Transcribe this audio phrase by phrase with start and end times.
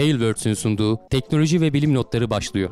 [0.00, 2.70] Tailwords'ün sunduğu teknoloji ve bilim notları başlıyor.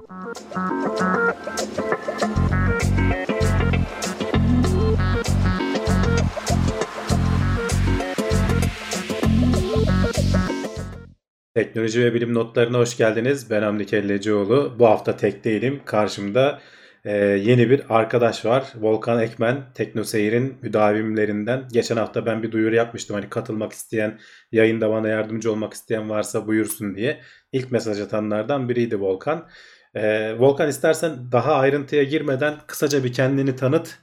[11.54, 13.50] Teknoloji ve bilim notlarına hoş geldiniz.
[13.50, 14.72] Ben Hamdi Kellecioğlu.
[14.78, 15.80] Bu hafta tek değilim.
[15.84, 16.60] Karşımda
[17.08, 18.72] e, yeni bir arkadaş var.
[18.80, 21.64] Volkan Ekmen, TeknoSeyir'in müdavimlerinden.
[21.72, 23.14] Geçen hafta ben bir duyuru yapmıştım.
[23.14, 24.18] Hani katılmak isteyen,
[24.52, 27.20] yayında bana yardımcı olmak isteyen varsa buyursun diye.
[27.52, 29.48] İlk mesaj atanlardan biriydi Volkan.
[29.94, 33.98] E, Volkan istersen daha ayrıntıya girmeden kısaca bir kendini tanıt.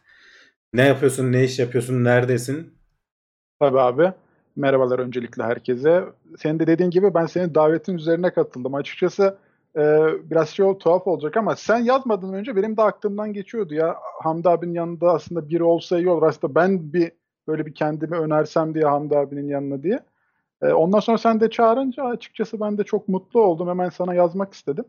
[0.73, 2.73] Ne yapıyorsun, ne iş yapıyorsun, neredesin?
[3.59, 4.13] Tabii abi.
[4.55, 6.03] Merhabalar öncelikle herkese.
[6.37, 8.75] Senin de dediğin gibi ben senin davetin üzerine katıldım.
[8.75, 9.37] Açıkçası
[9.77, 9.81] e,
[10.31, 13.95] biraz şey tuhaf olacak ama sen yazmadan önce benim de aklımdan geçiyordu ya.
[14.23, 16.27] Hamdi abinin yanında aslında biri olsa iyi olur.
[16.27, 17.11] Aslında ben bir
[17.47, 19.99] böyle bir kendimi önersem diye Hamdi abinin yanına diye.
[20.61, 23.69] E, ondan sonra sen de çağırınca açıkçası ben de çok mutlu oldum.
[23.69, 24.85] Hemen sana yazmak istedim.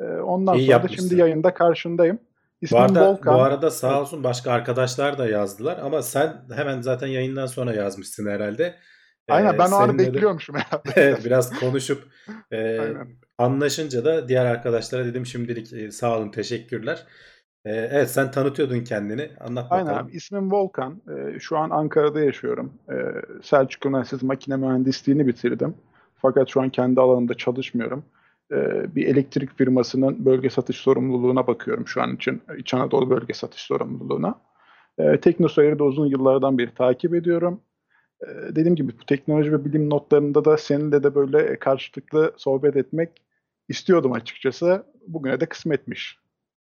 [0.00, 1.04] E, ondan İyi sonra yapmışsın.
[1.04, 2.16] da şimdi yayında karşındayım.
[2.16, 3.34] Bu İsmim arada, Volkan.
[3.34, 8.26] bu arada sağ olsun başka arkadaşlar da yazdılar ama sen hemen zaten yayından sonra yazmışsın
[8.26, 8.74] herhalde.
[9.28, 11.18] Aynen Ee, ben o anı bekliyormuşum herhalde.
[11.24, 12.02] Biraz konuşup
[12.50, 13.08] e, Aynen.
[13.40, 17.06] Anlaşınca da diğer arkadaşlara dedim şimdilik e, sağ olun teşekkürler.
[17.64, 20.06] E, evet sen tanıtıyordun kendini anlat Aynen bakalım.
[20.06, 20.16] abi.
[20.16, 21.02] İsmim Volkan.
[21.10, 22.72] Ee, şu an Ankara'da yaşıyorum.
[22.90, 22.94] Ee,
[23.42, 25.74] Selçuk Üniversitesi Makine Mühendisliğini bitirdim.
[26.16, 28.04] Fakat şu an kendi alanımda çalışmıyorum.
[28.52, 32.42] Ee, bir elektrik firmasının bölge satış sorumluluğuna bakıyorum şu an için.
[32.58, 34.40] İç Anadolu bölge satış sorumluluğuna.
[34.98, 37.60] Ee, TeknoSeyir'i de uzun yıllardan beri takip ediyorum.
[38.48, 43.10] Dediğim gibi bu teknoloji ve bilim notlarında da seninle de böyle karşılıklı sohbet etmek
[43.70, 44.86] istiyordum açıkçası.
[45.06, 46.16] Bugüne de kısmetmiş.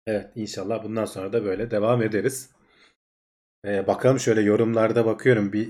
[0.08, 2.50] Evet inşallah bundan sonra da böyle devam ederiz.
[3.68, 5.70] E, bakalım şöyle yorumlarda bakıyorum bir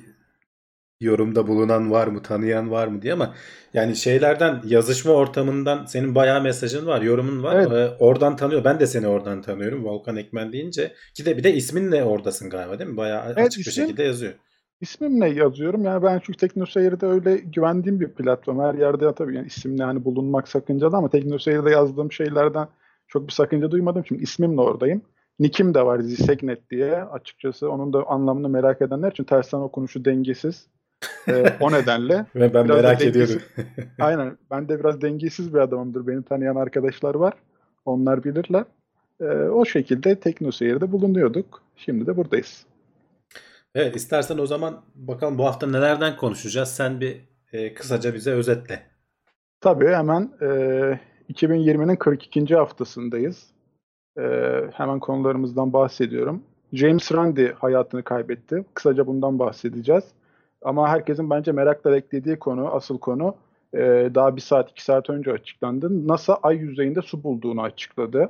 [1.01, 3.35] yorumda bulunan var mı tanıyan var mı diye ama
[3.73, 7.71] yani şeylerden yazışma ortamından senin bayağı mesajın var yorumun var Evet.
[7.71, 11.53] E, oradan tanıyor ben de seni oradan tanıyorum Volkan Ekmen deyince ki de bir de
[11.53, 14.33] isminle oradasın galiba değil mi bayağı Evet, açık bir isim- şekilde yazıyor.
[14.81, 15.83] İsmimle yazıyorum.
[15.83, 18.59] Yani ben çünkü TeknoSeyir'de öyle güvendiğim bir platform.
[18.59, 22.67] Her yerde tabii yani isimle hani bulunmak sakıncalı ama TeknoSeyir'de yazdığım şeylerden
[23.07, 24.05] çok bir sakınca duymadım.
[24.05, 25.01] Şimdi ismimle oradayım.
[25.39, 26.95] Nick'im de var Ziseknet diye.
[26.95, 30.67] Açıkçası onun da anlamını merak edenler için tersten okunuşu dengesiz.
[31.27, 32.25] Ee, o nedenle.
[32.35, 33.41] Ve ben merak dengesiz- ediyordum.
[33.99, 34.37] Aynen.
[34.51, 36.07] Ben de biraz dengesiz bir adamımdır.
[36.07, 37.33] Beni tanıyan arkadaşlar var.
[37.85, 38.63] Onlar bilirler.
[39.21, 41.61] Ee, o şekilde TeknoSeyir'de bulunuyorduk.
[41.75, 42.65] Şimdi de buradayız.
[43.75, 47.17] Evet istersen o zaman bakalım bu hafta nelerden konuşacağız sen bir
[47.53, 48.83] e, kısaca bize özetle.
[49.61, 50.45] Tabii hemen e,
[51.33, 52.55] 2020'nin 42.
[52.55, 53.47] haftasındayız.
[54.17, 54.23] E,
[54.73, 56.43] hemen konularımızdan bahsediyorum.
[56.73, 58.65] James Randi hayatını kaybetti.
[58.73, 60.03] Kısaca bundan bahsedeceğiz.
[60.61, 63.35] Ama herkesin bence merakla beklediği konu, asıl konu
[63.73, 63.79] e,
[64.15, 66.07] daha bir saat, iki saat önce açıklandı.
[66.07, 68.29] NASA ay yüzeyinde su bulduğunu açıkladı.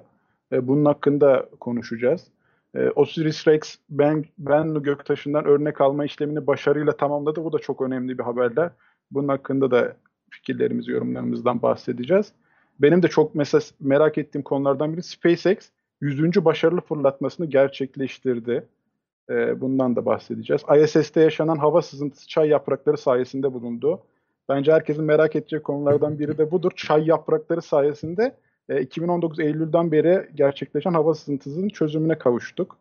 [0.52, 2.28] E, bunun hakkında konuşacağız.
[2.76, 7.44] E, Osiris Rex, Ben, Bennu göktaşından örnek alma işlemini başarıyla tamamladı.
[7.44, 8.70] Bu da çok önemli bir haberler.
[9.12, 9.96] Bunun hakkında da
[10.30, 12.34] fikirlerimizi, yorumlarımızdan bahsedeceğiz.
[12.80, 15.58] Benim de çok mesela merak ettiğim konulardan biri SpaceX
[16.02, 16.46] 100.
[16.46, 18.68] başarılı fırlatmasını gerçekleştirdi.
[19.30, 20.62] Ee, bundan da bahsedeceğiz.
[20.84, 24.04] ISS'te yaşanan hava sızıntısı çay yaprakları sayesinde bulundu.
[24.50, 26.72] Bence herkesin merak edeceği konulardan biri de budur.
[26.76, 28.36] Çay yaprakları sayesinde
[28.72, 32.78] e, 2019 Eylül'den beri gerçekleşen hava sızıntısının çözümüne kavuştuk.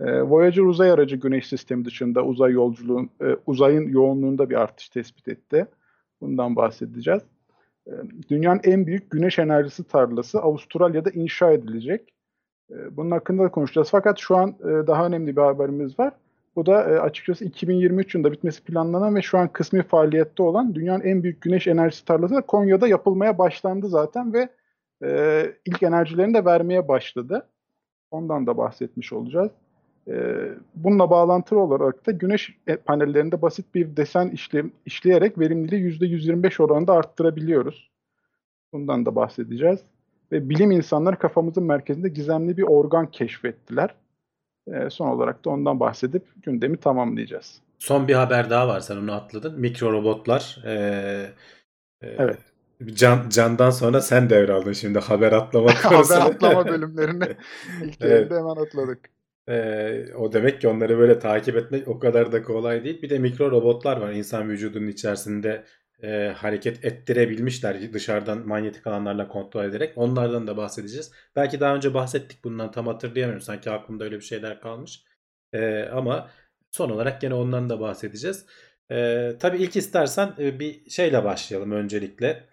[0.00, 5.28] E, Voyager uzay aracı Güneş sistemi dışında uzay yolculuğun e, uzayın yoğunluğunda bir artış tespit
[5.28, 5.66] etti.
[6.20, 7.22] Bundan bahsedeceğiz.
[7.86, 7.92] E,
[8.28, 12.14] Dünyanın en büyük güneş enerjisi tarlası Avustralya'da inşa edilecek.
[12.70, 13.88] E, Bunun hakkında da konuşacağız.
[13.90, 16.12] Fakat şu an e, daha önemli bir haberimiz var.
[16.56, 21.04] Bu da e, açıkçası 2023 yılında bitmesi planlanan ve şu an kısmi faaliyette olan dünyanın
[21.04, 24.48] en büyük güneş enerjisi tarlası da Konya'da yapılmaya başlandı zaten ve
[25.04, 27.46] e, ilk enerjilerini de vermeye başladı.
[28.10, 29.50] Ondan da bahsetmiş olacağız.
[30.08, 30.14] E,
[30.74, 36.92] Bununla bağlantılı olarak da güneş e, panellerinde basit bir desen işlem, işleyerek verimliliği %125 oranında
[36.92, 37.90] arttırabiliyoruz.
[38.72, 39.80] Bundan da bahsedeceğiz.
[40.32, 43.94] Ve bilim insanları kafamızın merkezinde gizemli bir organ keşfettiler.
[44.72, 47.60] E, son olarak da ondan bahsedip gündemi tamamlayacağız.
[47.78, 49.60] Son bir haber daha var sen onu atladın.
[49.60, 50.58] Mikro robotlar.
[50.64, 50.70] e,
[52.02, 52.38] e, Evet.
[52.86, 56.18] Can, candan sonra sen devraldın şimdi haber atlama Haber konusunu.
[56.22, 57.24] atlama bölümlerini
[57.84, 58.30] ilk Evet.
[58.30, 59.10] hemen atladık.
[59.48, 63.02] Ee, o demek ki onları böyle takip etmek o kadar da kolay değil.
[63.02, 65.64] Bir de mikro robotlar var insan vücudunun içerisinde
[66.02, 69.92] e, hareket ettirebilmişler dışarıdan manyetik alanlarla kontrol ederek.
[69.96, 71.12] Onlardan da bahsedeceğiz.
[71.36, 73.42] Belki daha önce bahsettik bundan tam hatırlayamıyorum.
[73.42, 75.02] Sanki aklımda öyle bir şeyler kalmış.
[75.52, 76.30] Ee, ama
[76.70, 78.46] son olarak gene ondan da bahsedeceğiz.
[78.90, 82.47] Ee, tabii ilk istersen e, bir şeyle başlayalım öncelikle.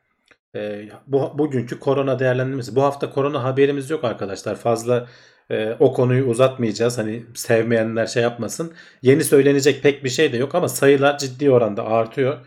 [0.55, 2.75] E, bu bugünkü korona değerlendirmesi.
[2.75, 4.55] Bu hafta korona haberimiz yok arkadaşlar.
[4.55, 5.07] Fazla
[5.51, 6.97] e, o konuyu uzatmayacağız.
[6.97, 8.73] Hani sevmeyenler şey yapmasın.
[9.01, 12.37] Yeni söylenecek pek bir şey de yok ama sayılar ciddi oranda artıyor.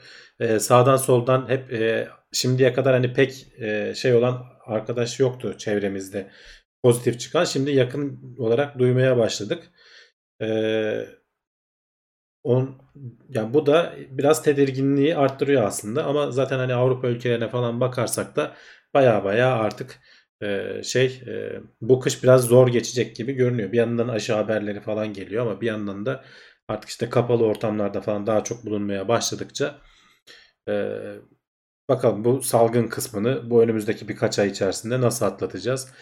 [0.40, 6.30] E, sağdan soldan hep e, şimdiye kadar hani pek e, şey olan arkadaş yoktu çevremizde
[6.82, 7.44] pozitif çıkan.
[7.44, 9.70] Şimdi yakın olarak duymaya başladık.
[10.42, 11.06] Ee,
[12.44, 12.82] on,
[13.28, 18.54] yani bu da biraz tedirginliği arttırıyor aslında ama zaten hani Avrupa ülkelerine falan bakarsak da
[18.94, 20.00] baya baya artık
[20.42, 23.72] e, şey e, bu kış biraz zor geçecek gibi görünüyor.
[23.72, 26.24] Bir yandan aşı haberleri falan geliyor ama bir yandan da
[26.68, 29.78] artık işte kapalı ortamlarda falan daha çok bulunmaya başladıkça
[30.68, 30.74] e,
[31.88, 35.92] bakalım bu salgın kısmını bu önümüzdeki birkaç ay içerisinde nasıl atlatacağız?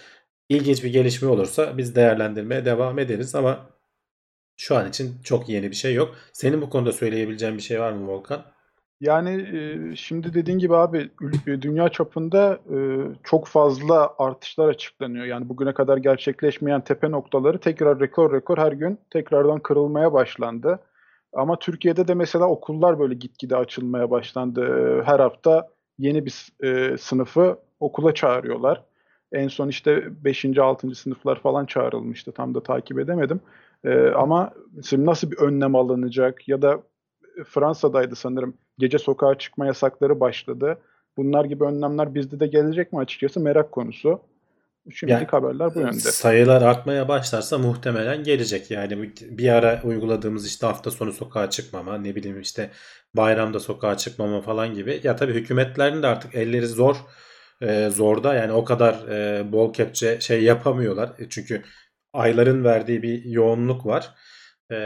[0.48, 3.75] İlginç bir gelişme olursa biz değerlendirmeye devam ederiz ama
[4.56, 6.14] şu an için çok yeni bir şey yok.
[6.32, 8.42] Senin bu konuda söyleyebileceğin bir şey var mı Volkan?
[9.00, 9.30] Yani
[9.92, 12.76] e, şimdi dediğin gibi abi ül- dünya çapında e,
[13.24, 15.24] çok fazla artışlar açıklanıyor.
[15.24, 20.78] Yani bugüne kadar gerçekleşmeyen tepe noktaları tekrar rekor rekor her gün tekrardan kırılmaya başlandı.
[21.32, 24.60] Ama Türkiye'de de mesela okullar böyle gitgide açılmaya başlandı.
[25.00, 25.68] E, Her hafta
[25.98, 28.82] yeni bir e, sınıfı okula çağırıyorlar.
[29.32, 30.58] En son işte 5.
[30.58, 30.94] 6.
[30.94, 32.32] sınıflar falan çağrılmıştı.
[32.32, 33.40] Tam da takip edemedim.
[33.86, 34.54] E, ama
[34.84, 36.82] şimdi nasıl bir önlem alınacak ya da
[37.46, 38.58] Fransa'daydı sanırım.
[38.78, 40.78] Gece sokağa çıkma yasakları başladı.
[41.18, 44.20] Bunlar gibi önlemler bizde de gelecek mi açıkçası merak konusu.
[44.92, 46.12] Şimdilik Yani haberler bu yönde.
[46.12, 48.70] sayılar artmaya başlarsa muhtemelen gelecek.
[48.70, 52.70] Yani bir ara uyguladığımız işte hafta sonu sokağa çıkmama, ne bileyim işte
[53.14, 55.00] bayramda sokağa çıkmama falan gibi.
[55.04, 56.96] Ya tabii hükümetlerin de artık elleri zor
[57.62, 61.12] e, zorda yani o kadar e, bol kepçe şey yapamıyorlar.
[61.18, 61.62] E, Çünkü
[62.16, 64.14] ayların verdiği bir yoğunluk var.
[64.72, 64.78] E,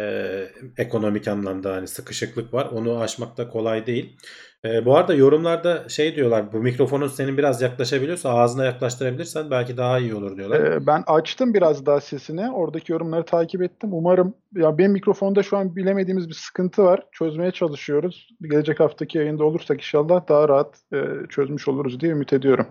[0.77, 2.67] ekonomik anlamda hani sıkışıklık var.
[2.67, 4.17] Onu aşmak da kolay değil.
[4.65, 9.99] E, bu arada yorumlarda şey diyorlar bu mikrofonun senin biraz yaklaşabiliyorsa ağzına yaklaştırabilirsen belki daha
[9.99, 10.61] iyi olur diyorlar.
[10.61, 12.51] Ee, ben açtım biraz daha sesini.
[12.51, 13.91] Oradaki yorumları takip ettim.
[13.93, 17.03] Umarım ya benim mikrofonda şu an bilemediğimiz bir sıkıntı var.
[17.13, 18.29] Çözmeye çalışıyoruz.
[18.43, 20.99] Gelecek haftaki yayında olursak inşallah daha rahat e,
[21.29, 22.67] çözmüş oluruz diye ümit ediyorum.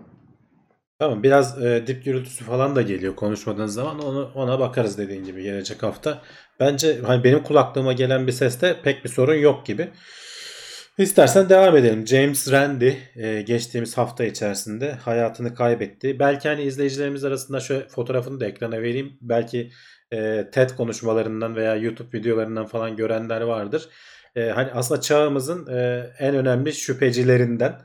[1.00, 5.42] Tamam biraz e, dip gürültüsü falan da geliyor konuşmadığınız zaman onu ona bakarız dediğin gibi
[5.42, 6.22] gelecek hafta.
[6.60, 9.88] Bence hani benim kulaklığıma gelen bir seste pek bir sorun yok gibi.
[10.98, 12.06] İstersen devam edelim.
[12.06, 16.18] James Randi e, geçtiğimiz hafta içerisinde hayatını kaybetti.
[16.18, 19.18] Belki hani izleyicilerimiz arasında şöyle fotoğrafını da ekrana vereyim.
[19.20, 19.70] Belki
[20.12, 23.88] e, TED konuşmalarından veya YouTube videolarından falan görenler vardır.
[24.36, 27.80] E, hani aslında çağımızın e, en önemli şüphecilerinden.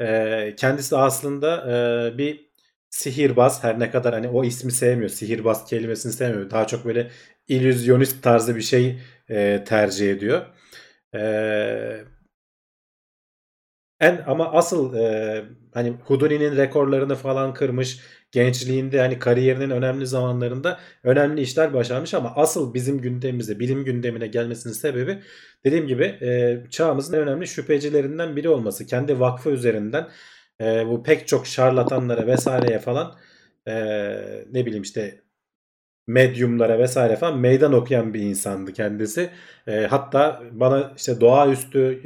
[0.00, 2.45] E, kendisi aslında e, bir
[2.90, 5.10] sihirbaz her ne kadar hani o ismi sevmiyor.
[5.10, 6.50] Sihirbaz kelimesini sevmiyor.
[6.50, 7.10] Daha çok böyle
[7.48, 8.98] illüzyonist tarzı bir şey
[9.30, 10.46] e, tercih ediyor.
[11.14, 12.04] E,
[14.00, 15.44] en ama asıl e,
[15.74, 18.00] hani Houdini'nin rekorlarını falan kırmış.
[18.32, 24.74] Gençliğinde hani kariyerinin önemli zamanlarında önemli işler başarmış ama asıl bizim gündemimize, bilim gündemine gelmesinin
[24.74, 25.18] sebebi
[25.64, 28.86] dediğim gibi e, çağımızın en önemli şüphecilerinden biri olması.
[28.86, 30.08] Kendi vakfı üzerinden
[30.60, 33.18] e, bu pek çok şarlatanlara vesaireye falan
[33.68, 33.74] e,
[34.52, 35.22] ne bileyim işte
[36.06, 39.30] medyumlara vesaire falan meydan okuyan bir insandı kendisi.
[39.66, 42.02] E, hatta bana işte doğaüstü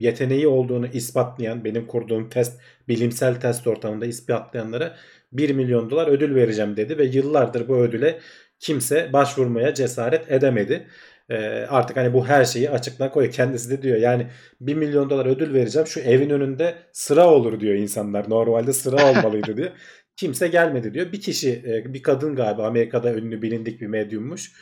[0.00, 4.96] yeteneği olduğunu ispatlayan benim kurduğum test bilimsel test ortamında ispatlayanlara
[5.32, 8.20] 1 milyon dolar ödül vereceğim dedi ve yıllardır bu ödüle
[8.58, 10.86] kimse başvurmaya cesaret edemedi.
[11.30, 11.36] Ee,
[11.68, 13.34] artık hani bu her şeyi açıklığa koyuyor.
[13.34, 14.26] Kendisi de diyor yani
[14.60, 18.30] 1 milyon dolar ödül vereceğim şu evin önünde sıra olur diyor insanlar.
[18.30, 19.70] Normalde sıra olmalıydı diyor.
[20.16, 21.12] Kimse gelmedi diyor.
[21.12, 24.52] Bir kişi e, bir kadın galiba Amerika'da ünlü bilindik bir medyummuş.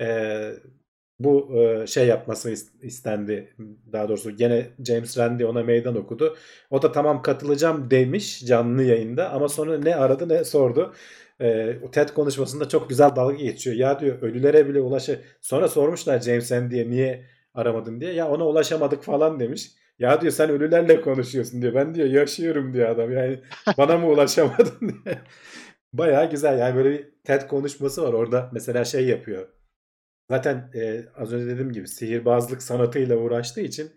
[0.00, 0.52] Ee,
[1.20, 3.54] bu e, şey yapması istendi.
[3.92, 6.36] Daha doğrusu gene James Randi ona meydan okudu.
[6.70, 10.94] O da tamam katılacağım demiş canlı yayında ama sonra ne aradı ne sordu.
[11.40, 13.76] E, TED konuşmasında çok güzel dalga geçiyor.
[13.76, 15.20] Ya diyor ölülere bile ulaşı.
[15.40, 18.12] Sonra sormuşlar James Randi'ye niye aramadın diye.
[18.12, 19.70] Ya ona ulaşamadık falan demiş.
[19.98, 21.74] Ya diyor sen ölülerle konuşuyorsun diyor.
[21.74, 23.12] Ben diyor yaşıyorum diyor adam.
[23.12, 23.40] Yani
[23.78, 25.18] bana mı ulaşamadın diye.
[25.92, 28.12] Bayağı güzel yani böyle bir TED konuşması var.
[28.12, 29.48] Orada mesela şey yapıyor
[30.30, 33.90] zaten e, az önce dediğim gibi sihirbazlık sanatıyla uğraştığı için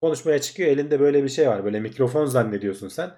[0.00, 0.68] konuşmaya çıkıyor.
[0.70, 1.64] Elinde böyle bir şey var.
[1.64, 3.10] Böyle mikrofon zannediyorsun sen.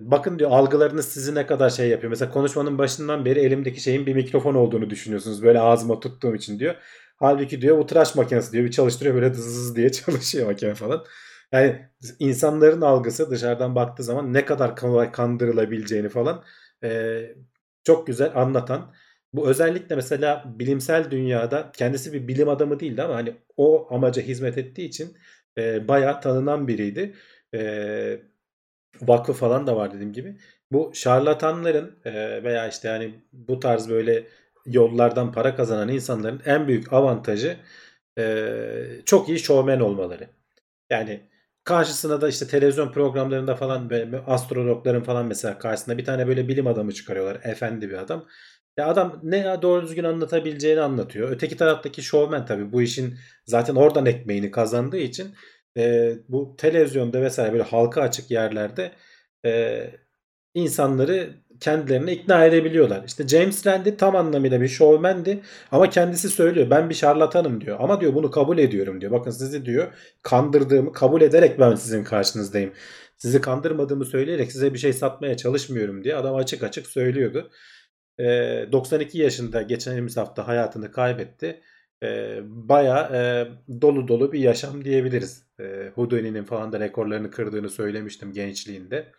[0.00, 2.10] Bakın diyor algılarınız sizi ne kadar şey yapıyor.
[2.10, 5.42] Mesela konuşmanın başından beri elimdeki şeyin bir mikrofon olduğunu düşünüyorsunuz.
[5.42, 6.74] Böyle ağzıma tuttuğum için diyor.
[7.16, 8.64] Halbuki diyor bu tıraş makinesi diyor.
[8.64, 11.04] Bir çalıştırıyor böyle dızız diye çalışıyor makine falan.
[11.52, 11.88] Yani
[12.18, 16.44] insanların algısı dışarıdan baktığı zaman ne kadar kolay kandırılabileceğini falan
[16.84, 17.20] e,
[17.84, 18.94] çok güzel anlatan.
[19.32, 24.58] Bu özellikle mesela bilimsel dünyada kendisi bir bilim adamı değildi ama hani o amaca hizmet
[24.58, 25.16] ettiği için
[25.58, 27.14] e, bayağı tanınan biriydi.
[27.54, 28.20] E,
[29.02, 30.36] vakfı falan da var dediğim gibi.
[30.72, 34.26] Bu şarlatanların e, veya işte yani bu tarz böyle
[34.66, 37.56] yollardan para kazanan insanların en büyük avantajı
[38.18, 38.46] e,
[39.04, 40.28] çok iyi şovmen olmaları.
[40.90, 41.20] Yani
[41.64, 46.66] karşısına da işte televizyon programlarında falan ve astrologların falan mesela karşısında bir tane böyle bilim
[46.66, 47.40] adamı çıkarıyorlar.
[47.44, 48.26] Efendi bir adam.
[48.76, 51.30] Ya adam ne doğru düzgün anlatabileceğini anlatıyor.
[51.30, 55.34] Öteki taraftaki şovmen tabii bu işin zaten oradan ekmeğini kazandığı için
[55.76, 58.92] e, bu televizyonda vesaire böyle halka açık yerlerde
[59.46, 59.82] e,
[60.54, 63.04] insanları kendilerine ikna edebiliyorlar.
[63.06, 65.40] İşte James Randi tam anlamıyla bir şovmendi
[65.72, 67.76] ama kendisi söylüyor ben bir şarlatanım diyor.
[67.80, 69.12] Ama diyor bunu kabul ediyorum diyor.
[69.12, 69.92] Bakın sizi diyor
[70.22, 72.72] kandırdığımı kabul ederek ben sizin karşınızdayım.
[73.18, 77.50] Sizi kandırmadığımı söyleyerek size bir şey satmaya çalışmıyorum diye adam açık açık söylüyordu.
[78.18, 81.60] 92 yaşında geçenimiz hafta hayatını kaybetti.
[82.02, 83.48] E, Baya e,
[83.82, 85.46] dolu dolu bir yaşam diyebiliriz.
[85.60, 89.12] E, Houdini'nin falan da rekorlarını kırdığını söylemiştim gençliğinde.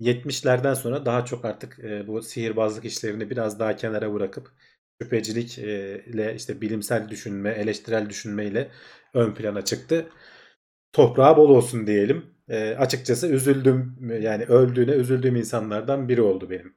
[0.00, 4.52] 70'lerden sonra daha çok artık e, bu sihirbazlık işlerini biraz daha kenara bırakıp
[5.02, 8.70] şüphecilik e, ile işte bilimsel düşünme, eleştirel düşünmeyle
[9.14, 10.08] ön plana çıktı.
[10.92, 12.26] Toprağı bol olsun diyelim.
[12.48, 16.76] E, açıkçası üzüldüm yani öldüğüne üzüldüğüm insanlardan biri oldu benim.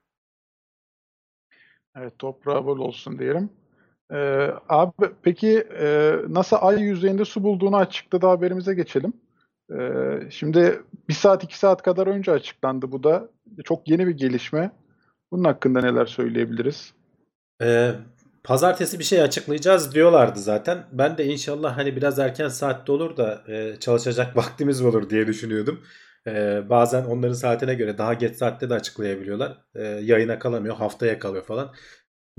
[1.96, 3.59] Evet toprağı bol olsun diyelim.
[4.14, 4.92] Ee, abi
[5.24, 9.14] peki e, NASA ay yüzeyinde su bulduğunu açıkladı haberimize geçelim.
[9.72, 13.30] Ee, şimdi bir saat iki saat kadar önce açıklandı bu da.
[13.64, 14.72] Çok yeni bir gelişme.
[15.32, 16.94] Bunun hakkında neler söyleyebiliriz?
[17.62, 17.92] Ee,
[18.44, 20.84] pazartesi bir şey açıklayacağız diyorlardı zaten.
[20.92, 25.80] Ben de inşallah hani biraz erken saatte olur da e, çalışacak vaktimiz olur diye düşünüyordum.
[26.28, 29.58] Ee, bazen onların saatine göre daha geç saatte de açıklayabiliyorlar.
[29.76, 31.74] Ee, yayına kalamıyor, haftaya kalıyor falan.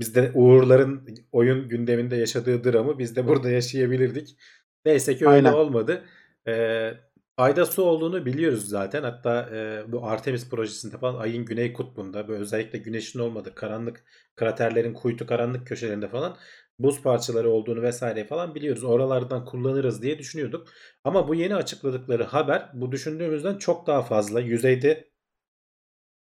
[0.01, 4.37] Biz de Uğurların oyun gündeminde yaşadığı dramı biz de burada yaşayabilirdik.
[4.85, 5.53] Neyse ki öyle Aynen.
[5.53, 6.03] olmadı.
[6.47, 6.93] Ee,
[7.37, 9.03] Ayda su olduğunu biliyoruz zaten.
[9.03, 14.03] Hatta e, bu Artemis projesinde falan ayın güney kutbunda böyle özellikle güneşin olmadığı karanlık
[14.35, 16.37] kraterlerin kuytu karanlık köşelerinde falan
[16.79, 18.83] buz parçaları olduğunu vesaire falan biliyoruz.
[18.83, 20.67] Oralardan kullanırız diye düşünüyorduk.
[21.03, 24.39] Ama bu yeni açıkladıkları haber bu düşündüğümüzden çok daha fazla.
[24.39, 25.11] Yüzeyde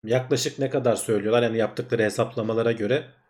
[0.04, 1.42] yaklaşık ne kadar söylüyorlar?
[1.42, 3.21] Yani yaptıkları hesaplamalara göre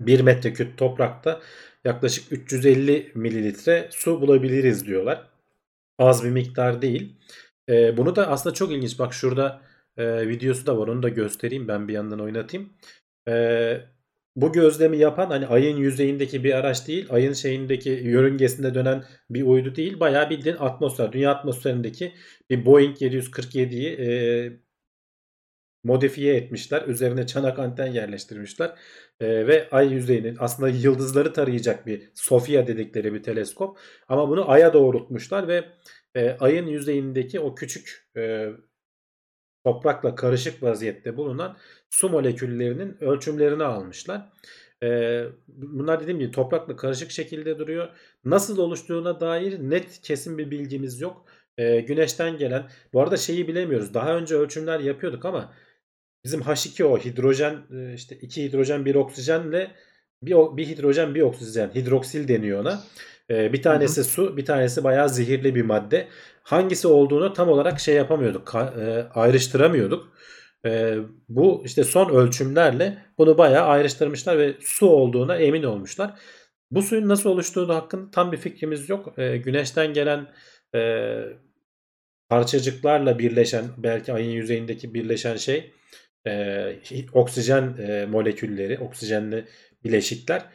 [0.00, 1.40] 1 metreküp toprakta
[1.84, 5.30] yaklaşık 350 mililitre su bulabiliriz diyorlar.
[5.98, 7.16] Az bir miktar değil.
[7.68, 8.98] E, bunu da aslında çok ilginç.
[8.98, 9.62] Bak şurada
[9.96, 10.88] e, videosu da var.
[10.88, 11.68] Onu da göstereyim.
[11.68, 12.72] Ben bir yandan oynatayım.
[13.28, 13.80] E,
[14.36, 17.06] bu gözlemi yapan hani ayın yüzeyindeki bir araç değil.
[17.10, 20.00] Ayın şeyindeki yörüngesinde dönen bir uydu değil.
[20.00, 21.12] Bayağı bildiğin atmosfer.
[21.12, 22.14] Dünya atmosferindeki
[22.50, 24.52] bir Boeing 747'yi e,
[25.84, 26.82] modifiye etmişler.
[26.86, 28.74] Üzerine çanak anten yerleştirmişler.
[29.20, 33.78] E, ve ay yüzeyinin aslında yıldızları tarayacak bir SOFIA dedikleri bir teleskop.
[34.08, 35.64] Ama bunu aya doğrultmuşlar ve
[36.14, 38.48] e, ayın yüzeyindeki o küçük e,
[39.64, 41.56] toprakla karışık vaziyette bulunan
[41.90, 44.32] su moleküllerinin ölçümlerini almışlar.
[44.82, 47.88] E, bunlar dediğim gibi toprakla karışık şekilde duruyor.
[48.24, 51.26] Nasıl oluştuğuna dair net kesin bir bilgimiz yok.
[51.58, 53.94] E, güneşten gelen bu arada şeyi bilemiyoruz.
[53.94, 55.52] Daha önce ölçümler yapıyorduk ama
[56.24, 59.70] bizim H2O hidrojen e, işte iki hidrojen bir oksijenle
[60.22, 62.82] bir, bir hidrojen bir oksijen hidroksil deniyor ona.
[63.30, 64.08] E, bir tanesi hı hı.
[64.08, 66.08] su bir tanesi bayağı zehirli bir madde.
[66.42, 70.12] Hangisi olduğunu tam olarak şey yapamıyorduk e, ayrıştıramıyorduk.
[71.28, 76.14] Bu işte son ölçümlerle bunu bayağı ayrıştırmışlar ve su olduğuna emin olmuşlar.
[76.70, 79.14] Bu suyun nasıl oluştuğu hakkında tam bir fikrimiz yok.
[79.16, 80.26] Güneşten gelen
[82.28, 85.72] parçacıklarla birleşen belki ayın yüzeyindeki birleşen şey
[86.26, 86.76] e,
[87.12, 89.44] oksijen e, molekülleri, oksijenli
[89.84, 90.46] bileşikler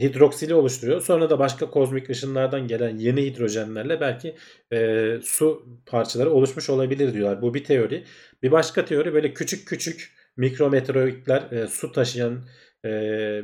[0.00, 1.00] hidroksili oluşturuyor.
[1.00, 4.36] Sonra da başka kozmik ışınlardan gelen yeni hidrojenlerle belki
[4.72, 7.42] e, su parçaları oluşmuş olabilir diyorlar.
[7.42, 8.04] Bu bir teori.
[8.42, 12.44] Bir başka teori böyle küçük küçük mikrometeoroidler e, su taşıyan
[12.84, 12.90] e,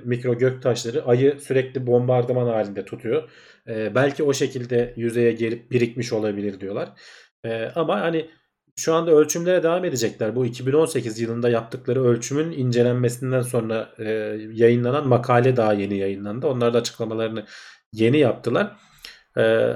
[0.05, 3.31] mikro gök taşları ayı sürekli bombardıman halinde tutuyor.
[3.69, 6.89] E, belki o şekilde yüzeye gelip birikmiş olabilir diyorlar.
[7.45, 8.31] E, ama hani
[8.79, 10.37] şu anda ölçümlere devam edecekler.
[10.37, 14.11] Bu 2018 yılında yaptıkları ölçümün incelenmesinden sonra e,
[14.53, 16.47] yayınlanan makale daha yeni yayınlandı.
[16.47, 17.45] Onlar da açıklamalarını
[17.93, 18.77] yeni yaptılar.
[19.39, 19.73] E,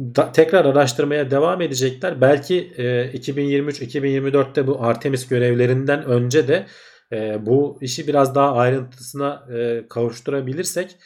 [0.00, 2.20] da, tekrar araştırmaya devam edecekler.
[2.20, 2.82] Belki e,
[3.18, 6.66] 2023-2024'te bu Artemis görevlerinden önce de
[7.12, 10.96] e, bu işi biraz daha ayrıntısına e, kavuşturabilirsek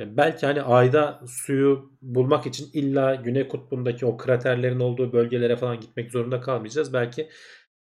[0.00, 6.10] belki hani ayda suyu bulmak için illa Güney Kutbu'ndaki o kraterlerin olduğu bölgelere falan gitmek
[6.10, 6.92] zorunda kalmayacağız.
[6.92, 7.28] Belki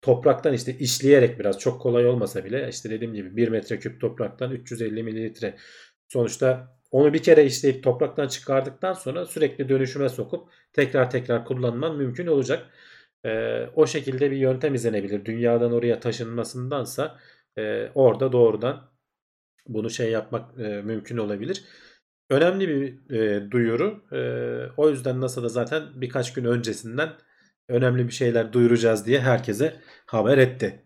[0.01, 5.03] topraktan işte işleyerek biraz çok kolay olmasa bile işte dediğim gibi 1 metreküp topraktan 350
[5.03, 5.57] mililitre
[6.09, 12.27] sonuçta onu bir kere işleyip topraktan çıkardıktan sonra sürekli dönüşüme sokup tekrar tekrar kullanman mümkün
[12.27, 12.67] olacak.
[13.25, 15.25] E, o şekilde bir yöntem izlenebilir.
[15.25, 17.19] Dünyadan oraya taşınmasındansa
[17.57, 18.91] e, orada doğrudan
[19.67, 21.63] bunu şey yapmak e, mümkün olabilir.
[22.31, 24.01] Önemli bir e, duyuru.
[24.11, 24.19] E,
[24.77, 27.09] o yüzden NASA'da zaten birkaç gün öncesinden
[27.67, 29.73] önemli bir şeyler duyuracağız diye herkese
[30.05, 30.83] haber etti.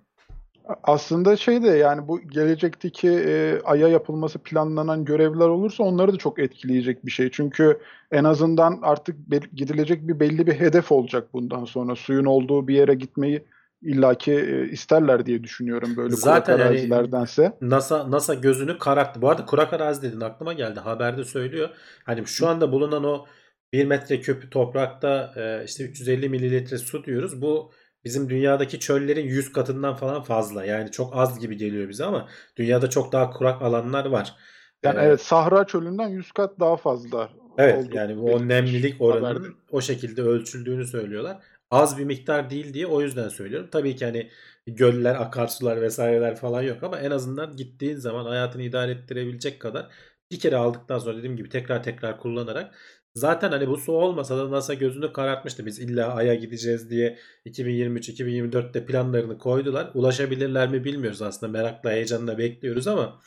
[0.83, 6.39] Aslında şey de yani bu gelecekteki e, Ay'a yapılması planlanan görevler olursa onları da çok
[6.39, 7.31] etkileyecek bir şey.
[7.31, 7.79] Çünkü
[8.11, 9.15] en azından artık
[9.55, 11.95] gidilecek bir belli bir hedef olacak bundan sonra.
[11.95, 13.45] Suyun olduğu bir yere gitmeyi
[13.85, 17.57] illaki e, isterler diye düşünüyorum böyle Zaten kurak arazilerdense.
[17.61, 19.21] NASA NASA gözünü kararttı.
[19.21, 20.79] Bu arada kurak arazi dedin aklıma geldi.
[20.79, 21.69] Haberde söylüyor.
[22.03, 23.25] Hani şu anda bulunan o
[23.73, 27.41] 1 metreküp toprakta e, işte 350 mililitre su diyoruz.
[27.41, 27.71] Bu
[28.03, 30.65] bizim dünyadaki çöllerin 100 katından falan fazla.
[30.65, 32.27] Yani çok az gibi geliyor bize ama
[32.57, 34.35] dünyada çok daha kurak alanlar var.
[34.83, 37.29] Yani Ee, evet Sahra çölünden 100 kat daha fazla.
[37.57, 39.55] Evet yani bu o nemlilik oranının haberde.
[39.71, 41.37] o şekilde ölçüldüğünü söylüyorlar.
[41.71, 43.69] Az bir miktar değil diye o yüzden söylüyorum.
[43.71, 44.29] Tabii ki hani
[44.67, 49.87] göller, akarsular vesaireler falan yok ama en azından gittiğin zaman hayatını idare ettirebilecek kadar
[50.31, 52.75] bir kere aldıktan sonra dediğim gibi tekrar tekrar kullanarak
[53.15, 55.65] zaten hani bu su olmasa da NASA gözünü karartmıştı.
[55.65, 59.91] Biz illa Ay'a gideceğiz diye 2023-2024'te planlarını koydular.
[59.93, 61.51] Ulaşabilirler mi bilmiyoruz aslında.
[61.51, 63.21] Merakla, heyecanla bekliyoruz ama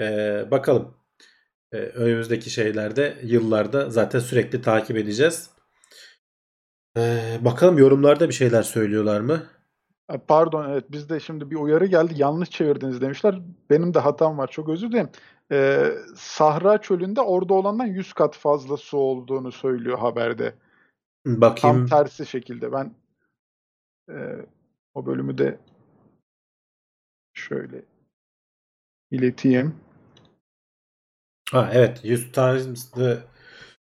[0.00, 0.94] eee, bakalım.
[1.72, 5.50] Ee, önümüzdeki şeylerde yıllarda zaten sürekli takip edeceğiz.
[6.98, 9.42] Ee, bakalım yorumlarda bir şeyler söylüyorlar mı?
[10.08, 13.40] Ha, Pardon evet bizde şimdi bir uyarı geldi yanlış çevirdiniz demişler.
[13.70, 15.10] Benim de hatam var çok özür dilerim.
[15.52, 20.54] Ee, Sahra çölünde orada olandan 100 kat fazla su olduğunu söylüyor haberde.
[21.24, 21.86] Tam Bakayım.
[21.86, 22.94] tersi şekilde ben
[24.10, 24.16] e,
[24.94, 25.58] o bölümü de
[27.32, 27.82] şöyle
[29.10, 29.76] ileteyim.
[31.50, 33.18] Ha evet 100 times the-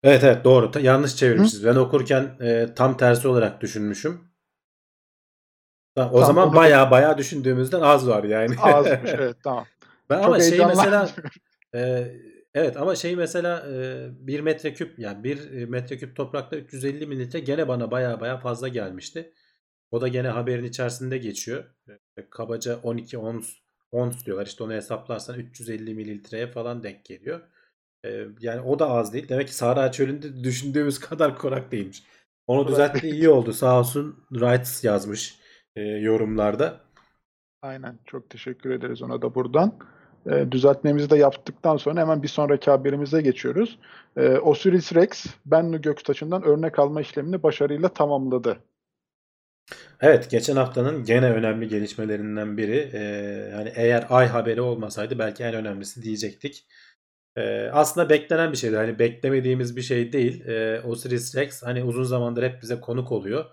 [0.02, 0.70] Evet evet doğru.
[0.70, 1.64] Ta- yanlış çevirmişiz.
[1.64, 4.20] Ben okurken e, tam tersi olarak düşünmüşüm.
[5.94, 8.56] Ha, o Tam zaman onu- baya baya düşündüğümüzden az var yani.
[8.60, 9.66] Azmış evet tamam.
[10.10, 10.76] Ben Çok ama şey heyecanlandım.
[10.78, 11.10] mesela
[11.74, 12.12] e,
[12.54, 17.90] evet ama şey mesela e, 1 metreküp yani 1 metreküp toprakta 350 mililitre gene bana
[17.90, 19.32] baya baya fazla gelmişti.
[19.90, 21.64] O da gene haberin içerisinde geçiyor.
[22.16, 23.52] E, kabaca 12 ons
[23.92, 24.46] ons diyorlar.
[24.46, 27.40] İşte onu hesaplarsan 350 mililitreye falan denk geliyor.
[28.04, 29.28] E, yani o da az değil.
[29.28, 32.02] Demek ki Sahra Çölü'nde düşündüğümüz kadar kurak değilmiş.
[32.46, 33.52] Onu düzeltti iyi oldu.
[33.52, 35.38] Sağ olsun Wrights yazmış
[35.76, 36.80] e, yorumlarda.
[37.62, 39.78] Aynen çok teşekkür ederiz ona da buradan.
[40.30, 43.78] Ee, düzeltmemizi de yaptıktan sonra hemen bir sonraki haberimize geçiyoruz.
[44.16, 48.58] Ee, Osiris Rex, Bennu Göktaşı'ndan örnek alma işlemini başarıyla tamamladı.
[50.00, 52.90] Evet, geçen haftanın gene önemli gelişmelerinden biri.
[52.94, 56.66] Ee, hani eğer ay haberi olmasaydı belki en önemlisi diyecektik.
[57.38, 58.76] Ee, aslında beklenen bir şeydi.
[58.76, 60.44] Hani beklemediğimiz bir şey değil.
[60.46, 63.44] Ee, Osiris Rex hani uzun zamandır hep bize konuk oluyor.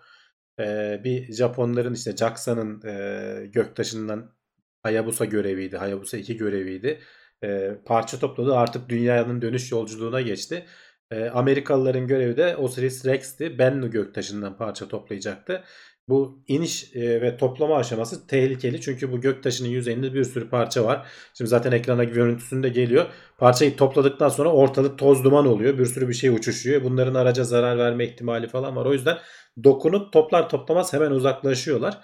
[0.59, 4.35] Ee, bir Japonların işte JAXA'nın e, göktaşından
[4.83, 5.77] Hayabusa göreviydi.
[5.77, 6.99] Hayabusa 2 göreviydi.
[7.43, 8.55] Ee, parça topladı.
[8.55, 10.65] Artık dünyanın dönüş yolculuğuna geçti.
[11.11, 13.59] Ee, Amerikalıların görevi de Osiris Rex'ti.
[13.59, 15.63] Bennu göktaşından parça toplayacaktı.
[16.09, 18.81] Bu iniş e, ve toplama aşaması tehlikeli.
[18.81, 21.07] Çünkü bu göktaşının yüzeyinde bir sürü parça var.
[21.33, 23.05] Şimdi zaten ekrana görüntüsünde geliyor.
[23.37, 25.77] Parçayı topladıktan sonra ortalık toz duman oluyor.
[25.77, 26.83] Bir sürü bir şey uçuşuyor.
[26.83, 28.85] Bunların araca zarar verme ihtimali falan var.
[28.85, 29.17] O yüzden
[29.63, 31.97] dokunup toplar toplamaz hemen uzaklaşıyorlar.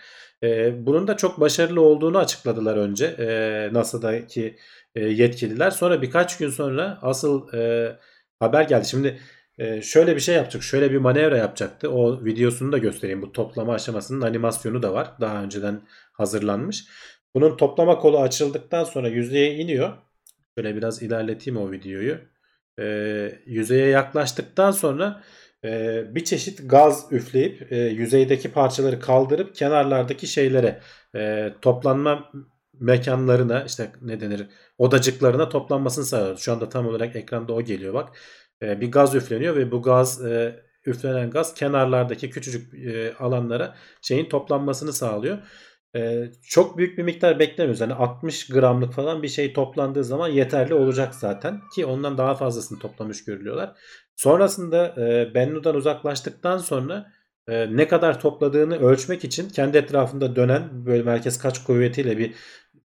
[0.44, 4.56] E, bunun da çok başarılı olduğunu açıkladılar önce e, NASA'daki
[4.96, 5.72] yetkililer.
[5.72, 7.48] Sonra birkaç gün sonra asıl
[8.40, 8.88] haber geldi.
[8.88, 9.20] Şimdi
[9.58, 10.64] e, şöyle bir şey yapacak.
[10.64, 11.90] Şöyle bir manevra yapacaktı.
[11.92, 13.22] O videosunu da göstereyim.
[13.22, 15.12] Bu toplama aşamasının animasyonu da var.
[15.22, 15.82] Daha önceden
[16.14, 16.86] hazırlanmış.
[17.36, 19.94] Bunun toplama kolu açıldıktan sonra yüzeye iniyor.
[20.58, 22.18] Şöyle biraz ilerleteyim o videoyu.
[22.80, 22.86] E,
[23.46, 25.24] yüzeye yaklaştıktan sonra
[25.64, 30.82] e, bir çeşit gaz üfleyip e, yüzeydeki parçaları kaldırıp kenarlardaki şeylere
[31.16, 32.32] e, toplanma
[32.80, 36.38] mekanlarına işte ne denir odacıklarına toplanmasını sağlıyor.
[36.38, 38.10] Şu anda tam olarak ekranda o geliyor bak.
[38.62, 44.30] E, bir gaz üfleniyor ve bu gaz e, üflenen gaz kenarlardaki küçücük e, alanlara şeyin
[44.30, 45.38] toplanmasını sağlıyor.
[45.96, 47.82] E, çok büyük bir miktar beklemiyoruz.
[47.82, 52.80] Yani 60 gramlık falan bir şey toplandığı zaman yeterli olacak zaten ki ondan daha fazlasını
[52.80, 53.76] toplamış görülüyorlar.
[54.16, 57.12] Sonrasında e, Bennu'dan uzaklaştıktan sonra
[57.48, 62.34] e, ne kadar topladığını ölçmek için kendi etrafında dönen böyle merkez kaç kuvvetiyle bir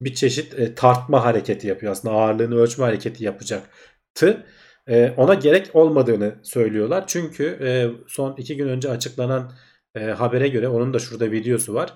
[0.01, 1.91] bir çeşit e, tartma hareketi yapıyor.
[1.91, 4.45] Aslında ağırlığını ölçme hareketi yapacaktı.
[4.89, 7.03] E, ona gerek olmadığını söylüyorlar.
[7.07, 7.69] Çünkü e,
[8.07, 9.51] son iki gün önce açıklanan
[9.95, 11.93] e, habere göre onun da şurada videosu var.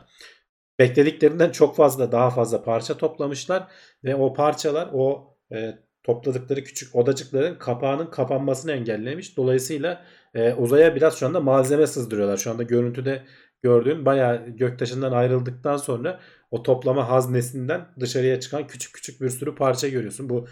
[0.79, 3.67] Beklediklerinden çok fazla daha fazla parça toplamışlar
[4.03, 9.37] ve o parçalar o e, topladıkları küçük odacıkların kapağının kapanmasını engellemiş.
[9.37, 12.37] Dolayısıyla e, uzaya biraz şu anda malzeme sızdırıyorlar.
[12.37, 13.23] Şu anda görüntüde
[13.63, 16.19] gördüğün bayağı göktaşından ayrıldıktan sonra
[16.51, 20.29] o toplama haznesinden dışarıya çıkan küçük küçük bir sürü parça görüyorsun.
[20.29, 20.47] Bu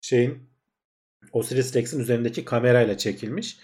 [0.00, 0.51] şeyin
[1.32, 3.56] Osiris Rex'in üzerindeki kamerayla çekilmiş.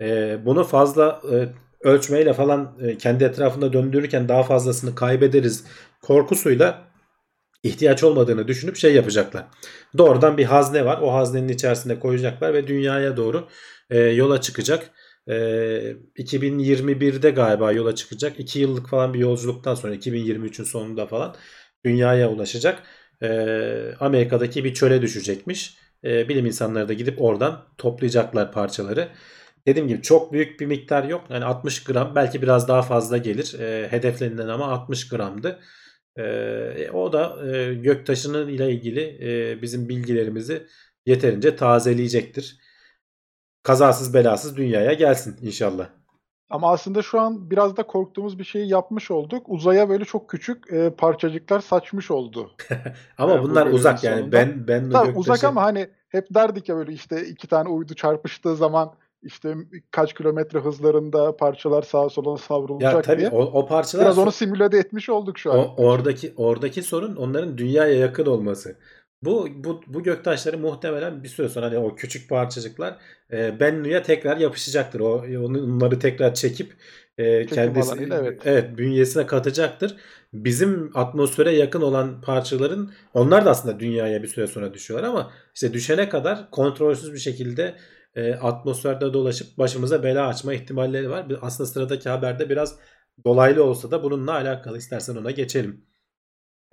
[0.00, 1.48] Ee, bunu fazla e,
[1.88, 5.64] ölçmeyle falan e, kendi etrafında döndürürken daha fazlasını kaybederiz
[6.02, 6.84] korkusuyla
[7.62, 9.44] ihtiyaç olmadığını düşünüp şey yapacaklar.
[9.98, 10.98] Doğrudan bir hazne var.
[11.02, 13.48] O haznenin içerisinde koyacaklar ve dünyaya doğru
[13.90, 14.90] e, yola çıkacak.
[15.28, 15.34] E,
[16.18, 18.40] 2021'de galiba yola çıkacak.
[18.40, 21.34] 2 yıllık falan bir yolculuktan sonra 2023'ün sonunda falan
[21.84, 22.82] dünyaya ulaşacak.
[23.22, 23.28] E,
[24.00, 25.83] Amerika'daki bir çöle düşecekmiş.
[26.04, 29.08] E, bilim insanları da gidip oradan toplayacaklar parçaları.
[29.66, 31.24] Dediğim gibi çok büyük bir miktar yok.
[31.30, 33.60] Yani 60 gram belki biraz daha fazla gelir.
[33.60, 35.60] E, hedeflenilen ama 60 gramdı.
[36.18, 40.66] E, o da e, göktaşının ile ilgili e, bizim bilgilerimizi
[41.06, 42.58] yeterince tazeleyecektir.
[43.62, 46.03] Kazasız belasız dünyaya gelsin inşallah.
[46.50, 49.48] Ama aslında şu an biraz da korktuğumuz bir şeyi yapmış olduk.
[49.48, 52.50] Uzaya böyle çok küçük e, parçacıklar saçmış oldu.
[53.18, 54.32] ama e, bunlar uzak yani.
[54.32, 55.18] Ben ben Tabii göktaşı...
[55.18, 59.54] uzak ama hani hep derdik ya böyle işte iki tane uydu çarpıştığı zaman işte
[59.90, 63.30] kaç kilometre hızlarında parçalar sağa sola savrulacak ya, tabii, diye.
[63.30, 65.58] O, o parçalar biraz onu simüle etmiş olduk şu an.
[65.58, 68.76] O, oradaki oradaki sorun onların dünyaya yakın olması.
[69.24, 72.96] Bu, bu, bu göktaşları muhtemelen bir süre sonra hani o küçük parçacıklar
[73.32, 75.00] e, Bennu'ya tekrar yapışacaktır.
[75.00, 76.72] O onları tekrar çekip
[77.18, 78.42] e, kendisi evet.
[78.44, 79.96] evet bünyesine katacaktır.
[80.32, 85.72] Bizim atmosfere yakın olan parçaların onlar da aslında dünyaya bir süre sonra düşüyorlar ama işte
[85.72, 87.74] düşene kadar kontrolsüz bir şekilde
[88.16, 91.26] e, atmosferde dolaşıp başımıza bela açma ihtimalleri var.
[91.42, 92.78] Aslında sıradaki haberde biraz
[93.24, 95.84] dolaylı olsa da bununla alakalı istersen ona geçelim.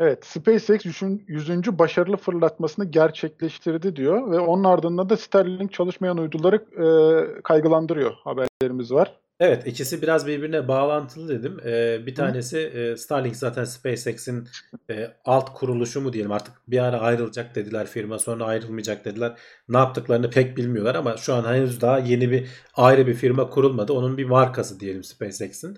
[0.02, 0.86] Evet, SpaceX
[1.28, 1.50] 100.
[1.80, 9.22] başarılı fırlatmasını gerçekleştirdi diyor ve onun ardından da Starlink çalışmayan uyduları e, kaygılandırıyor haberlerimiz var.
[9.40, 11.58] Evet ikisi biraz birbirine bağlantılı dedim.
[11.66, 14.48] Ee, bir tanesi e, Starlink zaten SpaceX'in
[14.90, 19.38] e, alt kuruluşu mu diyelim artık bir ara ayrılacak dediler firma sonra ayrılmayacak dediler.
[19.70, 23.94] Ne yaptıklarını pek bilmiyorlar ama şu an henüz daha yeni bir ayrı bir firma kurulmadı.
[23.94, 25.78] Onun bir markası diyelim SpaceX'in.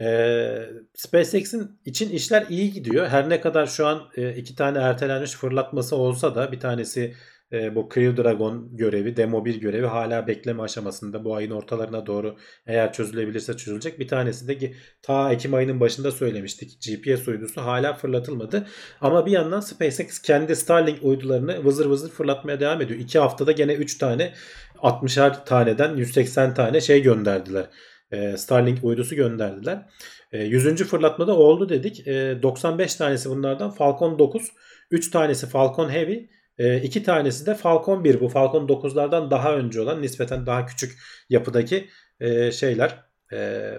[0.00, 3.06] Ee, SpaceX'in için işler iyi gidiyor.
[3.08, 7.14] Her ne kadar şu an e, iki tane ertelenmiş fırlatması olsa da bir tanesi
[7.52, 11.24] e, bu Crew Dragon görevi, Demo 1 görevi hala bekleme aşamasında.
[11.24, 13.98] Bu ayın ortalarına doğru eğer çözülebilirse çözülecek.
[13.98, 16.78] Bir tanesi de ta Ekim ayının başında söylemiştik.
[16.82, 18.66] GPS uydusu hala fırlatılmadı.
[19.00, 23.00] Ama bir yandan SpaceX kendi Starlink uydularını vızır vızır fırlatmaya devam ediyor.
[23.00, 24.32] 2 haftada gene 3 tane
[24.76, 27.66] 60'ar taneden 180 tane şey gönderdiler.
[28.12, 29.88] E, Starlink uydusu gönderdiler.
[30.32, 30.84] E, 100.
[30.84, 32.08] fırlatmada oldu dedik.
[32.08, 34.48] E, 95 tanesi bunlardan Falcon 9,
[34.90, 38.20] 3 tanesi Falcon Heavy, e, iki tanesi de Falcon 1.
[38.20, 41.88] Bu Falcon 9'lardan daha önce olan nispeten daha küçük yapıdaki
[42.20, 43.72] e, şeyler e,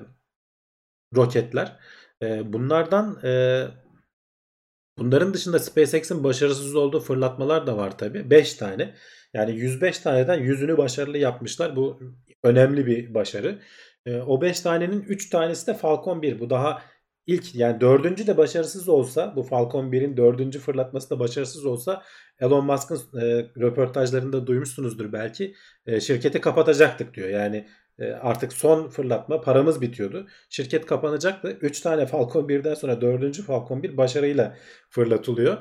[1.15, 1.79] roketler.
[2.21, 3.63] E, bunlardan e,
[4.97, 8.29] bunların dışında SpaceX'in başarısız olduğu fırlatmalar da var tabi.
[8.29, 8.95] 5 tane.
[9.33, 11.75] Yani 105 taneden 100'ünü başarılı yapmışlar.
[11.75, 11.99] Bu
[12.43, 13.59] önemli bir başarı.
[14.05, 16.39] E, o 5 tanenin 3 tanesi de Falcon 1.
[16.39, 16.81] Bu daha
[17.27, 22.03] ilk yani dördüncü de başarısız olsa bu Falcon 1'in dördüncü fırlatması da başarısız olsa
[22.39, 27.29] Elon Musk'ın e, röportajlarında duymuşsunuzdur belki e, şirketi kapatacaktık diyor.
[27.29, 27.67] Yani
[27.99, 30.27] e, artık son fırlatma paramız bitiyordu.
[30.49, 31.57] Şirket kapanacaktı.
[31.61, 33.41] 3 tane Falcon 1'den sonra 4.
[33.41, 34.57] Falcon 1 başarıyla
[34.89, 35.57] fırlatılıyor.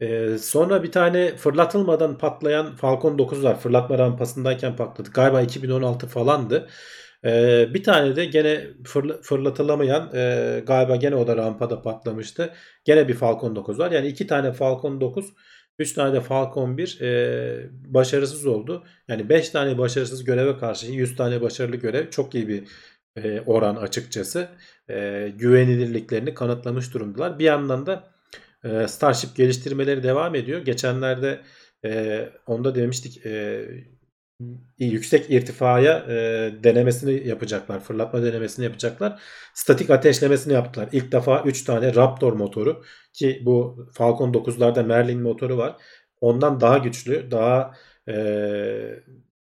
[0.00, 3.60] Ee, sonra bir tane fırlatılmadan patlayan Falcon 9 var.
[3.60, 5.10] Fırlatma rampasındayken patladı.
[5.10, 6.68] Galiba 2016 falandı.
[7.26, 12.52] Ee, bir tane de gene fırla, fırlatılamayan e, galiba gene o da rampada patlamıştı.
[12.84, 13.90] Gene bir Falcon 9 var.
[13.90, 15.32] Yani iki tane Falcon 9
[15.78, 18.84] 3 tane de Falcon 1 e, başarısız oldu.
[19.08, 22.64] Yani 5 tane başarısız göreve karşı 100 tane başarılı görev çok iyi bir
[23.16, 24.48] e, oran açıkçası.
[24.90, 27.38] E, güvenilirliklerini kanıtlamış durumdalar.
[27.38, 28.08] Bir yandan da
[28.64, 30.60] e, Starship geliştirmeleri devam ediyor.
[30.60, 31.40] Geçenlerde
[31.84, 33.64] e, onda demiştik e,
[34.78, 36.14] yüksek irtifaya e,
[36.64, 37.80] denemesini yapacaklar.
[37.80, 39.22] Fırlatma denemesini yapacaklar.
[39.54, 40.88] Statik ateşlemesini yaptılar.
[40.92, 45.76] İlk defa 3 tane Raptor motoru ki bu Falcon 9'larda Merlin motoru var.
[46.20, 47.74] Ondan daha güçlü, daha
[48.08, 48.14] e,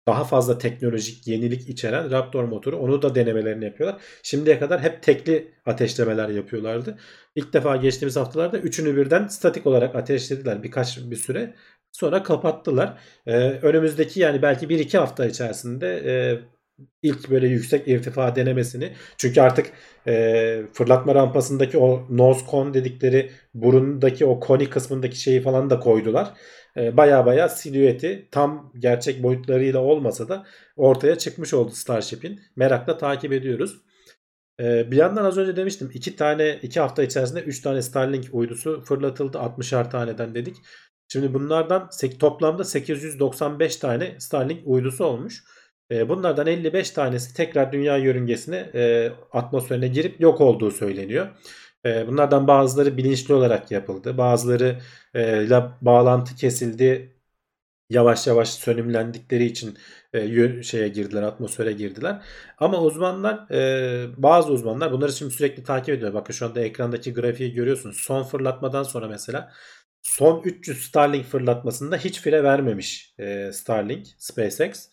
[0.06, 2.76] daha fazla teknolojik yenilik içeren Raptor motoru.
[2.76, 4.02] Onu da denemelerini yapıyorlar.
[4.22, 6.98] Şimdiye kadar hep tekli ateşlemeler yapıyorlardı.
[7.34, 11.54] İlk defa geçtiğimiz haftalarda üçünü birden statik olarak ateşlediler birkaç bir süre.
[11.92, 12.98] Sonra kapattılar.
[13.26, 16.12] Ee, önümüzdeki yani belki 1-2 hafta içerisinde e,
[17.02, 19.66] ilk böyle yüksek irtifa denemesini çünkü artık
[20.06, 26.32] e, fırlatma rampasındaki o nose cone dedikleri burundaki o koni kısmındaki şeyi falan da koydular.
[26.76, 32.40] E, baya baya silüeti tam gerçek boyutlarıyla olmasa da ortaya çıkmış oldu Starship'in.
[32.56, 33.80] Merakla takip ediyoruz.
[34.60, 38.80] Ee, bir yandan az önce demiştim iki tane iki hafta içerisinde 3 tane Starlink uydusu
[38.84, 40.56] fırlatıldı 60'ar taneden dedik.
[41.12, 45.44] Şimdi bunlardan toplamda 895 tane Starlink uydusu olmuş.
[45.90, 51.28] Ee, bunlardan 55 tanesi tekrar dünya yörüngesine e, atmosferine girip yok olduğu söyleniyor.
[51.86, 54.18] Ee, bunlardan bazıları bilinçli olarak yapıldı.
[54.18, 54.80] Bazıları
[55.14, 57.16] ile bağlantı kesildi.
[57.90, 59.78] Yavaş yavaş sönümlendikleri için
[60.12, 62.22] e, şeye girdiler, atmosfere girdiler.
[62.58, 66.14] Ama uzmanlar, e, bazı uzmanlar bunları şimdi sürekli takip ediyor.
[66.14, 67.96] Bakın şu anda ekrandaki grafiği görüyorsunuz.
[67.96, 69.52] Son fırlatmadan sonra mesela
[70.02, 74.88] son 300 Starlink fırlatmasında hiç fire vermemiş e, Starlink, SpaceX.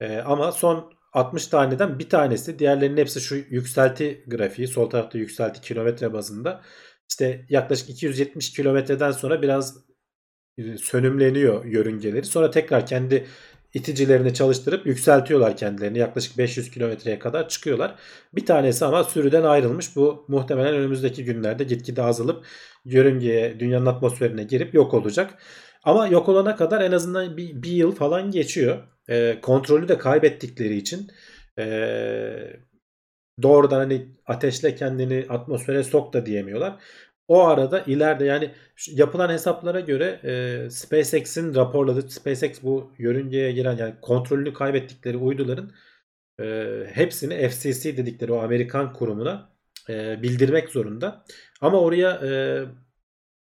[0.00, 5.60] E, ama son 60 taneden bir tanesi, diğerlerinin hepsi şu yükselti grafiği, sol tarafta yükselti
[5.60, 6.62] kilometre bazında.
[7.10, 9.76] İşte yaklaşık 270 kilometreden sonra biraz
[10.58, 12.24] e, sönümleniyor yörüngeleri.
[12.26, 13.26] Sonra tekrar kendi
[13.74, 15.98] iticilerini çalıştırıp yükseltiyorlar kendilerini.
[15.98, 17.94] Yaklaşık 500 kilometreye kadar çıkıyorlar.
[18.34, 19.96] Bir tanesi ama sürüden ayrılmış.
[19.96, 22.46] Bu muhtemelen önümüzdeki günlerde gitgide azalıp
[22.84, 25.34] yörüngeye, dünyanın atmosferine girip yok olacak.
[25.82, 28.78] Ama yok olana kadar en azından bir, bir yıl falan geçiyor.
[29.08, 31.10] Ee, kontrolü de kaybettikleri için
[31.58, 32.52] ee,
[33.42, 36.76] doğrudan hani ateşle kendini atmosfere sok da diyemiyorlar.
[37.28, 38.50] O arada ileride yani
[38.86, 45.72] yapılan hesaplara göre e, SpaceX'in raporladığı SpaceX bu yörüngeye giren yani kontrolünü kaybettikleri uyduların
[46.40, 49.50] e, hepsini FCC dedikleri o Amerikan kurumuna
[49.88, 51.24] e, bildirmek zorunda.
[51.60, 52.30] Ama oraya e,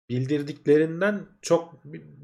[0.09, 1.75] bildirdiklerinden çok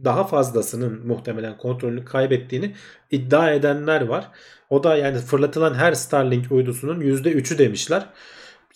[0.04, 2.74] daha fazlasının muhtemelen kontrolünü kaybettiğini
[3.10, 4.28] iddia edenler var.
[4.70, 8.06] O da yani fırlatılan her Starlink uydusunun %3'ü demişler.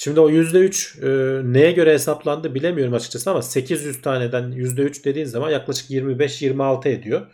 [0.03, 5.51] Şimdi o %3 e, neye göre hesaplandı bilemiyorum açıkçası ama 800 taneden %3 dediğin zaman
[5.51, 7.27] yaklaşık 25-26 ediyor.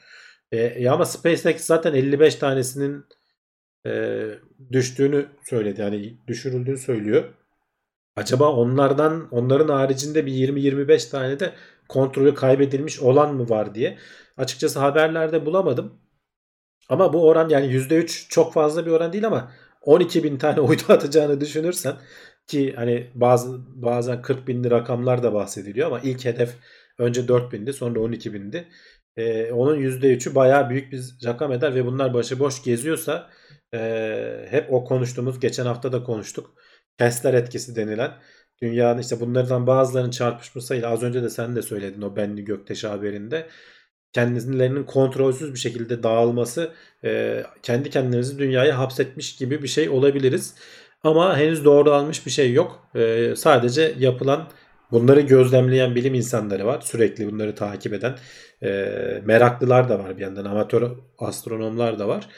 [0.52, 3.04] E, e ama SpaceX zaten 55 tanesinin
[3.87, 4.24] e,
[4.72, 5.81] düştüğünü söyledi.
[5.81, 7.24] Yani düşürüldüğünü söylüyor.
[8.16, 11.52] Acaba onlardan onların haricinde bir 20-25 tane de
[11.88, 13.98] kontrolü kaybedilmiş olan mı var diye.
[14.37, 16.00] Açıkçası haberlerde bulamadım.
[16.88, 19.52] Ama bu oran yani %3 çok fazla bir oran değil ama
[19.83, 21.96] 12 bin tane uydu atacağını düşünürsen
[22.49, 26.55] ki hani bazı bazen 40 binli rakamlar da bahsediliyor ama ilk hedef
[26.99, 28.69] önce 4 bindi sonra 12 bindi.
[29.17, 33.31] Ee, onun %3'ü bayağı büyük bir rakam eder ve bunlar başıboş geziyorsa
[33.75, 36.55] e, hep o konuştuğumuz geçen hafta da konuştuk.
[36.99, 38.13] Kessler etkisi denilen
[38.63, 43.47] dünyanın işte bunlardan bazılarının çarpışmasıyla az önce de sen de söyledin o Benli Göktaşı haberinde
[44.13, 46.73] kendilerinin kontrolsüz bir şekilde dağılması
[47.05, 50.55] e, kendi kendimizi dünyaya hapsetmiş gibi bir şey olabiliriz.
[51.03, 52.89] Ama henüz doğrulanmış bir şey yok.
[52.95, 54.49] E, sadece yapılan
[54.93, 56.81] bunları gözlemleyen bilim insanları var.
[56.81, 58.19] Sürekli bunları takip eden
[58.63, 58.69] e,
[59.25, 60.45] meraklılar da var bir yandan.
[60.45, 62.29] Amatör astronomlar da var.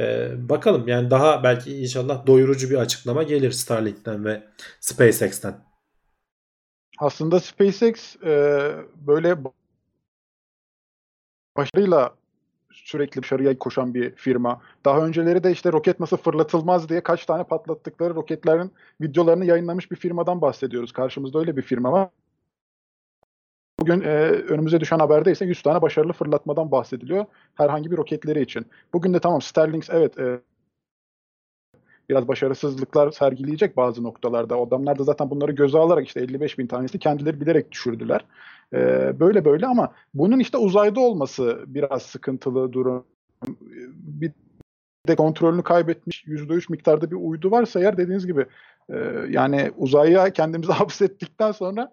[0.00, 4.42] E, bakalım yani daha belki inşallah doyurucu bir açıklama gelir Starlink'ten ve
[4.80, 5.68] SpaceX'ten.
[6.98, 8.32] Aslında SpaceX e,
[8.94, 9.36] böyle
[11.56, 12.14] başarıyla
[12.72, 14.60] sürekli başarıya koşan bir firma.
[14.84, 19.96] Daha önceleri de işte roket nasıl fırlatılmaz diye kaç tane patlattıkları roketlerin videolarını yayınlamış bir
[19.96, 20.92] firmadan bahsediyoruz.
[20.92, 22.08] Karşımızda öyle bir firma var.
[23.80, 28.66] Bugün e, önümüze düşen haberde ise 100 tane başarılı fırlatmadan bahsediliyor herhangi bir roketleri için.
[28.92, 30.40] Bugün de tamam Starlink evet e,
[32.08, 34.58] biraz başarısızlıklar sergileyecek bazı noktalarda.
[34.58, 38.24] O adamlar da zaten bunları göze alarak işte 55 bin tanesi kendileri bilerek düşürdüler.
[38.72, 43.04] Ee, böyle böyle ama bunun işte uzayda olması biraz sıkıntılı durum.
[43.92, 44.32] Bir
[45.08, 48.46] de kontrolünü kaybetmiş %3 miktarda bir uydu varsa eğer dediğiniz gibi
[48.90, 48.96] e,
[49.28, 51.92] yani uzaya kendimizi hapsettikten sonra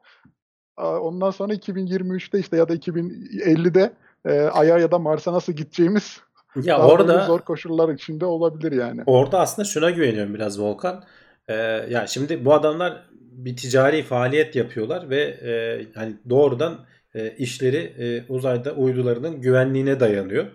[0.78, 3.94] ondan sonra 2023'te işte ya da 2050'de
[4.26, 6.22] e, Ay'a ya da Mars'a nasıl gideceğimiz
[6.64, 9.04] ya orada zor koşullar içinde olabilir yani.
[9.06, 11.04] Orada aslında şuna güveniyorum biraz Volkan.
[11.48, 11.54] Ee,
[11.90, 15.52] yani şimdi bu adamlar bir ticari faaliyet yapıyorlar ve e,
[15.96, 20.46] hani doğrudan e, işleri e, uzayda uydularının güvenliğine dayanıyor.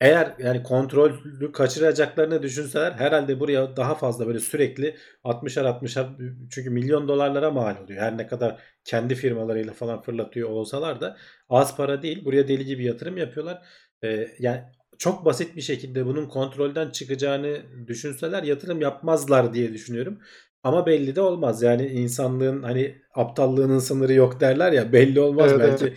[0.00, 6.06] Eğer yani kontrolü kaçıracaklarını düşünseler herhalde buraya daha fazla böyle sürekli 60'ar 60'ar
[6.50, 8.02] çünkü milyon dolarlara mal oluyor.
[8.02, 11.16] Her ne kadar kendi firmalarıyla falan fırlatıyor olsalar da
[11.48, 12.24] az para değil.
[12.24, 13.62] Buraya deli gibi yatırım yapıyorlar.
[14.04, 14.62] Ee, yani
[15.00, 20.18] çok basit bir şekilde bunun kontrolden çıkacağını düşünseler yatırım yapmazlar diye düşünüyorum.
[20.62, 21.62] Ama belli de olmaz.
[21.62, 25.94] Yani insanlığın hani aptallığının sınırı yok derler ya belli olmaz evet, belki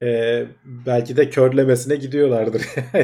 [0.00, 0.48] evet.
[0.48, 2.62] E, belki de körlemesine gidiyorlardır.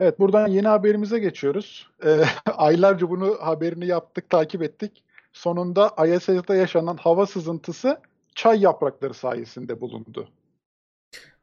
[0.00, 1.88] evet buradan yeni haberimize geçiyoruz.
[2.04, 2.20] E,
[2.52, 5.04] aylarca bunu haberini yaptık, takip ettik.
[5.32, 8.00] Sonunda ISS'de yaşanan hava sızıntısı
[8.34, 10.28] çay yaprakları sayesinde bulundu.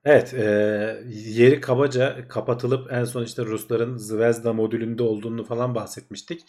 [0.05, 0.43] Evet, e,
[1.09, 6.41] yeri kabaca kapatılıp en son işte Rusların Zvezda modülünde olduğunu falan bahsetmiştik.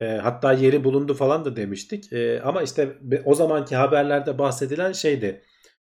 [0.00, 2.12] E, hatta yeri bulundu falan da demiştik.
[2.12, 5.42] E, ama işte o zamanki haberlerde bahsedilen şeydi.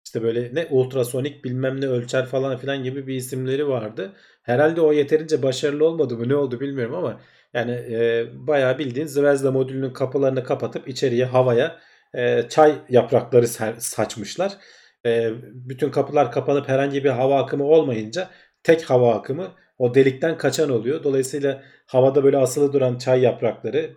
[0.07, 4.13] İşte böyle ne ultrasonik bilmem ne ölçer falan filan gibi bir isimleri vardı.
[4.43, 7.21] Herhalde o yeterince başarılı olmadı mı ne oldu bilmiyorum ama
[7.55, 11.81] yani e, bayağı bildiğin Zvezda modülünün kapılarını kapatıp içeriye havaya
[12.15, 13.49] e, çay yaprakları
[13.81, 14.59] saçmışlar.
[15.07, 18.31] E, bütün kapılar kapanıp herhangi bir hava akımı olmayınca
[18.63, 21.05] tek hava akımı o delikten kaçan oluyor.
[21.05, 23.97] Dolayısıyla havada böyle asılı duran çay yaprakları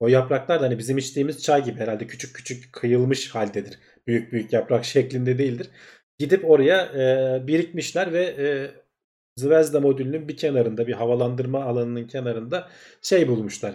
[0.00, 3.78] o yapraklar da hani bizim içtiğimiz çay gibi herhalde küçük küçük kıyılmış haldedir.
[4.06, 5.70] Büyük büyük yaprak şeklinde değildir.
[6.18, 8.70] Gidip oraya e, birikmişler ve e,
[9.36, 12.68] Zvezda modülünün bir kenarında bir havalandırma alanının kenarında
[13.02, 13.74] şey bulmuşlar.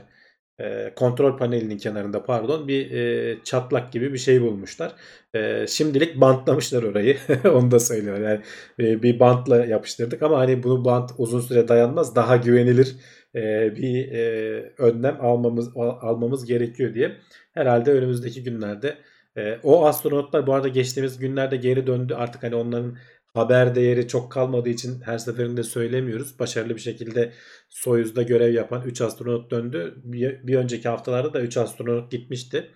[0.59, 4.95] E, kontrol panelinin kenarında pardon bir e, çatlak gibi bir şey bulmuşlar.
[5.35, 7.17] E, şimdilik bantlamışlar orayı.
[7.53, 8.19] Onu da söylüyor.
[8.19, 8.41] Yani
[8.79, 12.15] e, bir bantla yapıştırdık ama hani bunu bant uzun süre dayanmaz.
[12.15, 12.95] Daha güvenilir
[13.35, 17.17] e, bir e, önlem almamız al- almamız gerekiyor diye.
[17.53, 18.97] Herhalde önümüzdeki günlerde
[19.37, 22.13] e, o astronotlar bu arada geçtiğimiz günlerde geri döndü.
[22.13, 22.97] Artık hani onların
[23.33, 26.39] haber değeri çok kalmadığı için her seferinde söylemiyoruz.
[26.39, 27.33] Başarılı bir şekilde
[27.69, 29.95] Soyuz'da görev yapan 3 astronot döndü.
[30.03, 32.71] Bir, önceki haftalarda da 3 astronot gitmişti.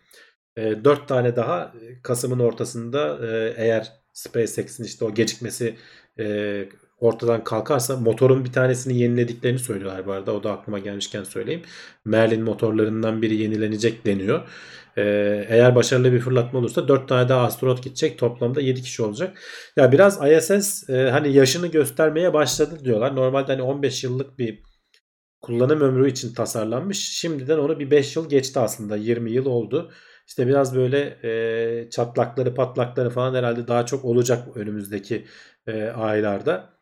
[0.57, 5.75] E, 4 tane daha Kasım'ın ortasında e, eğer SpaceX'in işte o gecikmesi
[6.19, 6.65] e,
[7.01, 10.33] ortadan kalkarsa motorun bir tanesini yenilediklerini söylüyorlar bu arada.
[10.33, 11.61] O da aklıma gelmişken söyleyeyim.
[12.05, 14.47] Merlin motorlarından biri yenilenecek deniyor.
[14.97, 18.19] Ee, eğer başarılı bir fırlatma olursa 4 tane daha astronot gidecek.
[18.19, 19.37] Toplamda 7 kişi olacak.
[19.77, 23.15] Ya biraz ISS e, hani yaşını göstermeye başladı diyorlar.
[23.15, 24.59] Normalde hani 15 yıllık bir
[25.41, 26.99] kullanım ömrü için tasarlanmış.
[26.99, 28.95] Şimdiden onu bir 5 yıl geçti aslında.
[28.97, 29.91] 20 yıl oldu.
[30.27, 35.25] İşte biraz böyle e, çatlakları patlakları falan herhalde daha çok olacak önümüzdeki
[35.67, 36.73] e, aylarda.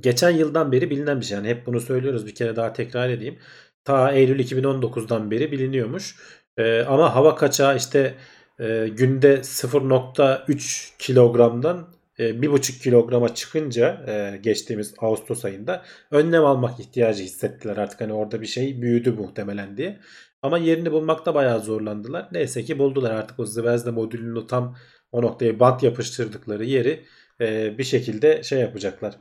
[0.00, 1.36] Geçen yıldan beri bilinen bir şey.
[1.36, 3.38] Yani hep bunu söylüyoruz bir kere daha tekrar edeyim.
[3.84, 6.16] Ta Eylül 2019'dan beri biliniyormuş.
[6.58, 8.14] E, ama hava kaçağı işte
[8.60, 11.88] e, günde 0.3 kilogramdan
[12.18, 17.76] e, 1.5 kilograma çıkınca e, geçtiğimiz Ağustos ayında önlem almak ihtiyacı hissettiler.
[17.76, 20.00] Artık hani orada bir şey büyüdü muhtemelen diye.
[20.42, 22.28] Ama yerini bulmakta bayağı zorlandılar.
[22.32, 24.76] Neyse ki buldular artık o Zvezda modülünü tam
[25.12, 27.04] o noktaya bant yapıştırdıkları yeri
[27.40, 29.16] e, bir şekilde şey yapacaklar.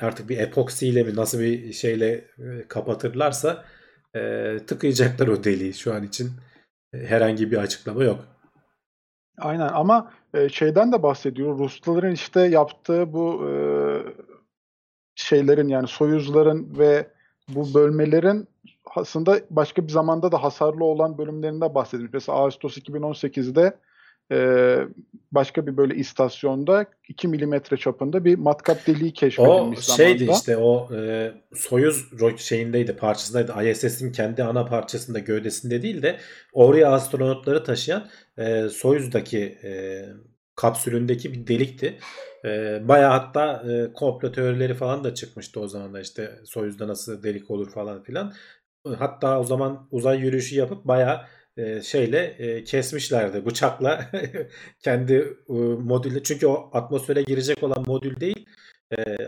[0.00, 2.08] Artık bir epoksiyle mi nasıl bir şeyle
[2.38, 3.64] e, kapatırlarsa
[4.14, 6.30] e, tıkayacaklar o deliği şu an için.
[6.94, 8.24] Herhangi bir açıklama yok.
[9.38, 10.12] Aynen ama
[10.52, 11.58] şeyden de bahsediyor.
[11.58, 13.52] Rusların işte yaptığı bu e,
[15.14, 17.10] şeylerin yani Soyuzların ve
[17.48, 18.48] bu bölmelerin
[18.94, 22.12] aslında başka bir zamanda da hasarlı olan bölümlerinde bahsedilmiş.
[22.12, 23.78] Mesela Ağustos 2018'de
[24.32, 24.78] e,
[25.32, 30.38] başka bir böyle istasyonda 2 milimetre çapında bir matkap deliği O keşfedilmiş şeydi zamanda.
[30.38, 33.70] işte o e, Soyuz şeyindeydi parçasındaydı.
[33.70, 36.16] ISS'in kendi ana parçasında gövdesinde değil de
[36.52, 38.08] oraya astronotları taşıyan
[38.38, 40.02] e, Soyuz'daki e,
[40.56, 41.98] kapsülündeki bir delikti.
[42.44, 47.22] E, bayağı hatta e, komplo teorileri falan da çıkmıştı o zaman da işte Soyuz'da nasıl
[47.22, 48.32] delik olur falan filan.
[48.98, 51.20] Hatta o zaman uzay yürüyüşü yapıp bayağı
[51.56, 54.10] e, şeyle e, kesmişlerdi bıçakla
[54.80, 55.14] kendi
[55.48, 58.46] e, modülü çünkü o atmosfere girecek olan modül değil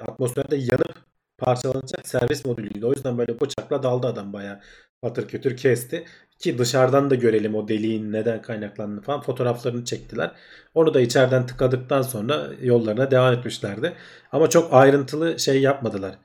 [0.08, 0.94] atmosferde yanıp
[1.38, 2.86] parçalanacak servis modülüydü.
[2.86, 4.60] O yüzden böyle bıçakla daldı adam bayağı
[5.02, 6.04] patır kütür kesti.
[6.38, 10.32] Ki dışarıdan da görelim o deliğin neden kaynaklandığını falan fotoğraflarını çektiler.
[10.74, 13.92] Onu da içeriden tıkadıktan sonra yollarına devam etmişlerdi.
[14.32, 16.18] Ama çok ayrıntılı şey yapmadılar.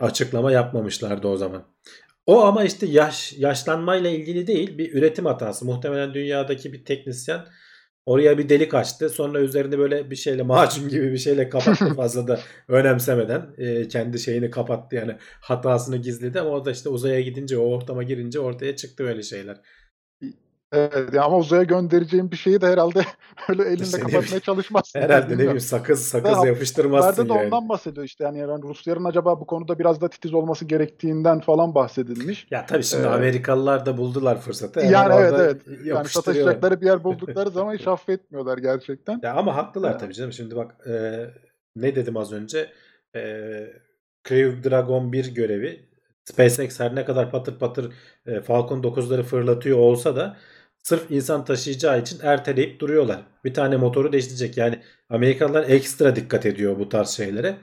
[0.00, 1.64] Açıklama yapmamışlardı o zaman.
[2.26, 5.64] O ama işte yaş yaşlanmayla ilgili değil bir üretim hatası.
[5.64, 7.44] Muhtemelen dünyadaki bir teknisyen
[8.06, 9.10] oraya bir delik açtı.
[9.10, 14.18] Sonra üzerinde böyle bir şeyle macun gibi bir şeyle kapattı fazla da önemsemeden e, kendi
[14.18, 18.76] şeyini kapattı yani hatasını gizledi ama o da işte uzaya gidince o ortama girince ortaya
[18.76, 19.56] çıktı öyle şeyler.
[20.72, 23.02] Evet ama uzaya göndereceğim bir şeyi de herhalde
[23.48, 25.00] öyle elinde İşte kapatmaya çalışmazsın.
[25.00, 27.46] Herhalde ne bileyim sakız sakız yapıştırmazsın haberlerde de yani.
[27.46, 31.74] ondan bahsediyor işte yani, yani Rusların acaba bu konuda biraz da titiz olması gerektiğinden falan
[31.74, 32.46] bahsedilmiş.
[32.50, 34.80] Ya tabii şimdi Ee, Amerikalılar da buldular fırsatı.
[34.80, 35.62] Hemen yani evet evet.
[35.84, 39.20] Yani sataşacakları bir yer buldukları zaman hiç affetmiyorlar gerçekten.
[39.22, 40.32] Ya ama haklılar Ee, tabii canım.
[40.32, 41.26] Şimdi bak e,
[41.76, 42.70] ne dedim az önce?
[43.16, 43.22] E,
[44.28, 45.92] Crew Dragon 1 görevi
[46.24, 47.92] SpaceX her ne kadar patır patır
[48.26, 50.36] e, Falcon 9'ları fırlatıyor olsa da
[50.82, 53.20] sırf insan taşıyacağı için erteleyip duruyorlar.
[53.44, 54.56] Bir tane motoru değiştirecek.
[54.56, 54.78] Yani
[55.10, 57.56] Amerikalılar ekstra dikkat ediyor bu tarz şeylere.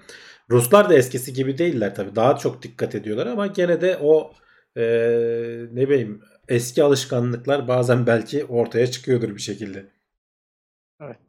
[0.50, 2.16] Ruslar da eskisi gibi değiller tabii.
[2.16, 4.34] Daha çok dikkat ediyorlar ama gene de o
[4.78, 4.82] e,
[5.72, 9.86] ne bileyim eski alışkanlıklar bazen belki ortaya çıkıyordur bir şekilde.
[11.02, 11.20] Evet.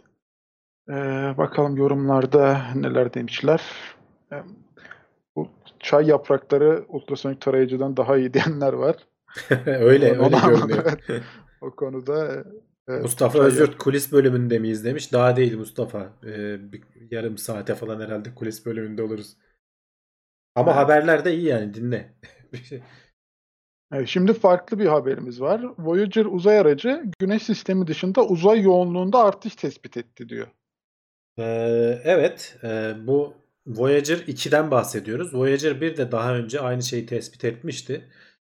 [0.89, 0.95] Ee,
[1.39, 3.63] bakalım yorumlarda neler demişler.
[4.33, 4.37] Ee,
[5.37, 5.49] bu
[5.81, 8.97] çay yaprakları ultrasonik tarayıcıdan daha iyi diyenler var.
[9.67, 10.99] öyle Onu öyle anladım, görünüyor.
[11.61, 12.45] O konuda e,
[12.89, 15.13] evet, Mustafa Özyurt kulis bölümünde miyiz demiş.
[15.13, 16.13] Daha değil Mustafa.
[16.27, 19.37] Ee, bir yarım saate falan herhalde kulis bölümünde oluruz.
[20.55, 20.81] Ama Evet.
[20.81, 22.15] haberler de iyi yani dinle.
[23.93, 25.63] Evet, şimdi farklı bir haberimiz var.
[25.79, 30.47] Voyager uzay aracı Güneş sistemi dışında uzay yoğunluğunda artış tespit etti diyor.
[31.39, 33.35] Ee, evet, e, bu
[33.67, 35.35] Voyager 2'den bahsediyoruz.
[35.35, 38.09] Voyager 1 de daha önce aynı şeyi tespit etmişti.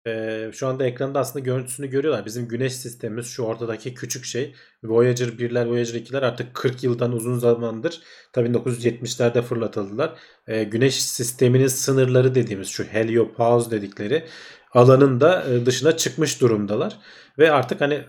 [0.08, 2.26] Ee, şu anda ekranda aslında görüntüsünü görüyorlar.
[2.26, 4.56] Bizim güneş sistemimiz şu ortadaki küçük şey.
[4.84, 8.01] Voyager 1'ler, Voyager 2'ler artık 40 yıldan uzun zamandır
[8.34, 10.14] tabii 1970'lerde fırlatıldılar.
[10.47, 14.26] Ee, güneş sisteminin sınırları dediğimiz şu heliopause dedikleri
[14.74, 16.97] alanın da dışına çıkmış durumdalar.
[17.38, 18.01] Ve artık hani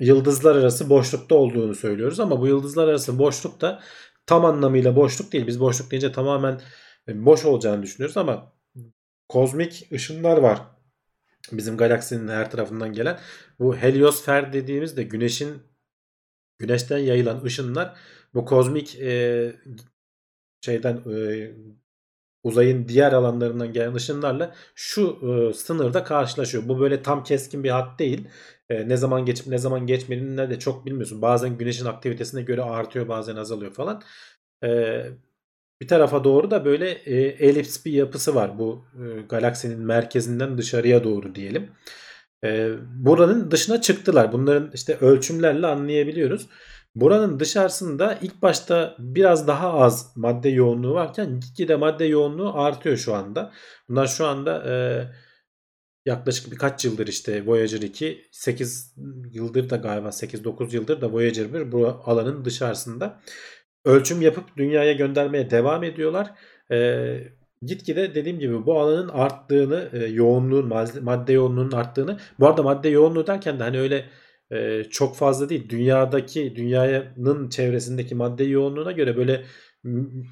[0.00, 3.82] yıldızlar arası boşlukta olduğunu söylüyoruz ama bu yıldızlar arası boşluk da
[4.26, 5.46] tam anlamıyla boşluk değil.
[5.46, 6.60] Biz boşluk deyince tamamen
[7.08, 8.52] boş olacağını düşünüyoruz ama
[9.28, 10.71] kozmik ışınlar var.
[11.52, 13.18] Bizim galaksinin her tarafından gelen.
[13.58, 15.62] Bu heliosfer dediğimiz de güneşin
[16.58, 17.96] güneşten yayılan ışınlar
[18.34, 19.52] bu kozmik e,
[20.64, 21.50] şeyden e,
[22.42, 26.68] uzayın diğer alanlarından gelen ışınlarla şu e, sınırda karşılaşıyor.
[26.68, 28.28] Bu böyle tam keskin bir hat değil.
[28.70, 31.22] E, ne zaman geçip ne zaman geçmediğini de çok bilmiyorsun.
[31.22, 34.02] Bazen güneşin aktivitesine göre artıyor bazen azalıyor falan.
[34.64, 35.02] E,
[35.82, 41.04] bir tarafa doğru da böyle e, elips bir yapısı var bu e, galaksinin merkezinden dışarıya
[41.04, 41.70] doğru diyelim.
[42.44, 44.32] E, buranın dışına çıktılar.
[44.32, 46.46] Bunların işte ölçümlerle anlayabiliyoruz.
[46.94, 53.14] Buranın dışarısında ilk başta biraz daha az madde yoğunluğu varken gitgide madde yoğunluğu artıyor şu
[53.14, 53.52] anda.
[53.88, 54.74] Bunlar şu anda e,
[56.06, 58.94] yaklaşık birkaç yıldır işte Voyager 2 8
[59.32, 63.20] yıldır da galiba 8-9 yıldır da Voyager 1 bu alanın dışarısında
[63.84, 66.30] ölçüm yapıp dünyaya göndermeye devam ediyorlar.
[66.70, 67.18] E,
[67.62, 70.68] gitgide dediğim gibi bu alanın arttığını, e, yoğunluğun,
[71.02, 72.18] madde yoğunluğunun arttığını.
[72.40, 74.04] Bu arada madde yoğunluğu derken de hani öyle
[74.50, 75.68] e, çok fazla değil.
[75.68, 79.44] Dünyadaki, dünyanın çevresindeki madde yoğunluğuna göre böyle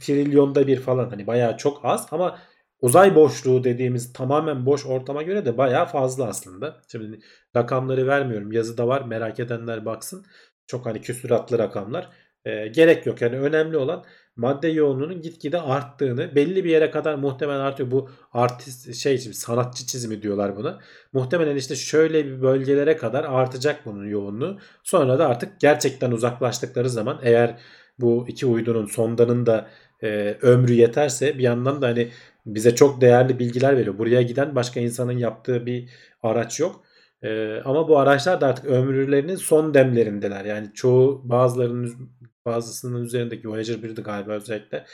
[0.00, 2.38] trilyonda bir falan hani bayağı çok az ama
[2.80, 6.82] uzay boşluğu dediğimiz tamamen boş ortama göre de bayağı fazla aslında.
[6.92, 7.20] Şimdi
[7.56, 8.52] rakamları vermiyorum.
[8.52, 9.02] Yazıda var.
[9.02, 10.26] Merak edenler baksın.
[10.66, 12.10] Çok hani küsuratlı rakamlar.
[12.44, 13.20] E, gerek yok.
[13.22, 14.04] Yani önemli olan
[14.36, 17.90] madde yoğunluğunun gitgide arttığını belli bir yere kadar muhtemelen artıyor.
[17.90, 20.78] Bu artist şey sanatçı çizimi diyorlar buna.
[21.12, 24.58] Muhtemelen işte şöyle bir bölgelere kadar artacak bunun yoğunluğu.
[24.82, 27.58] Sonra da artık gerçekten uzaklaştıkları zaman eğer
[27.98, 29.68] bu iki uydunun sondanın da
[30.02, 32.10] e, ömrü yeterse bir yandan da hani
[32.46, 33.98] bize çok değerli bilgiler veriyor.
[33.98, 35.90] Buraya giden başka insanın yaptığı bir
[36.22, 36.84] araç yok.
[37.22, 40.44] Ee, ama bu araçlar da artık ömürlerinin son demlerindeler.
[40.44, 42.10] Yani çoğu bazılarının
[42.46, 44.86] bazısının üzerindeki Voyager 1'di galiba özellikle.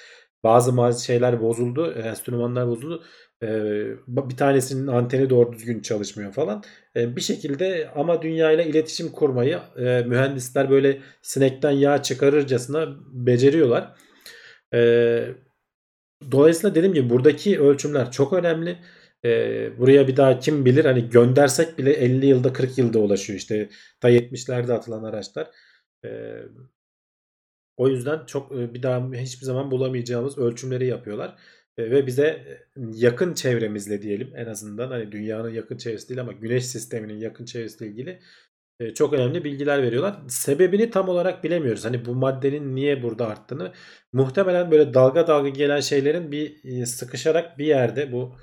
[0.44, 1.92] Bazı bazı şeyler bozuldu.
[1.92, 3.04] Enstrümanlar bozuldu.
[3.42, 6.62] Ee, bir tanesinin anteni doğru düzgün çalışmıyor falan.
[6.96, 13.94] Ee, bir şekilde ama dünyayla iletişim kurmayı e, mühendisler böyle sinekten yağ çıkarırcasına beceriyorlar.
[16.32, 18.78] Dolayısıyla dediğim gibi buradaki ölçümler çok önemli.
[19.78, 23.68] Buraya bir daha kim bilir hani göndersek bile 50 yılda 40 yılda ulaşıyor işte
[24.00, 25.50] ta 70'lerde atılan araçlar.
[26.04, 26.42] Ee,
[27.76, 31.36] o yüzden çok bir daha hiçbir zaman bulamayacağımız ölçümleri yapıyorlar.
[31.78, 37.20] Ve bize yakın çevremizle diyelim en azından hani dünyanın yakın çevresi değil ama güneş sisteminin
[37.20, 38.20] yakın çevresiyle ilgili
[38.94, 40.16] çok önemli bilgiler veriyorlar.
[40.28, 41.84] Sebebini tam olarak bilemiyoruz.
[41.84, 43.72] Hani bu maddenin niye burada arttığını
[44.12, 48.36] muhtemelen böyle dalga dalga gelen şeylerin bir sıkışarak bir yerde bu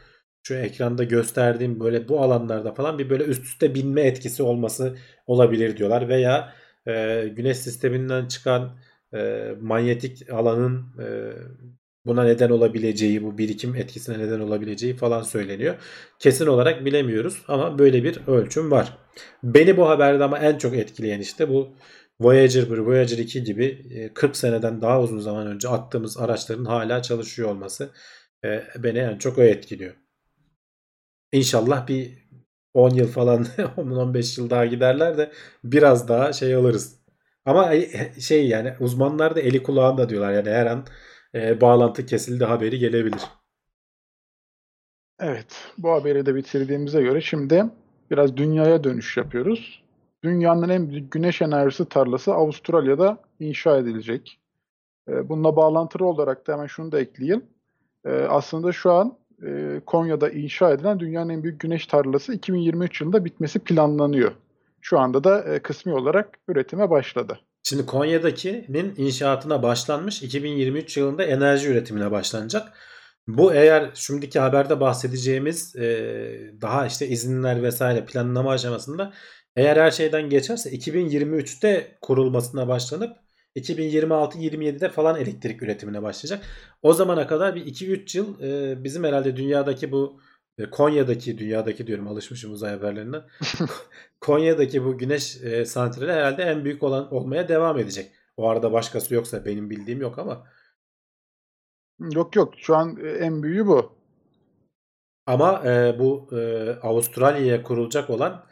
[0.43, 5.77] şu ekranda gösterdiğim böyle bu alanlarda falan bir böyle üst üste binme etkisi olması olabilir
[5.77, 6.53] diyorlar veya
[6.88, 8.77] e, güneş sisteminden çıkan
[9.14, 11.07] e, manyetik alanın e,
[12.05, 15.76] buna neden olabileceği, bu birikim etkisine neden olabileceği falan söyleniyor.
[16.20, 18.97] Kesin olarak bilemiyoruz ama böyle bir ölçüm var.
[19.43, 21.76] Beni bu haberde ama en çok etkileyen işte bu
[22.20, 27.49] Voyager 1, Voyager 2 gibi 40 seneden daha uzun zaman önce attığımız araçların hala çalışıyor
[27.49, 27.89] olması
[28.78, 29.95] beni en çok o etkiliyor.
[31.32, 32.24] İnşallah bir
[32.74, 33.43] 10 yıl falan
[33.78, 35.32] 10-15 yıl daha giderler de
[35.64, 37.03] biraz daha şey alırız.
[37.45, 37.71] Ama
[38.19, 40.85] şey yani uzmanlar da eli kulağında diyorlar yani her an
[41.35, 43.21] e, bağlantı kesildi haberi gelebilir.
[45.19, 47.65] Evet bu haberi de bitirdiğimize göre şimdi
[48.11, 49.83] biraz dünyaya dönüş yapıyoruz.
[50.23, 54.39] Dünyanın en büyük güneş enerjisi tarlası Avustralya'da inşa edilecek.
[55.07, 57.45] Bununla bağlantılı olarak da hemen şunu da ekleyeyim.
[58.29, 59.17] Aslında şu an
[59.85, 64.31] Konya'da inşa edilen dünyanın en büyük güneş tarlası 2023 yılında bitmesi planlanıyor.
[64.84, 67.39] Şu anda da kısmi olarak üretime başladı.
[67.63, 72.73] Şimdi Konya'dakinin inşaatına başlanmış 2023 yılında enerji üretimine başlanacak.
[73.27, 75.81] Bu eğer şimdiki haberde bahsedeceğimiz e,
[76.61, 79.13] daha işte izinler vesaire planlama aşamasında
[79.55, 83.17] eğer her şeyden geçerse 2023'te kurulmasına başlanıp
[83.55, 86.45] 2026-27'de falan elektrik üretimine başlayacak.
[86.81, 90.32] O zamana kadar bir 2-3 yıl e, bizim herhalde dünyadaki bu e,
[90.72, 93.18] Konya'daki dünyadaki diyorum alışmışım uzay haberlerine.
[94.22, 98.12] Konya'daki bu güneş e, santrali herhalde en büyük olan olmaya devam edecek.
[98.38, 100.47] O arada başkası yoksa benim bildiğim yok ama.
[101.99, 103.95] Yok yok şu an e, en büyüğü bu.
[105.26, 108.45] Ama e, bu e, Avustralya'ya kurulacak olan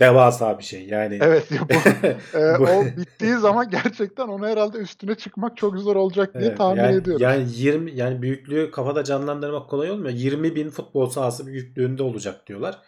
[0.00, 0.86] devasa bir şey.
[0.86, 1.48] Yani Evet
[2.34, 6.58] bu, e, o bittiği zaman gerçekten onu herhalde üstüne çıkmak çok zor olacak diye Evet,
[6.58, 7.22] tahmin yani, ediyorum.
[7.22, 10.14] Yani 20 yani büyüklüğü kafada canlandırmak kolay olmuyor.
[10.14, 12.78] 20 bin futbol sahası büyüklüğünde olacak diyorlar.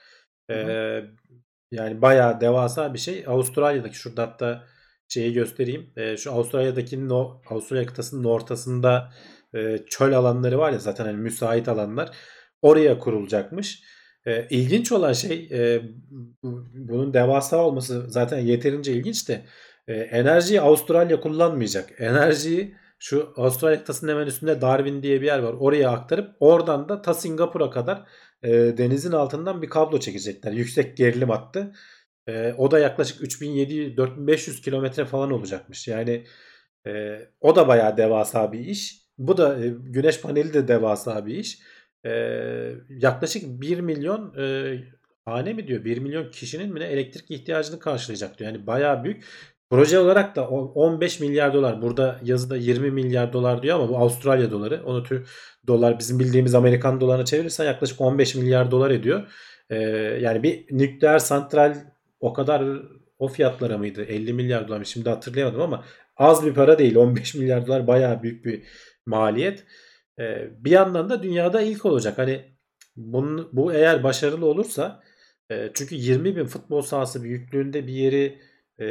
[0.50, 0.70] Hı hı.
[0.70, 1.04] Ee,
[1.72, 3.24] yani bayağı devasa bir şey.
[3.26, 4.64] Avustralya'daki şurada hatta
[5.08, 5.92] şeyi göstereyim.
[5.96, 9.12] Ee, şu Avustralya'daki no, Avustralya kıtasının ortasında
[9.54, 12.16] e, çöl alanları var ya zaten hani müsait alanlar.
[12.62, 13.82] Oraya kurulacakmış.
[14.26, 15.82] Ee, ilginç olan şey e,
[16.42, 19.44] bu- bunun devasa olması zaten yeterince ilginç de
[19.88, 22.00] e, enerjiyi Avustralya kullanmayacak.
[22.00, 25.54] Enerjiyi şu Avustralya kıtasının hemen üstünde Darwin diye bir yer var.
[25.58, 28.02] Oraya aktarıp oradan da ta Singapur'a kadar
[28.42, 30.52] e, denizin altından bir kablo çekecekler.
[30.52, 31.72] Yüksek gerilim hattı.
[32.28, 35.88] E, o da yaklaşık 3700-4500 kilometre falan olacakmış.
[35.88, 36.24] Yani
[36.86, 39.08] e, o da bayağı devasa bir iş.
[39.18, 41.58] Bu da e, güneş paneli de devasa bir iş.
[42.06, 42.10] E,
[42.88, 44.76] yaklaşık 1 milyon e,
[45.24, 48.52] hane mi diyor 1 milyon kişinin mi elektrik ihtiyacını karşılayacak diyor.
[48.52, 49.24] Yani bayağı büyük.
[49.70, 51.82] Proje olarak da on- 15 milyar dolar.
[51.82, 54.82] Burada yazıda 20 milyar dolar diyor ama bu Avustralya doları.
[54.84, 55.28] Onu tür
[55.66, 59.28] dolar bizim bildiğimiz Amerikan dolarına çevirirsen yaklaşık 15 milyar dolar ediyor.
[59.70, 59.76] Ee,
[60.20, 61.74] yani bir nükleer santral
[62.20, 62.64] o kadar
[63.18, 64.04] o fiyatlara mıydı?
[64.04, 64.86] 50 milyar dolar mı?
[64.86, 65.84] Şimdi hatırlayamadım ama
[66.16, 66.96] az bir para değil.
[66.96, 68.62] 15 milyar dolar bayağı büyük bir
[69.06, 69.64] maliyet.
[70.18, 72.18] Ee, bir yandan da dünyada ilk olacak.
[72.18, 72.44] Hani
[72.96, 75.02] bunun, bu eğer başarılı olursa
[75.50, 78.38] e, çünkü 20 bin futbol sahası büyüklüğünde bir yeri
[78.80, 78.86] e,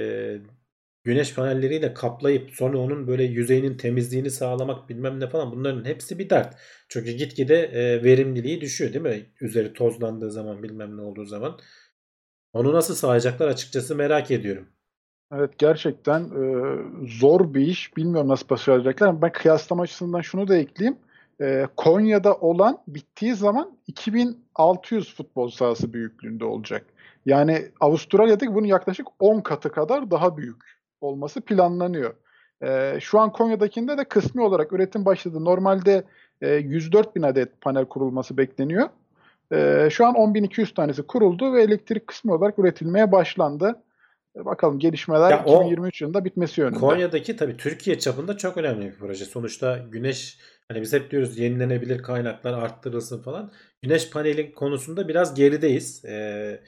[1.04, 6.30] güneş panelleriyle kaplayıp sonra onun böyle yüzeyinin temizliğini sağlamak bilmem ne falan bunların hepsi bir
[6.30, 6.56] dert.
[6.90, 9.26] Çünkü gitgide e, verimliliği düşüyor değil mi?
[9.42, 11.60] Üzeri tozlandığı zaman bilmem ne olduğu zaman.
[12.54, 14.68] Onu nasıl sağlayacaklar açıkçası merak ediyorum.
[15.32, 16.52] Evet gerçekten e,
[17.08, 17.98] zor bir iş.
[17.98, 21.00] Bilmiyorum nasıl başaracaklar ama ben kıyaslama açısından şunu da ekleyeyim.
[21.42, 26.86] E, Konya'da olan bittiği zaman 2600 futbol sahası büyüklüğünde olacak.
[27.26, 32.14] Yani Avustralya'daki bunun yaklaşık 10 katı kadar daha büyük olması planlanıyor.
[32.64, 35.46] E, şu an Konya'dakinde de kısmi olarak üretim başladı.
[35.46, 36.04] Normalde
[36.42, 38.90] e, 104 bin adet panel kurulması bekleniyor.
[39.52, 43.76] E, şu an 10.200 tanesi kuruldu ve elektrik kısmi olarak üretilmeye başlandı.
[44.36, 46.80] E, Bakalım gelişmeler Ya o 2023 yılında bitmesi yönünde.
[46.80, 49.26] Konya'daki tabii Türkiye çapında çok önemli bir proje.
[49.26, 50.38] Sonuçta güneş
[50.70, 53.52] hani biz hep diyoruz yenilenebilir kaynaklar arttırılsın falan.
[53.82, 56.06] Güneş paneli konusunda biraz gerideyiz.
[56.06, 56.62] Ee,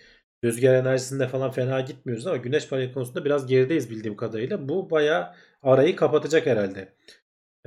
[0.44, 4.70] rüzgar enerjisinde falan fena gitmiyoruz ama güneş paneli konusunda biraz gerideyiz bildiğim kadarıyla.
[4.70, 5.34] Bu bayağı
[5.64, 6.94] arayı kapatacak herhalde.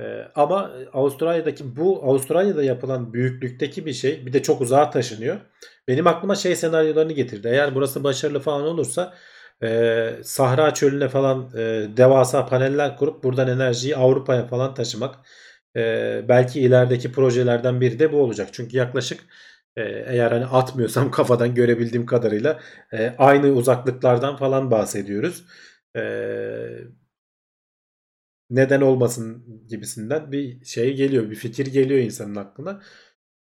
[0.01, 5.37] Ee, ama Avustralya'daki bu Avustralya'da yapılan büyüklükteki bir şey bir de çok uzağa taşınıyor.
[5.87, 7.47] Benim aklıma şey senaryolarını getirdi.
[7.47, 9.13] Eğer burası başarılı falan olursa
[9.63, 15.15] e, Sahra çölüne falan e, devasa paneller kurup buradan enerjiyi Avrupa'ya falan taşımak.
[15.75, 18.49] E, belki ilerideki projelerden biri de bu olacak.
[18.51, 19.25] Çünkü yaklaşık
[19.75, 22.59] e, eğer hani atmıyorsam kafadan görebildiğim kadarıyla
[22.93, 25.45] e, aynı uzaklıklardan falan bahsediyoruz.
[25.95, 26.01] E,
[28.49, 32.81] neden olmasın gibisinden bir şey geliyor, bir fikir geliyor insanın aklına.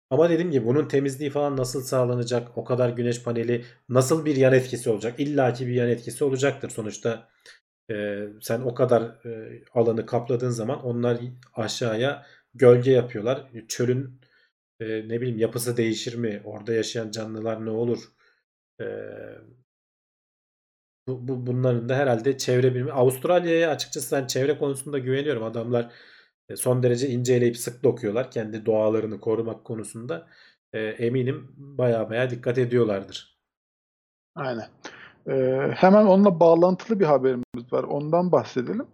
[0.09, 2.57] Ama dediğim gibi bunun temizliği falan nasıl sağlanacak?
[2.57, 5.19] O kadar güneş paneli nasıl bir yan etkisi olacak?
[5.19, 6.69] İlla ki bir yan etkisi olacaktır.
[6.69, 7.29] Sonuçta
[7.89, 11.19] e, sen o kadar e, alanı kapladığın zaman onlar
[11.55, 13.51] aşağıya gölge yapıyorlar.
[13.67, 14.21] Çölün
[14.79, 16.41] e, ne bileyim yapısı değişir mi?
[16.45, 18.03] Orada yaşayan canlılar ne olur?
[18.81, 18.85] E,
[21.07, 22.91] bu, bu- bunların da herhalde çevre bilimi.
[22.91, 25.43] Avustralya'ya açıkçası ben çevre konusunda güveniyorum.
[25.43, 25.91] Adamlar
[26.49, 28.31] e, son derece inceleyip sık dokuyorlar.
[28.31, 30.27] Kendi doğalarını korumak konusunda.
[30.73, 33.39] E, eminim baya baya dikkat ediyorlardır.
[34.35, 34.69] Aynen.
[35.29, 37.05] Ee, hemen onunla bağlantılı bir
[37.73, 37.83] var.
[37.83, 38.87] Ondan bahsedelim.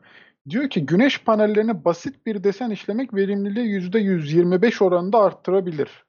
[0.49, 6.05] Diyor ki güneş panellerine basit bir desen işlemek verimliliği %125 oranında arttırabilir.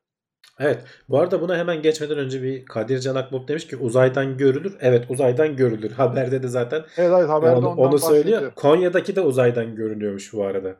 [0.58, 0.84] Evet.
[1.08, 4.76] Bu arada buna hemen geçmeden önce bir Kadir Can Akbulut demiş ki uzaydan görülür.
[4.80, 5.90] Evet uzaydan görülür.
[5.96, 8.24] Haberde de zaten Evet, evet haberde onu, ondan onu söylüyor.
[8.32, 8.54] bahsediyor.
[8.54, 10.76] Konya'daki de uzaydan görünüyormuş bu arada.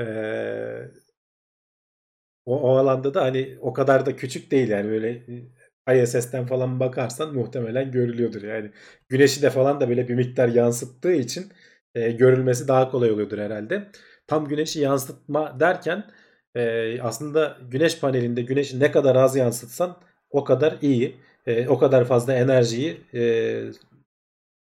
[0.00, 0.90] Ee,
[2.46, 5.22] o, o alanda da hani o kadar da küçük değil yani böyle
[5.94, 8.42] ISS'ten falan bakarsan muhtemelen görülüyordur.
[8.42, 8.70] Yani
[9.08, 11.52] güneşi de falan da böyle bir miktar yansıttığı için
[11.94, 13.88] e, görülmesi daha kolay oluyordur herhalde.
[14.26, 16.04] Tam güneşi yansıtma derken
[16.54, 21.16] e, aslında güneş panelinde güneşi ne kadar az yansıtsan o kadar iyi.
[21.46, 23.22] E, o kadar fazla enerjiyi e,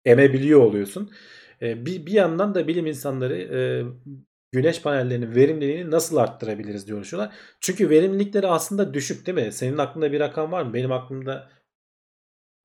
[0.05, 1.11] emebiliyor oluyorsun.
[1.61, 3.59] E, bir, bir yandan da bilim insanları e,
[4.51, 7.33] güneş panellerinin verimliliğini nasıl arttırabiliriz diye uğraşıyorlar.
[7.61, 9.51] Çünkü verimlilikleri aslında düşük değil mi?
[9.51, 10.73] Senin aklında bir rakam var mı?
[10.73, 11.49] Benim aklımda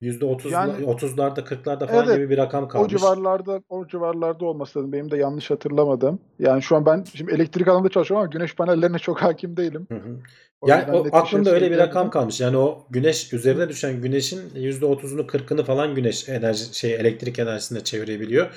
[0.01, 2.91] %30'lar, Yani- 30'larda 40'larda falan Evet, gibi bir rakam O kalmış.
[2.91, 4.91] civarlarda o civarlarda olması lazım.
[4.91, 6.19] Benim de yanlış hatırlamadım.
[6.39, 9.87] Yani şu an ben şimdi elektrik alanında çalışıyorum ama güneş panellerine çok hakim değilim.
[9.91, 10.19] Hı hı.
[10.61, 12.41] O Yani o, şey aklımda öyle bir rakam kalmış.
[12.41, 18.47] Yani o güneş üzerine düşen güneşin %30'unu 40'ını falan güneş enerji şey elektrik enerjisine çevirebiliyor.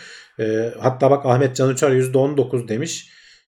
[0.41, 3.11] Ee, hatta bak Ahmet Can Uçar %19 demiş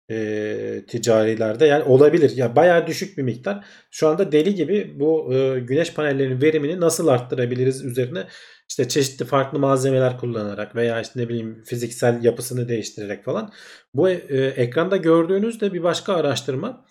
[0.09, 1.65] e, ticarilerde.
[1.65, 2.37] Yani olabilir.
[2.37, 3.65] Ya bayağı düşük bir miktar.
[3.91, 8.27] Şu anda deli gibi bu e, güneş panellerinin verimini nasıl arttırabiliriz üzerine
[8.69, 13.51] işte çeşitli farklı malzemeler kullanarak veya işte ne bileyim fiziksel yapısını değiştirerek falan.
[13.93, 16.85] Bu e, ekranda gördüğünüz de bir başka araştırma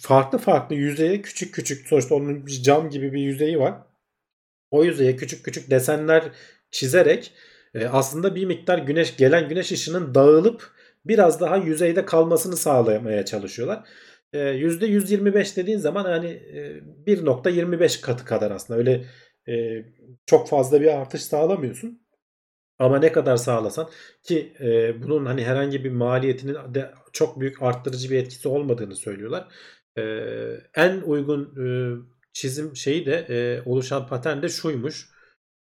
[0.00, 3.74] farklı farklı yüzeye küçük küçük sonuçta onun bir cam gibi bir yüzeyi var.
[4.70, 6.24] O yüzeye küçük küçük desenler
[6.70, 7.32] çizerek
[7.74, 10.75] e, aslında bir miktar güneş gelen güneş ışının dağılıp
[11.08, 13.88] biraz daha yüzeyde kalmasını sağlamaya çalışıyorlar.
[14.32, 19.04] E, %125 dediğin zaman hani e, 1.25 katı kadar aslında öyle
[19.48, 19.84] e,
[20.26, 22.06] çok fazla bir artış sağlamıyorsun.
[22.78, 23.88] Ama ne kadar sağlasan
[24.22, 29.48] ki e, bunun hani herhangi bir maliyetinin de çok büyük arttırıcı bir etkisi olmadığını söylüyorlar.
[29.98, 30.02] E,
[30.74, 31.66] en uygun e,
[32.32, 35.08] çizim şeyi de e, oluşan patern de şuymuş.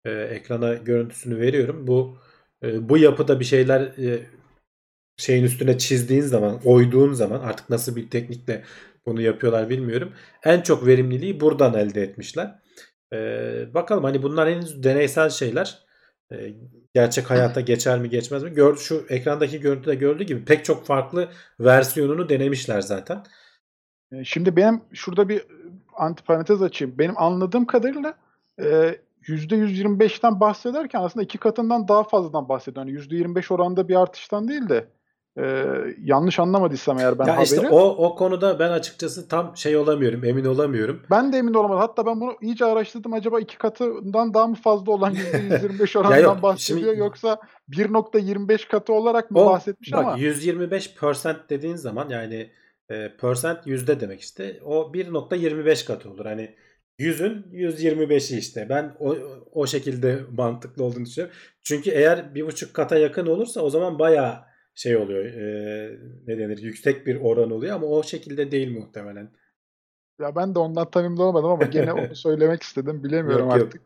[0.05, 1.87] E, ekrana görüntüsünü veriyorum.
[1.87, 2.17] Bu
[2.63, 4.25] e, bu yapıda bir şeyler e,
[5.21, 8.63] şeyin üstüne çizdiğin zaman, oyduğun zaman artık nasıl bir teknikle
[9.05, 10.13] bunu yapıyorlar bilmiyorum.
[10.43, 12.59] En çok verimliliği buradan elde etmişler.
[13.13, 13.17] E,
[13.73, 15.79] bakalım hani bunlar henüz deneysel şeyler.
[16.31, 16.53] E,
[16.93, 18.49] gerçek hayata geçer mi geçmez mi?
[18.49, 23.23] Gör, şu ekrandaki görüntüde gördüğü gibi pek çok farklı versiyonunu denemişler zaten.
[24.11, 25.41] E, Şimdi benim şurada bir
[25.97, 26.97] antiparantez açayım.
[26.97, 28.17] Benim anladığım kadarıyla
[28.61, 28.95] e,
[29.27, 32.85] %125'ten bahsederken aslında iki katından daha fazladan bahsediyor.
[32.85, 34.87] Yani %25 oranda bir artıştan değil de
[35.37, 35.65] e,
[36.03, 37.43] yanlış anlamadıysam eğer ben ya haberi.
[37.43, 41.01] işte o o konuda ben açıkçası tam şey olamıyorum, emin olamıyorum.
[41.11, 41.79] Ben de emin olamadım.
[41.79, 43.13] Hatta ben bunu iyice araştırdım.
[43.13, 48.67] Acaba iki katından daha mı fazla olan %125 Ya oranından yok, bahsediyor şimdi- yoksa 1.25
[48.67, 52.51] katı olarak mı O bahsetmiş bak ama 125 percent dediğin zaman yani
[52.89, 54.59] e, percent yüzde demek işte.
[54.65, 56.25] O 1.25 katı olur.
[56.25, 56.55] Hani
[56.99, 58.69] 100'ün 125'i işte.
[58.69, 59.15] Ben o,
[59.51, 61.35] o şekilde mantıklı olduğunu düşünüyorum.
[61.63, 64.50] Çünkü eğer bir buçuk kata yakın olursa o zaman bayağı
[64.81, 65.25] şey oluyor.
[65.25, 66.57] e, ne denir?
[66.57, 69.29] Yüksek bir oran oluyor ama o şekilde değil muhtemelen.
[70.21, 73.03] ya ben de ondan tam emin olamadım ama gene onu söylemek istedim.
[73.03, 73.65] Bilemiyorum Yok, yok.
[73.67, 73.81] artık.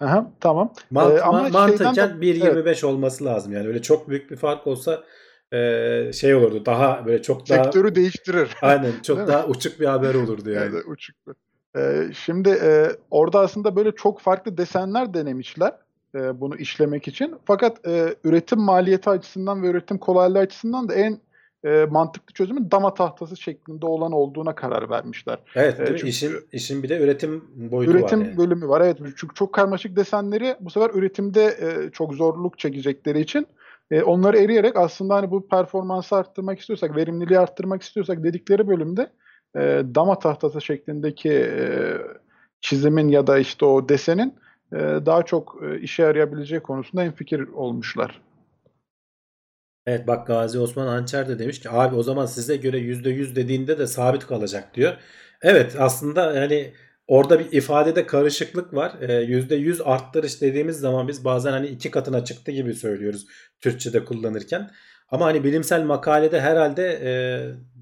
[0.00, 0.72] Aha, tamam.
[0.90, 3.52] Mant Ee, ama ma- şeyden mantıken de- 1.25 olması lazım.
[3.52, 5.04] Yani öyle çok büyük bir fark olsa
[5.52, 6.66] e, şey olurdu.
[6.66, 8.50] Daha böyle çok daha Sektörü değiştirir.
[8.62, 9.32] aynen çok Değil mi?
[9.34, 10.70] daha uçuk bir haber olurdu yani.
[10.72, 11.16] Evet, uçuk.
[11.76, 15.72] Ee, şimdi e, orada aslında böyle çok farklı desenler denemişler
[16.14, 17.34] e, bunu işlemek için.
[17.44, 21.18] Fakat e, üretim maliyeti açısından ve üretim kolaylığı açısından da en
[21.64, 25.38] e, mantıklı çözümün dama tahtası şeklinde olan olduğuna karar vermişler.
[25.54, 25.86] Evet, mi?
[25.88, 28.38] çünkü- İşin işin bir de üretim boyutu üretim var yani.
[28.38, 28.80] bölümü var.
[28.80, 33.46] Evet çünkü çok karmaşık desenleri bu sefer üretimde e, çok zorluk çekecekleri için
[33.90, 39.10] e, onları eriyerek aslında hani bu performansı arttırmak istiyorsak, verimliliği arttırmak istiyorsak dedikleri bölümde
[39.56, 41.96] e, dama tahtası şeklindeki e,
[42.60, 44.32] çizimin ya da işte o desenin e,
[44.76, 48.20] daha çok e, işe yarayabileceği konusunda hemfikir olmuşlar.
[49.86, 53.78] Evet bak Gazi Osman Hançer de demiş ki abi o zaman size göre %100 dediğinde
[53.78, 54.96] de sabit kalacak diyor.
[55.42, 56.72] Evet aslında yani
[57.06, 58.92] orada bir ifadede karışıklık var.
[59.00, 63.26] Ee, %100 arttırış dediğimiz zaman biz bazen hani iki katına çıktı gibi söylüyoruz
[63.60, 64.70] Türkçe'de kullanırken.
[65.10, 67.10] Ama hani bilimsel makalede herhalde e,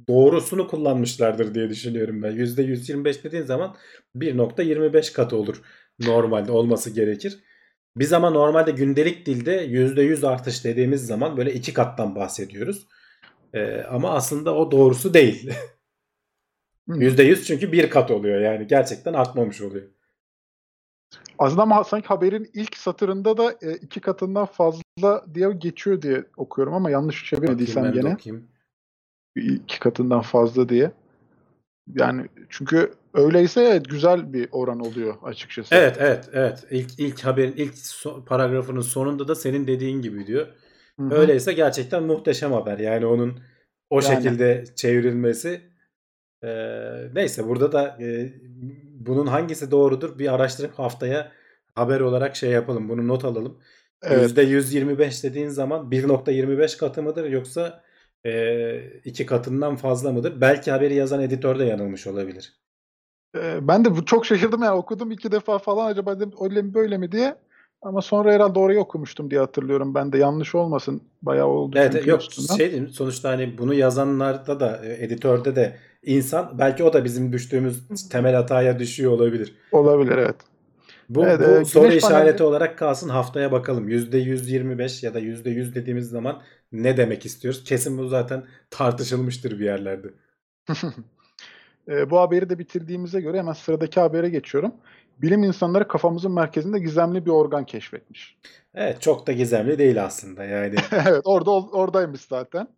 [0.08, 2.32] doğrusunu kullanmışlardır diye düşünüyorum ben.
[2.32, 3.76] %125 dediğin zaman
[4.16, 5.62] 1.25 katı olur
[6.00, 7.42] normalde olması gerekir.
[7.96, 12.86] Biz ama normalde gündelik dilde %100 artış dediğimiz zaman böyle iki kattan bahsediyoruz.
[13.54, 15.50] Ee, ama aslında o doğrusu değil.
[16.88, 16.92] Hı.
[16.92, 19.88] %100 çünkü bir kat oluyor yani gerçekten artmamış oluyor.
[21.38, 26.74] Aslında ama sanki haberin ilk satırında da e, iki katından fazla diye geçiyor diye okuyorum
[26.74, 28.14] ama yanlış çevirmediysem gene.
[28.14, 28.48] okuyayım.
[29.36, 30.92] iki katından fazla diye.
[31.94, 35.74] Yani çünkü öyleyse evet güzel bir oran oluyor açıkçası.
[35.74, 36.64] Evet evet evet.
[36.70, 40.46] İlk ilk haberin ilk so- paragrafının sonunda da senin dediğin gibi diyor.
[41.00, 41.14] Hı hı.
[41.14, 42.78] Öyleyse gerçekten muhteşem haber.
[42.78, 43.40] Yani onun
[43.90, 44.14] o Yani.
[44.14, 45.60] şekilde çevrilmesi.
[46.44, 46.48] Ee,
[47.14, 48.32] neyse burada da e,
[48.84, 51.32] bunun hangisi doğrudur bir araştırıp haftaya
[51.74, 52.88] haber olarak şey yapalım.
[52.88, 53.58] Bunu not alalım.
[54.02, 54.30] Evet.
[54.30, 57.82] %125 dediğin zaman 1.25 katı mıdır yoksa
[58.26, 60.40] e, iki katından fazla mıdır?
[60.40, 62.52] Belki haberi yazan editör de yanılmış olabilir.
[63.42, 66.98] Ee, ben de çok şaşırdım yani okudum iki defa falan acaba dedim öyle mi böyle
[66.98, 67.36] mi diye.
[67.82, 69.94] Ama sonra herhalde orayı okumuştum diye hatırlıyorum.
[69.94, 71.02] Ben de yanlış olmasın.
[71.22, 71.78] Bayağı oldu.
[71.78, 72.56] Evet yok üstünden.
[72.56, 77.32] şey diyeyim, sonuçta hani bunu yazanlarda da e, editörde de insan belki o da bizim
[77.32, 79.56] düştüğümüz temel hataya düşüyor olabilir.
[79.72, 80.36] Olabilir evet.
[81.08, 83.88] Bu, Evet, bu e, soru güneş işareti paneli- olarak kalsın haftaya bakalım.
[83.88, 87.64] %125 ya da %100 dediğimiz zaman ne demek istiyoruz?
[87.64, 90.08] Kesin bu zaten tartışılmıştır bir yerlerde.
[91.88, 94.74] Ee, bu haberi de bitirdiğimize göre hemen sıradaki habere geçiyorum.
[95.18, 98.36] Bilim insanları kafamızın merkezinde gizemli bir organ keşfetmiş.
[98.74, 100.74] Evet çok da gizemli değil aslında yani.
[100.92, 102.68] evet orada oradaymış zaten.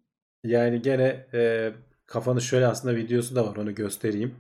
[0.44, 1.72] Yani gene e,
[2.06, 4.34] kafanı şöyle aslında videosu da var onu göstereyim.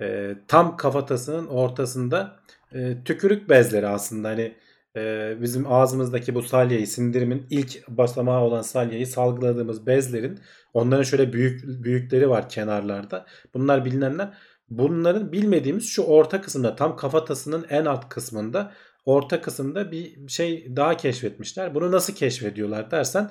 [0.00, 2.36] E, tam kafatasının ortasında
[2.74, 4.54] e, tükürük bezleri aslında hani
[4.96, 10.40] e, bizim ağzımızdaki bu salyayı sindirimin ilk basamağı olan salyayı salgıladığımız bezlerin
[10.74, 13.26] onların şöyle büyük büyükleri var kenarlarda.
[13.54, 14.34] Bunlar bilinenler.
[14.70, 18.72] Bunların bilmediğimiz şu orta kısımda tam kafatasının en alt kısmında
[19.04, 21.74] orta kısımda bir şey daha keşfetmişler.
[21.74, 23.30] Bunu nasıl keşfediyorlar dersen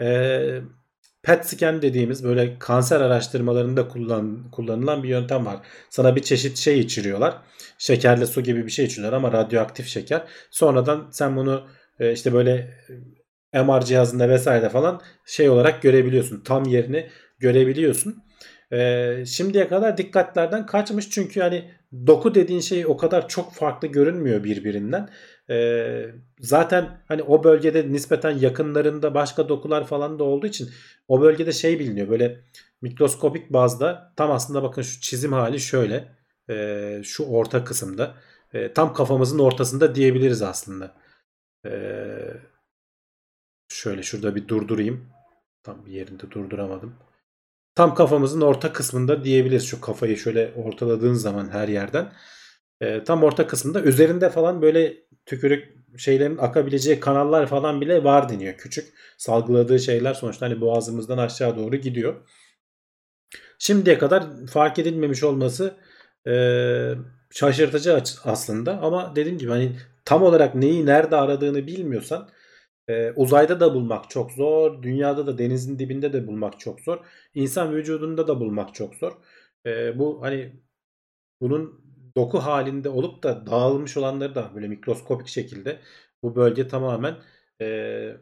[0.00, 0.60] e,
[1.22, 5.56] PET scan dediğimiz böyle kanser araştırmalarında kullan, kullanılan bir yöntem var.
[5.90, 7.36] Sana bir çeşit şey içiriyorlar.
[7.78, 10.22] Şekerli su gibi bir şey içiriyorlar ama radyoaktif şeker.
[10.50, 11.66] Sonradan sen bunu
[12.00, 12.74] e, işte böyle
[13.52, 16.40] e, MR cihazında vesaire falan şey olarak görebiliyorsun.
[16.44, 18.24] Tam yerini görebiliyorsun.
[18.72, 21.70] E, şimdiye kadar dikkatlerden kaçmış çünkü hani
[22.06, 25.08] doku dediğin şey o kadar çok farklı görünmüyor birbirinden.
[25.50, 26.06] E,
[26.40, 30.70] zaten hani o bölgede nispeten yakınlarında başka dokular falan da olduğu için
[31.08, 32.40] o bölgede şey biliniyor böyle
[32.82, 36.16] mikroskopik bazda tam aslında bakın şu çizim hali şöyle
[36.50, 38.14] e, şu orta kısımda
[38.52, 40.94] e, tam kafamızın ortasında diyebiliriz aslında.
[41.66, 41.72] E,
[43.68, 45.10] şöyle şurada bir durdurayım.
[45.62, 46.94] Tam bir yerinde durduramadım.
[47.74, 52.12] Tam kafamızın orta kısmında diyebiliriz şu kafayı şöyle ortaladığın zaman her yerden.
[52.80, 58.54] E, tam orta kısmında üzerinde falan böyle tükürük şeylerin akabileceği kanallar falan bile var deniyor.
[58.54, 62.14] Küçük salgıladığı şeyler sonuçta hani boğazımızdan aşağı doğru gidiyor.
[63.58, 65.74] Şimdiye kadar fark edilmemiş olması
[66.26, 66.34] e,
[67.30, 69.72] şaşırtıcı aslında ama dediğim gibi hani
[70.04, 72.28] tam olarak neyi nerede aradığını bilmiyorsan
[72.88, 76.98] e, uzayda da bulmak çok zor, dünyada da denizin dibinde de bulmak çok zor,
[77.34, 79.12] insan vücudunda da bulmak çok zor.
[79.66, 80.52] E, bu hani
[81.40, 81.80] bunun
[82.16, 85.80] doku halinde olup da dağılmış olanları da böyle mikroskopik şekilde
[86.22, 87.16] bu bölge tamamen
[87.60, 88.16] e,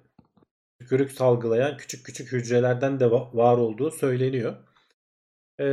[0.81, 4.55] tükürük salgılayan küçük küçük hücrelerden de var olduğu söyleniyor.
[5.61, 5.67] E,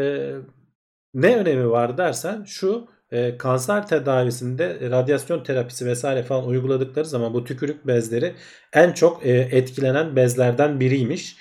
[1.13, 7.43] ne önemi var dersen şu e, kanser tedavisinde radyasyon terapisi vesaire falan uyguladıkları zaman bu
[7.43, 8.35] tükürük bezleri
[8.73, 11.37] en çok e, etkilenen bezlerden biriymiş.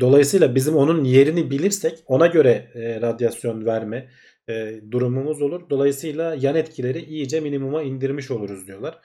[0.00, 4.08] Dolayısıyla bizim onun yerini bilirsek ona göre e, radyasyon verme
[4.48, 5.70] e, durumumuz olur.
[5.70, 9.00] Dolayısıyla yan etkileri iyice minimuma indirmiş oluruz diyorlar.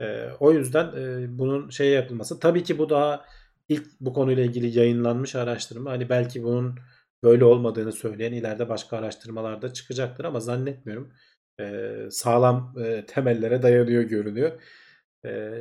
[0.00, 2.40] E, o yüzden e, bunun şey yapılması.
[2.40, 3.24] Tabii ki bu daha
[3.68, 5.90] ilk bu konuyla ilgili yayınlanmış araştırma.
[5.90, 6.78] Hani belki bunun
[7.24, 11.12] böyle olmadığını söyleyen ileride başka araştırmalarda çıkacaktır ama zannetmiyorum.
[11.60, 14.62] E, sağlam e, temellere dayanıyor görünüyor.
[15.24, 15.52] E,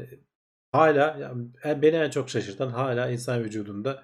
[0.71, 4.03] hala yani beni en çok şaşırtan hala insan vücudunda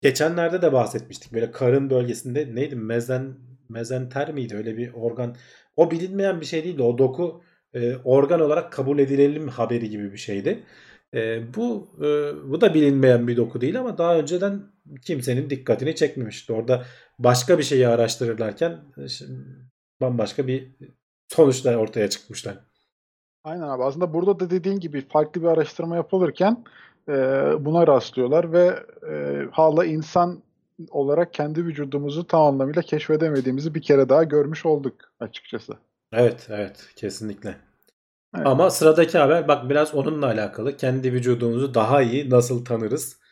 [0.00, 1.32] geçenlerde de bahsetmiştik.
[1.32, 2.76] Böyle karın bölgesinde neydi?
[2.76, 3.38] Mezen
[3.72, 4.56] mezenter miydi?
[4.56, 5.36] Öyle bir organ.
[5.76, 6.82] O bilinmeyen bir şey değildi.
[6.82, 7.42] O doku
[7.74, 10.64] e, organ olarak kabul edilelim haberi gibi bir şeydi.
[11.14, 12.06] E, bu e,
[12.50, 14.62] bu da bilinmeyen bir doku değil ama daha önceden
[15.02, 16.52] kimsenin dikkatini çekmemişti.
[16.52, 16.84] Orada
[17.18, 19.02] başka bir şeyi araştırırlarken e,
[20.00, 20.76] bambaşka bir
[21.28, 22.58] sonuçlar ortaya çıkmışlar.
[23.44, 23.82] Aynen abi.
[23.82, 26.64] Aslında burada da dediğin gibi farklı bir araştırma yapılırken
[27.08, 27.12] e,
[27.60, 28.78] buna rastlıyorlar ve
[29.10, 30.42] e, hala insan
[30.90, 35.72] olarak kendi vücudumuzu tam anlamıyla keşfedemediğimizi bir kere daha görmüş olduk açıkçası.
[36.12, 36.88] Evet, evet.
[36.96, 37.56] Kesinlikle.
[38.36, 38.46] Evet.
[38.46, 40.76] Ama sıradaki haber bak biraz onunla alakalı.
[40.76, 43.22] Kendi vücudumuzu daha iyi nasıl tanırız?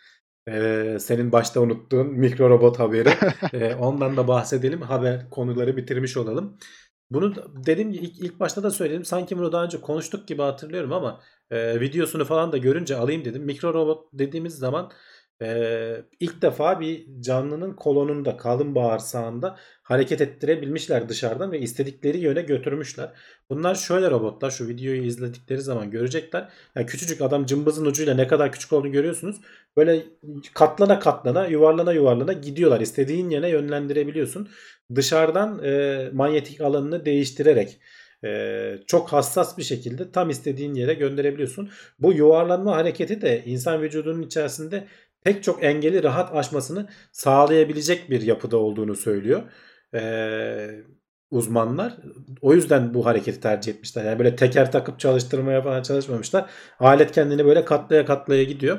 [0.48, 3.10] Ee, senin başta unuttuğun mikro robot haberi.
[3.52, 4.82] ee, ondan da bahsedelim.
[4.82, 6.58] Haber konuları bitirmiş olalım.
[7.10, 7.34] Bunu
[7.66, 9.04] dedim ilk, ilk başta da söyledim.
[9.04, 11.20] Sanki bunu daha önce konuştuk gibi hatırlıyorum ama
[11.50, 13.42] e, videosunu falan da görünce alayım dedim.
[13.44, 14.92] Mikro robot dediğimiz zaman
[15.42, 23.12] e, ilk defa bir canlının kolonunda kalın bağırsağında hareket ettirebilmişler dışarıdan ve istedikleri yöne götürmüşler.
[23.50, 26.48] Bunlar şöyle robotlar şu videoyu izledikleri zaman görecekler.
[26.74, 29.36] Yani küçücük adam cımbızın ucuyla ne kadar küçük olduğunu görüyorsunuz.
[29.76, 30.02] Böyle
[30.54, 32.80] katlana katlana yuvarlana yuvarlana gidiyorlar.
[32.80, 34.48] İstediğin yöne yönlendirebiliyorsun.
[34.94, 37.80] Dışarıdan e, manyetik alanını değiştirerek
[38.24, 41.70] ee, çok hassas bir şekilde tam istediğin yere gönderebiliyorsun.
[41.98, 44.86] Bu yuvarlanma hareketi de insan vücudunun içerisinde
[45.24, 49.42] pek çok engeli rahat aşmasını sağlayabilecek bir yapıda olduğunu söylüyor.
[49.94, 50.70] Ee,
[51.30, 51.96] uzmanlar.
[52.40, 54.04] O yüzden bu hareketi tercih etmişler.
[54.04, 56.50] Yani böyle teker takıp çalıştırmaya falan çalışmamışlar.
[56.78, 58.78] Alet kendini böyle katlaya katlaya gidiyor.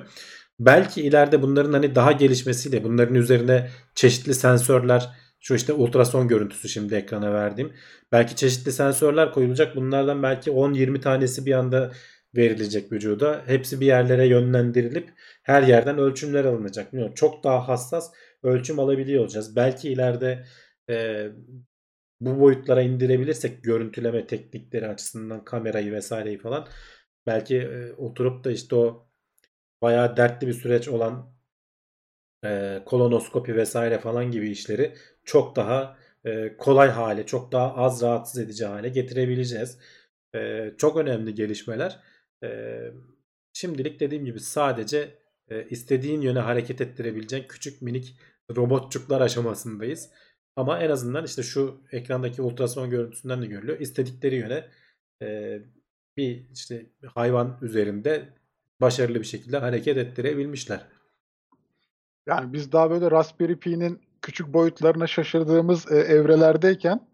[0.59, 6.95] Belki ileride bunların hani daha gelişmesiyle bunların üzerine çeşitli sensörler şu işte ultrason görüntüsü şimdi
[6.95, 7.73] ekrana verdiğim.
[8.11, 9.75] Belki çeşitli sensörler koyulacak.
[9.75, 11.91] Bunlardan belki 10-20 tanesi bir anda
[12.35, 13.41] verilecek vücuda.
[13.45, 15.09] Hepsi bir yerlere yönlendirilip
[15.43, 16.93] her yerden ölçümler alınacak.
[16.93, 18.11] Bilmiyorum, çok daha hassas
[18.43, 19.55] ölçüm alabiliyor olacağız.
[19.55, 20.45] Belki ileride
[20.89, 21.27] e,
[22.21, 26.67] bu boyutlara indirebilirsek görüntüleme teknikleri açısından kamerayı vesaireyi falan
[27.27, 29.07] belki e, oturup da işte o
[29.81, 31.33] bayağı dertli bir süreç olan
[32.45, 38.41] e, kolonoskopi vesaire falan gibi işleri çok daha e, kolay hale, çok daha az rahatsız
[38.41, 39.77] edici hale getirebileceğiz.
[40.35, 41.99] E, çok önemli gelişmeler.
[42.43, 42.81] E,
[43.53, 45.20] şimdilik dediğim gibi sadece
[45.51, 48.15] e, istediğin yöne hareket ettirebileceğin küçük minik
[48.55, 50.09] robotçuklar aşamasındayız.
[50.55, 53.79] Ama en azından işte şu ekrandaki ultrason görüntüsünden de görülüyor.
[53.79, 54.67] İstedikleri yöne
[55.21, 55.59] e,
[56.17, 58.29] bir işte hayvan üzerinde
[58.81, 60.87] başarılı bir şekilde hareket ettirebilmişler.
[62.27, 67.07] Yani biz daha böyle Raspberry Pi'nin küçük boyutlarına şaşırdığımız e, evrelerdeyken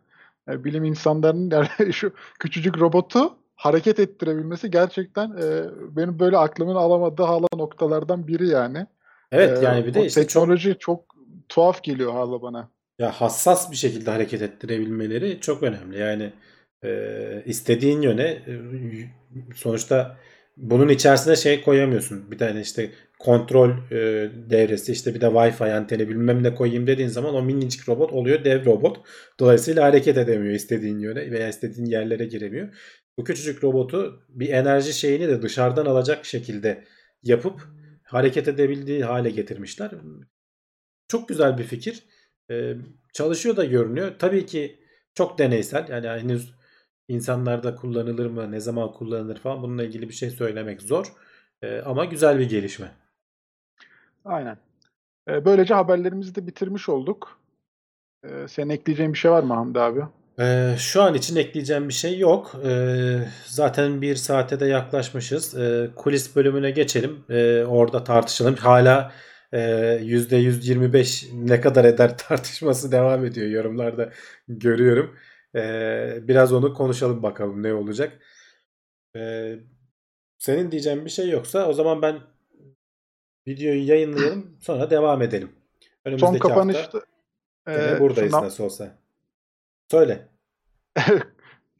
[0.49, 5.65] e, bilim insanlarının yani şu küçücük robotu hareket ettirebilmesi gerçekten e,
[5.97, 8.87] benim böyle aklımın alamadığı hala noktalardan biri yani.
[9.31, 11.15] Evet E, yani bir de işte çok teknoloji çok
[11.49, 12.71] tuhaf geliyor hala bana.
[12.99, 15.99] ya hassas bir şekilde hareket ettirebilmeleri çok önemli.
[15.99, 16.33] Yani
[16.83, 18.53] e, istediğin yöne e,
[19.55, 20.17] sonuçta
[20.57, 22.31] bunun içerisine şey koyamıyorsun.
[22.31, 23.97] Bir tane işte kontrol e,
[24.49, 28.43] devresi işte bir de Wi-Fi anteni bilmem ne koyayım dediğin zaman o minicik robot oluyor
[28.45, 28.97] dev robot.
[29.39, 32.69] Dolayısıyla hareket edemiyor istediğin yöne veya istediğin yerlere giremiyor.
[33.17, 36.83] Bu küçücük robotu bir enerji şeyini de dışarıdan alacak şekilde
[37.23, 37.67] yapıp
[38.03, 39.91] hareket edebildiği hale getirmişler.
[41.07, 42.03] Çok güzel bir fikir.
[42.51, 42.73] Ee,
[43.13, 44.15] çalışıyor da görünüyor.
[44.19, 44.79] Tabii ki
[45.13, 45.89] çok deneysel.
[45.89, 46.53] Yani henüz
[47.07, 51.13] insanlarda kullanılır mı, ne zaman kullanılır falan bununla ilgili bir şey söylemek zor.
[51.61, 52.91] Ee, ama güzel bir gelişme.
[54.25, 54.57] Aynen.
[55.27, 57.39] E, böylece haberlerimizi de bitirmiş olduk.
[58.23, 60.01] E, senin ekleyeceğin bir şey var mı Hamdi abi?
[60.39, 62.55] Ee, şu an için ekleyeceğim bir şey yok.
[62.65, 65.55] Ee, zaten bir saate de yaklaşmışız.
[65.55, 67.23] Ee, kulis bölümüne geçelim.
[67.29, 68.55] Ee, orada tartışalım.
[68.55, 69.11] Hala
[69.51, 69.59] e,
[70.03, 73.47] %125 ne kadar eder tartışması devam ediyor.
[73.47, 74.11] Yorumlarda
[74.47, 75.15] görüyorum.
[75.55, 78.19] Ee, biraz onu konuşalım bakalım ne olacak.
[79.15, 79.55] Ee,
[80.37, 82.19] senin diyeceğin bir şey yoksa o zaman ben
[83.47, 85.51] videoyu yayınlayalım sonra devam edelim.
[86.03, 86.99] Son Önümüzdeki kapanışta hafta
[87.95, 88.97] e, buradayız şundan- nasıl olsa.
[89.91, 90.27] Söyle.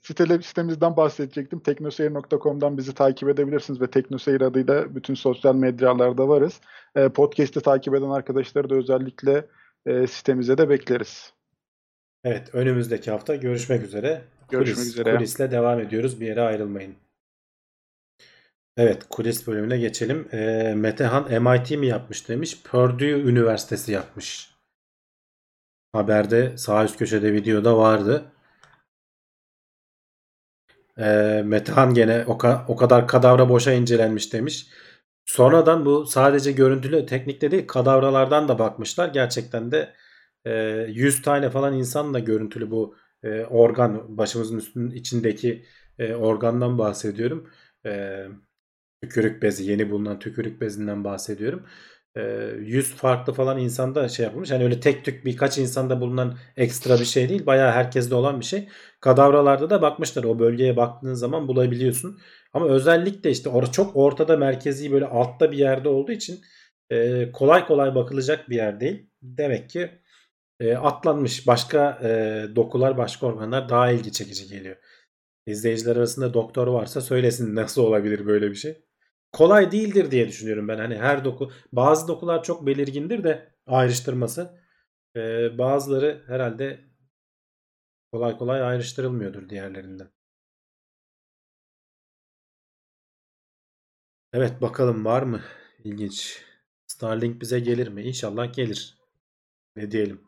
[0.01, 1.60] Sitele, sitemizden bahsedecektim.
[1.60, 6.62] teknoseyir.com'dan bizi takip edebilirsiniz ve Teknoseyir adıyla bütün sosyal medyalarda varız.
[6.95, 9.45] E, podcast'i takip eden arkadaşları da özellikle
[9.86, 11.34] e, sitemize de bekleriz.
[12.24, 14.22] Evet, önümüzdeki hafta görüşmek üzere.
[14.49, 15.16] Görüşmek Kulis, üzere.
[15.16, 16.22] Kulisle devam ediyoruz.
[16.22, 16.95] Bir yere ayrılmayın.
[18.78, 20.28] Evet, kulis bölümüne geçelim.
[20.34, 22.64] Ee, Metehan MIT mi yapmış demiş.
[22.64, 24.57] Purdue Üniversitesi yapmış.
[25.97, 28.31] Haberde sağ üst köşede videoda vardı.
[30.99, 34.67] Ee, Metehan gene o, ka- o kadar kadavra boşa incelenmiş demiş.
[35.25, 39.07] Sonradan bu sadece görüntülü teknikte değil kadavralardan da bakmışlar.
[39.09, 39.93] Gerçekten de
[40.45, 40.51] e,
[40.89, 45.65] 100 tane falan insanla görüntülü bu e, organ başımızın üstünün içindeki
[45.99, 47.49] e, organdan bahsediyorum.
[47.85, 48.23] E,
[49.03, 51.65] tükürük bezi yeni bulunan tükürük bezinden bahsediyorum.
[52.18, 52.22] E,
[52.59, 54.51] 100 farklı falan insanda şey yapılmış.
[54.51, 57.45] Yani öyle tek tük birkaç insanda bulunan ekstra bir şey değil.
[57.45, 58.68] Bayağı herkeste olan bir şey.
[59.01, 60.24] Kadavralarda da bakmışlar.
[60.24, 62.20] O bölgeye baktığın zaman bulabiliyorsun.
[62.53, 66.41] Ama özellikle işte or çok ortada merkezi böyle altta bir yerde olduğu için
[66.89, 69.09] e, kolay kolay bakılacak bir yer değil.
[69.22, 69.91] Demek ki
[70.59, 72.09] e, atlanmış başka e,
[72.55, 74.76] dokular başka organlar daha ilgi çekici geliyor.
[75.47, 78.86] İzleyiciler arasında doktor varsa söylesin nasıl olabilir böyle bir şey.
[79.38, 80.77] Kolay değildir diye düşünüyorum ben.
[80.77, 84.59] Hani her doku bazı dokular çok belirgindir de ayrıştırması.
[85.15, 86.79] E, bazıları herhalde
[88.11, 90.09] kolay kolay ayrıştırılmıyordur diğerlerinden.
[94.33, 95.41] Evet bakalım var mı
[95.83, 96.41] ilginç.
[96.88, 98.03] Starlink bize gelir mi?
[98.03, 98.97] İnşallah gelir.
[99.75, 100.26] Ne diyelim.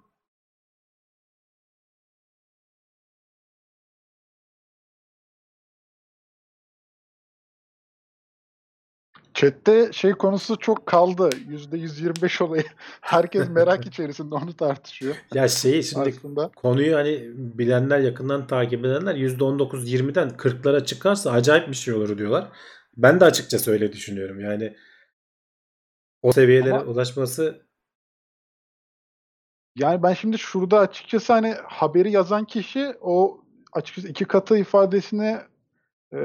[9.40, 11.30] Chat'te şey konusu çok kaldı.
[11.30, 12.64] %125 olayı.
[13.02, 15.16] Herkes merak içerisinde onu tartışıyor.
[15.34, 21.74] Ya şeyi şimdi Aslında konuyu hani bilenler yakından takip edenler %19-20'den 40'lara çıkarsa acayip bir
[21.74, 22.48] şey olur diyorlar.
[22.98, 24.40] Ben de açıkçası öyle düşünüyorum.
[24.40, 24.76] Yani
[26.22, 27.62] o seviyelere Ama- ulaşması
[29.76, 35.38] Yani ben şimdi şurada açıkçası hani haberi yazan kişi o açıkçası iki katı ifadesini
[36.14, 36.20] e,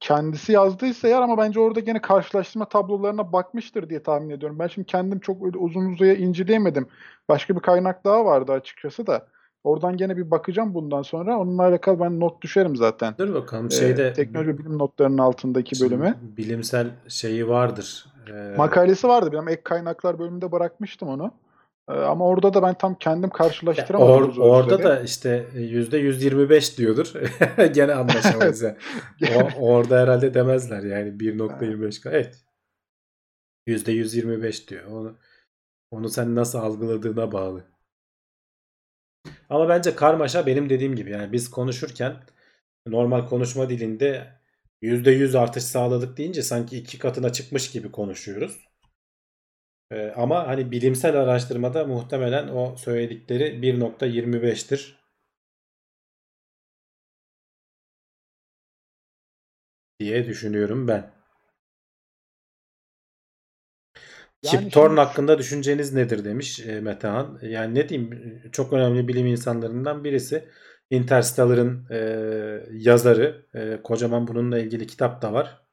[0.00, 4.58] kendisi yazdıysa eğer ama bence orada gene karşılaştırma tablolarına bakmıştır diye tahmin ediyorum.
[4.58, 6.86] Ben şimdi kendim çok öyle uzun uzaya inceleyemedim.
[7.28, 9.26] Başka bir kaynak daha vardı açıkçası da.
[9.64, 11.38] Oradan gene bir bakacağım bundan sonra.
[11.38, 13.14] Onunla alakalı ben not düşerim zaten.
[13.18, 16.14] dur bakalım Ee, şeyde teknoloji bilim notlarının altındaki bölümü.
[16.36, 18.06] bilimsel şeyi vardır.
[18.30, 19.32] Ee, Makalesi vardı.
[19.32, 21.30] Benim ek kaynaklar bölümünde bırakmıştım onu.
[21.88, 24.30] Ee, ama orada da ben tam kendim karşılaştıramadım.
[24.30, 27.12] or- orada da işte yüzde 125 diyordur.
[27.74, 28.76] Gene anlaşamayız yani.
[29.36, 32.08] O- orada herhalde demezler yani 1.25.
[32.10, 32.44] Evet.
[33.66, 34.84] Yüzde 125 diyor.
[34.84, 35.18] Onu,
[35.90, 37.64] onu sen nasıl algıladığına bağlı.
[39.48, 42.16] Ama bence karmaşa benim dediğim gibi yani biz konuşurken
[42.86, 44.40] normal konuşma dilinde
[44.82, 48.69] yüzde yüz artış sağladık deyince sanki iki katına çıkmış gibi konuşuyoruz.
[49.92, 55.00] Ee, ama hani bilimsel araştırmada muhtemelen o söyledikleri 1.25'tir.
[60.00, 61.10] diye düşünüyorum ben.
[64.42, 67.38] Yani Kip Thorne şimdi- hakkında düşünceniz nedir demiş e, Metehan.
[67.42, 70.48] Yani ne diyeyim çok önemli bilim insanlarından birisi.
[70.90, 71.98] Interstellar'ın e,
[72.72, 73.46] yazarı.
[73.54, 75.69] E, kocaman bununla ilgili kitap da var.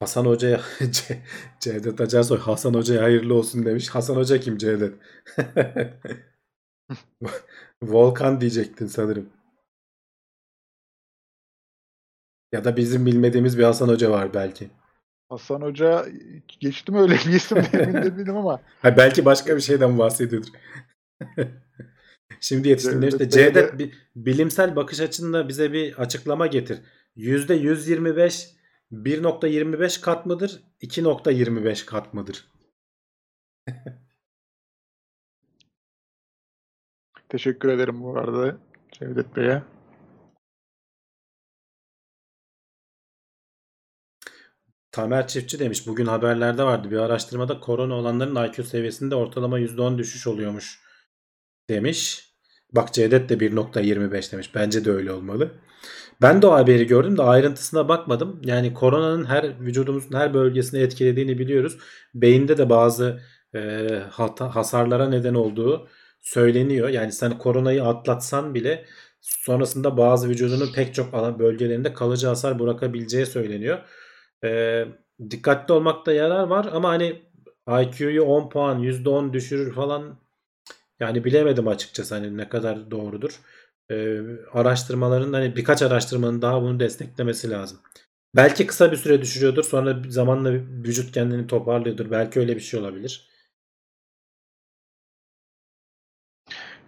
[0.00, 1.18] Hasan Hoca'ya Ce-
[1.60, 3.88] Cevdet Acarsoy Hasan Hoca'ya hayırlı olsun demiş.
[3.88, 4.94] Hasan Hoca kim Cevdet?
[7.82, 9.28] Volkan diyecektin sanırım.
[12.52, 14.70] Ya da bizim bilmediğimiz bir Hasan Hoca var belki.
[15.28, 16.06] Hasan Hoca
[16.60, 20.48] geçti mi öyle bir isim emin de değilim ama Ha, belki başka bir şeyden bahsediyordur.
[22.40, 26.78] Şimdi yetiştim Cevdet Cevdet de- bi- bilimsel bakış açında bize bir açıklama getir.
[27.16, 28.50] Yüzde 125
[28.92, 30.62] 1.25 kat mıdır?
[30.82, 32.48] 2.25 kat mıdır?
[37.28, 38.58] teşekkür ederim bu arada
[38.92, 39.62] Cevdet Bey'e.
[44.92, 45.86] Tamer Çiftçi demiş.
[45.86, 46.90] Bugün haberlerde vardı.
[46.90, 50.80] Bir araştırmada korona olanların IQ seviyesinde ortalama %10 düşüş oluyormuş
[51.70, 52.30] demiş.
[52.72, 54.54] Bak Cevdet de 1.25 demiş.
[54.54, 55.54] Bence de öyle olmalı.
[56.22, 58.40] Ben de o haberi gördüm de ayrıntısına bakmadım.
[58.44, 61.78] Yani koronanın her vücudumuzun her bölgesini etkilediğini biliyoruz.
[62.14, 63.20] Beyinde de bazı
[63.54, 63.58] e,
[64.10, 65.88] hata- hasarlara neden olduğu
[66.20, 66.88] söyleniyor.
[66.88, 68.84] Yani sen koronayı atlatsan bile
[69.20, 73.78] sonrasında bazı vücudunun pek çok alan bölgelerinde kalıcı hasar bırakabileceği söyleniyor.
[74.44, 74.84] E,
[75.30, 77.22] dikkatli olmakta yarar var ama hani
[77.68, 80.18] IQ'yu 10 puan %10 düşürür falan
[81.00, 83.40] yani bilemedim açıkçası hani ne kadar doğrudur.
[83.90, 84.20] Ee,
[84.52, 87.78] araştırmaların hani birkaç araştırmanın daha bunu desteklemesi lazım.
[88.36, 92.10] Belki kısa bir süre düşürüyordur sonra zamanla vücut kendini toparlıyordur.
[92.10, 93.30] Belki öyle bir şey olabilir.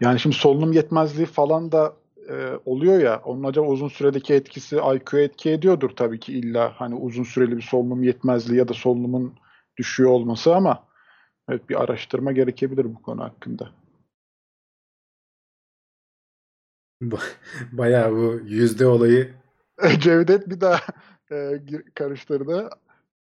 [0.01, 1.93] Yani şimdi solunum yetmezliği falan da
[2.29, 2.35] e,
[2.65, 7.23] oluyor ya onun acaba uzun süredeki etkisi IQ'ya etki ediyordur tabii ki illa hani uzun
[7.23, 9.35] süreli bir solunum yetmezliği ya da solunumun
[9.77, 10.85] düşüyor olması ama
[11.49, 13.82] evet bir araştırma gerekebilir bu konu hakkında.
[17.73, 19.31] Bayağı bu yüzde olayı
[19.99, 20.81] Cevdet bir daha
[21.33, 21.61] e,
[21.95, 22.71] karıştırdı.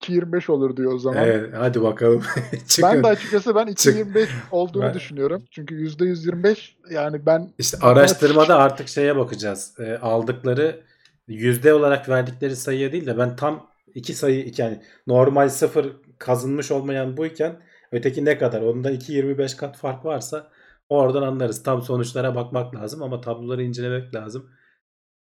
[0.02, 1.24] 2.25 olur diyor o zaman.
[1.24, 2.24] evet, hadi bakalım.
[2.84, 3.96] Ben de açıkçası ben Çık.
[3.96, 5.44] 2.25 olduğunu Ben- düşünüyorum.
[5.52, 9.74] Çünkü %125 yani ben İşte araştırmada artık şeye bakacağız.
[9.80, 10.82] E, aldıkları
[11.28, 16.72] yüzde olarak verdikleri sayıya değil de ben tam iki sayı iki yani normal sıfır kazınmış
[16.72, 17.60] olmayan buyken
[17.92, 18.62] öteki ne kadar?
[18.62, 20.48] Ondan 2.25 kat fark varsa
[20.90, 21.64] oradan anlarız.
[21.64, 24.52] Tam sonuçlara bakmak lazım ama tabloları incelemek lazım.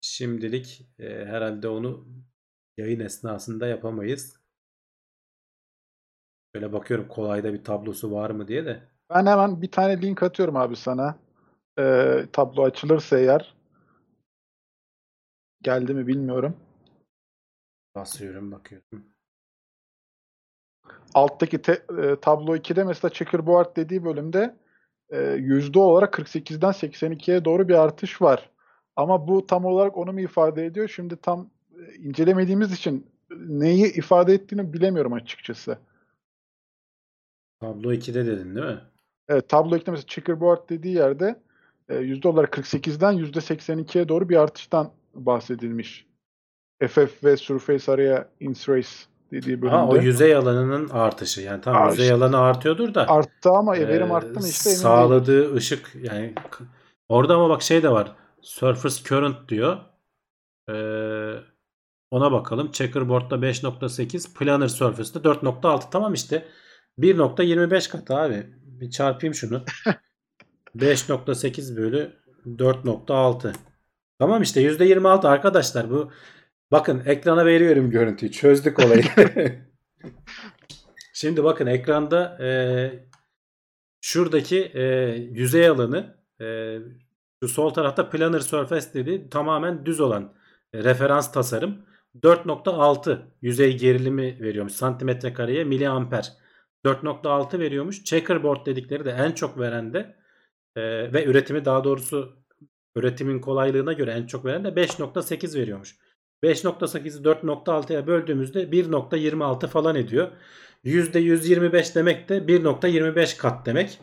[0.01, 2.07] Şimdilik e, herhalde onu
[2.77, 4.39] yayın esnasında yapamayız.
[6.55, 8.83] Şöyle bakıyorum kolayda bir tablosu var mı diye de.
[9.09, 11.19] ben hemen bir tane link atıyorum abi sana.
[11.79, 13.55] Ee, tablo açılırsa eğer
[15.61, 16.57] geldi mi bilmiyorum.
[17.95, 19.05] Basıyorum bakıyorum.
[21.13, 24.55] Alttaki te- e, tablo 2'de mesela checkerboard dediği bölümde
[25.13, 28.49] e, yüzde olarak 48'den 82'ye doğru bir artış var.
[28.95, 30.87] Ama bu tam olarak onu mu ifade ediyor?
[30.87, 31.49] Şimdi tam
[31.79, 33.07] e, incelemediğimiz için
[33.37, 35.77] neyi ifade ettiğini bilemiyorum açıkçası.
[37.59, 38.81] Tablo 2'de dedin değil mi?
[39.27, 41.39] Evet, tablo 2'de mesela checkerboard dediği yerde
[41.89, 46.07] e, yüzde olarak 48'den yüzde 82'ye doğru bir artıştan bahsedilmiş.
[46.87, 48.89] FF ve Surface araya Insrace
[49.33, 49.75] dediği bölümde.
[49.75, 51.41] Ha, o yüzey alanının artışı.
[51.41, 52.15] Yani tam Aa, yüzey işte.
[52.15, 54.81] alanı artıyordur da arttı ama e, verim e, arttı mı işte emin değilim.
[54.89, 56.33] sağladığı ışık yani
[57.09, 58.11] orada ama bak şey de var.
[58.41, 59.77] Surface current diyor.
[60.69, 60.75] E,
[62.11, 62.71] Ona bakalım.
[62.71, 65.83] Checkerboard'da 5.8, Planar Surface'da 4.6.
[65.91, 66.45] Tamam işte
[66.99, 68.47] 1.25 kat abi.
[68.65, 69.63] Bir çarpayım şunu.
[70.75, 72.11] 5.8 bölü
[72.45, 73.53] 4.6.
[74.19, 76.11] Tamam işte %26 arkadaşlar bu.
[76.73, 78.31] Bakın ekrana veriyorum görüntüyü.
[78.31, 79.03] Çözdük olayı.
[81.13, 82.49] Şimdi bakın ekranda e,
[84.01, 84.83] şuradaki e,
[85.31, 86.77] yüzey alanı e,
[87.43, 90.33] şu sol tarafta planar surface dedi tamamen düz olan
[90.73, 91.85] e, referans tasarım
[92.23, 96.33] 4.6 yüzey gerilimi veriyormuş santimetre kareye miliamper
[96.85, 100.15] 4.6 veriyormuş checkerboard dedikleri de en çok veren de
[100.75, 100.81] e,
[101.13, 102.43] ve üretimi daha doğrusu
[102.95, 106.02] üretimin kolaylığına göre en çok veren de 5.8 veriyormuş.
[106.43, 110.27] 5.8'i 4.6'ya böldüğümüzde 1.26 falan ediyor.
[110.85, 113.99] %125 demek de 1.25 kat demek.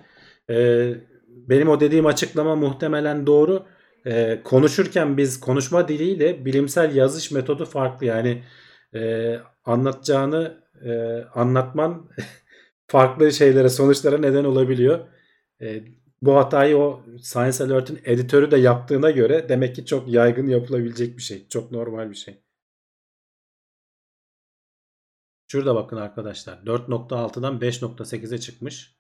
[0.51, 0.95] Ee,
[1.29, 3.67] benim o dediğim açıklama muhtemelen doğru.
[4.07, 8.07] Ee, konuşurken biz konuşma diliyle bilimsel yazış metodu farklı.
[8.07, 8.43] Yani
[8.95, 10.91] e, anlatacağını e,
[11.35, 12.11] anlatman
[12.87, 14.99] farklı şeylere, sonuçlara neden olabiliyor.
[15.63, 15.83] E,
[16.23, 21.23] bu hatayı o Science Alert'in editörü de yaptığına göre demek ki çok yaygın yapılabilecek bir
[21.23, 21.49] şey.
[21.49, 22.43] Çok normal bir şey.
[25.49, 26.57] Şurada bakın arkadaşlar.
[26.67, 28.97] 4.6'dan 5.8'e çıkmış.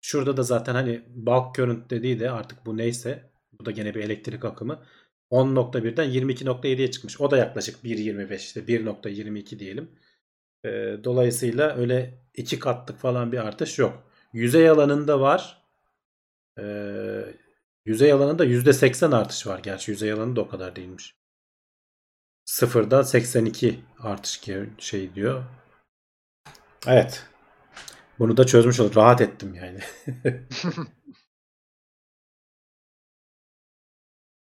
[0.00, 3.30] Şurada da zaten hani bulk current dediği de artık bu neyse.
[3.52, 4.82] Bu da gene bir elektrik akımı.
[5.30, 7.20] 10.1'den 22.7'ye çıkmış.
[7.20, 9.90] O da yaklaşık 1.25 işte 1.22 diyelim.
[10.64, 14.02] Ee, dolayısıyla öyle iki katlık falan bir artış yok.
[14.32, 15.57] Yüzey alanında var.
[16.58, 17.24] Ee,
[17.84, 19.58] yüzey alanında %80 artış var.
[19.58, 21.14] Gerçi yüzey alanı da o kadar değilmiş.
[22.44, 24.40] Sıfırdan 82 artış
[24.78, 25.44] şey diyor.
[26.86, 27.26] Evet.
[28.18, 28.96] Bunu da çözmüş olduk.
[28.96, 29.78] Rahat ettim yani.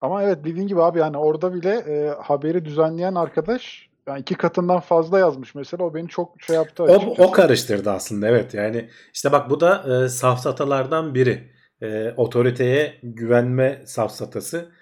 [0.00, 4.80] Ama evet dediğin gibi abi yani orada bile e, haberi düzenleyen arkadaş yani iki katından
[4.80, 5.84] fazla yazmış mesela.
[5.84, 7.22] O beni çok şey yaptı O, açıkçası.
[7.22, 11.51] o karıştırdı aslında evet yani işte bak bu da e, safsatalardan biri
[11.82, 14.72] E, otoriteye güvenme safsatası.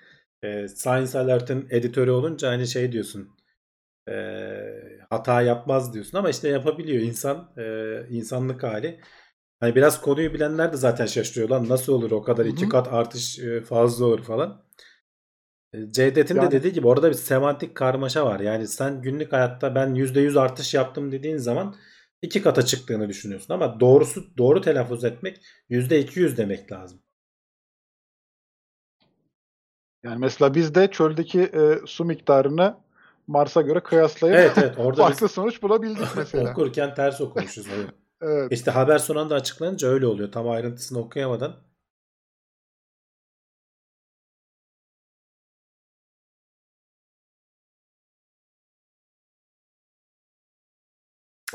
[0.43, 3.29] E, Science Alert'in editörü olunca hani şey diyorsun
[4.09, 4.15] e,
[5.11, 9.01] hata yapmaz diyorsun ama işte yapabiliyor insan e, insanlık hali.
[9.61, 11.49] Hani biraz konuyu bilenler de zaten şaşırıyor.
[11.49, 14.65] Lan nasıl olur o kadar iki kat artış e, fazla olur falan.
[15.75, 18.41] E, Cevdet'in de Yani- dediği gibi orada bir semantik karmaşa var.
[18.41, 21.75] Yani sen günlük hayatta ben %100 artış yaptım dediğin zaman
[22.23, 25.41] iki kata çıktığını düşünüyorsun ama doğrusu doğru telaffuz etmek
[25.71, 27.01] %200 demek lazım.
[30.03, 32.77] Yani mesela biz de çöldeki e, su miktarını
[33.27, 36.51] Mars'a göre kıyaslayıp Evet evet orada farklı biz sonuç bulabildik mesela.
[36.51, 37.67] okurken ters okumuşuz.
[38.23, 38.53] Evet.
[38.53, 40.33] İşte haber son anda açıklanınca öyle oluyor.
[40.33, 41.57] Tam ayrıntısını okuyamadan.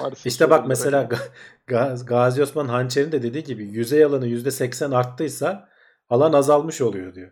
[0.05, 1.09] Varsa İşte bak mesela
[2.05, 5.69] Gazi Osman Hançer'in de dediği gibi yüzey alanı %80 arttıysa
[6.09, 7.31] alan azalmış oluyor diyor.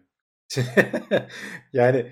[1.73, 2.11] yani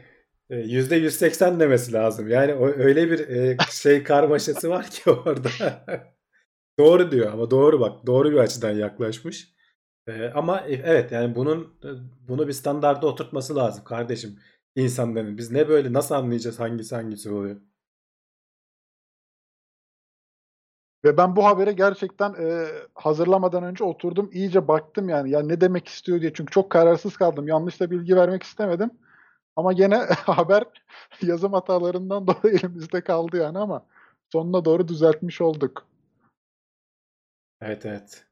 [0.49, 2.28] e, %180 demesi lazım.
[2.30, 5.49] Yani öyle bir e, şey karmaşası var ki orada.
[6.80, 8.05] doğru diyor ama doğru bak.
[8.05, 9.53] Doğru bir açıdan yaklaşmış.
[10.07, 11.89] E, ama e, evet yani bunun e,
[12.28, 14.39] bunu bir standarda oturtması lazım kardeşim
[14.76, 15.38] insanların.
[15.38, 17.62] Biz ne böyle nasıl anlayacağız hangisi hangisi oluyor?
[21.06, 25.30] Ve ben bu habere gerçekten e, hazırlamadan önce oturdum iyice baktım yani.
[25.30, 26.34] Ya ne demek istiyor diye.
[26.34, 27.48] Çünkü çok kararsız kaldım.
[27.48, 28.92] Yanlış da bilgi vermek istemedim.
[29.56, 30.64] Ama gene haber
[31.22, 33.86] yazım hatalarından dolayı elimizde kaldı yani ama
[34.32, 35.88] sonuna doğru düzeltmiş olduk.
[37.62, 38.26] Evet evet.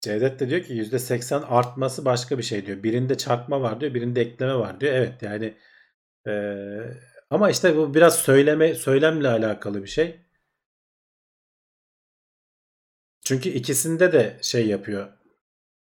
[0.00, 2.82] Cevdet de diyor ki %80 artması başka bir şey diyor.
[2.82, 4.92] Birinde çarpma var diyor, birinde ekleme var diyor.
[4.94, 5.54] Evet yani
[6.26, 10.21] eee, ama işte bu biraz söyleme söylemle alakalı bir şey.
[13.32, 15.12] Çünkü ikisinde de şey yapıyor.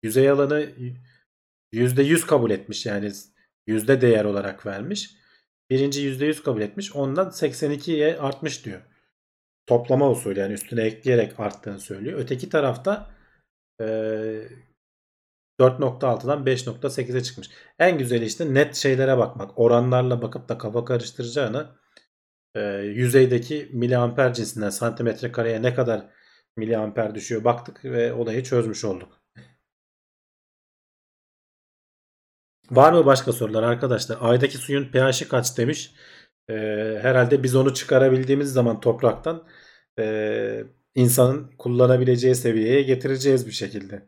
[0.03, 0.69] Yüzey alanı
[1.73, 3.11] %100 kabul etmiş yani
[3.67, 5.15] yüzde değer olarak vermiş.
[5.69, 6.95] Birinci %100 kabul etmiş.
[6.95, 8.81] Ondan 82'ye artmış diyor.
[9.67, 12.19] Toplama usulü yani üstüne ekleyerek arttığını söylüyor.
[12.19, 13.11] Öteki tarafta
[13.79, 14.49] eee
[15.59, 17.49] 4.6'dan 5.8'e çıkmış.
[17.79, 19.59] En güzeli işte net şeylere bakmak.
[19.59, 21.75] Oranlarla bakıp da kafa karıştıracağına
[22.55, 26.20] e, yüzeydeki miliamper cinsinden santimetre kareye ne kadar
[26.57, 29.21] miliamper düşüyor baktık ve olayı çözmüş olduk.
[32.71, 34.17] Var mı başka sorular arkadaşlar?
[34.21, 35.93] Aydaki suyun pH'i kaç demiş.
[36.49, 36.53] E,
[37.01, 39.47] herhalde biz onu çıkarabildiğimiz zaman topraktan
[39.99, 40.63] e,
[40.95, 44.07] insanın kullanabileceği seviyeye getireceğiz bir şekilde.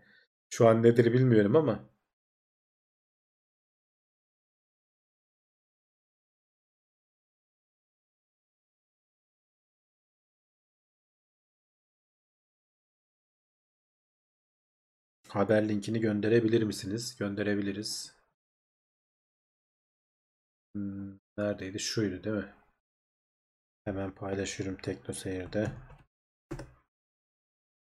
[0.49, 1.92] Şu an nedir bilmiyorum ama.
[15.33, 17.15] Haber linkini gönderebilir misiniz?
[17.19, 18.15] Gönderebiliriz.
[20.75, 21.79] Hmm, neredeydi?
[21.79, 22.53] Şuydu değil mi?
[23.85, 25.67] Hemen paylaşıyorum TeknoSeyir'de.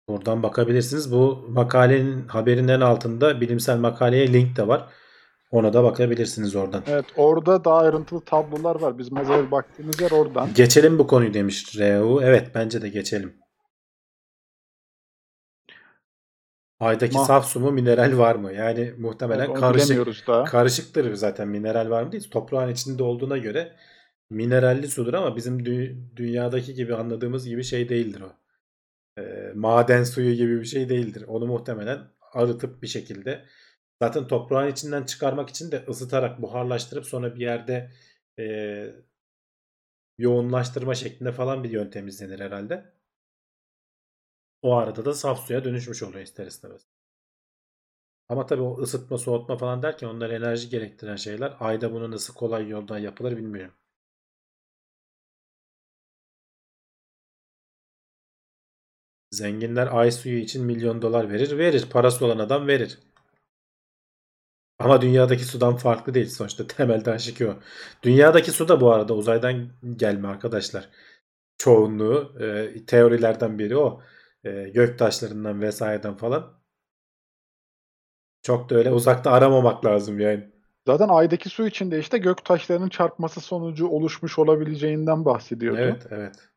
[0.10, 1.12] Buradan bakabilirsiniz.
[1.12, 4.94] Bu makalenin haberin en altında bilimsel makaleye link de var.
[5.52, 6.84] Ona da bakabilirsiniz oradan.
[6.88, 8.98] Evet orada daha ayrıntılı tablolar var.
[8.98, 10.54] Bizim az evvel baktığımız yer oradan.
[10.54, 12.22] Geçelim bu konuyu demiş Reu.
[12.22, 13.47] Evet bence de geçelim.
[16.80, 18.54] Aydaki Ma- saf su mu mineral var mı?
[18.54, 20.44] Yani muhtemelen Evet, karışık daha.
[20.44, 22.30] karışıktır zaten mineral var mı değil.
[22.32, 23.76] Toprağın içinde olduğuna göre
[24.30, 28.32] mineralli sudur ama bizim dü- dünyadaki gibi anladığımız gibi şey değildir o.
[29.22, 31.26] Ee, maden suyu gibi bir şey değildir.
[31.28, 32.00] Onu muhtemelen
[32.34, 33.46] arıtıp bir şekilde
[34.02, 37.92] zaten toprağın içinden çıkarmak için de ısıtarak buharlaştırıp sonra bir yerde
[38.40, 38.46] e,
[40.18, 42.86] yoğunlaştırma şeklinde falan bir yöntem izlenir herhalde.
[44.62, 46.82] O arada da saf suya dönüşmüş oluyor ister istemez.
[48.30, 51.58] Ama tabii o ısıtma, soğutma falan derken onlar enerji gerektiren şeyler.
[51.60, 53.74] Ayda bunu nasıl kolay yoldan yapılır bilmiyorum.
[59.32, 61.58] Zenginler ay suyu için milyon dolar verir.
[61.58, 61.90] Verir.
[61.90, 63.00] Parası olan adam verir.
[64.80, 66.68] Ama dünyadaki sudan farklı değil sonuçta.
[66.78, 67.56] Temelde aşikı o.
[68.04, 70.90] Dünyadaki su da bu arada uzaydan gelme arkadaşlar.
[71.58, 74.02] Çoğunluğu e, teorilerden biri o.
[74.44, 76.58] E, göktaşlarından vesaireden falan.
[78.42, 80.52] Çok da öyle uzakta aramamak lazım yani.
[80.88, 85.80] Zaten aydaki su içinde işte gök taşlarının çarpması sonucu oluşmuş olabileceğinden bahsediyordu.
[85.80, 86.50] Evet, evet.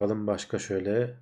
[0.00, 1.16] Bakalım başka şöyle.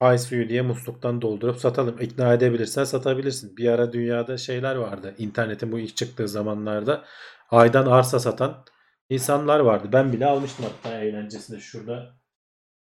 [0.00, 2.00] Ay suyu diye musluktan doldurup satalım.
[2.00, 3.56] İkna edebilirsen satabilirsin.
[3.56, 5.14] Bir ara dünyada şeyler vardı.
[5.18, 7.04] İnternetin bu ilk çıktığı zamanlarda
[7.50, 8.64] aydan arsa satan
[9.10, 9.88] insanlar vardı.
[9.92, 11.60] Ben bile almıştım hatta eğlencesinde.
[11.60, 12.16] Şurada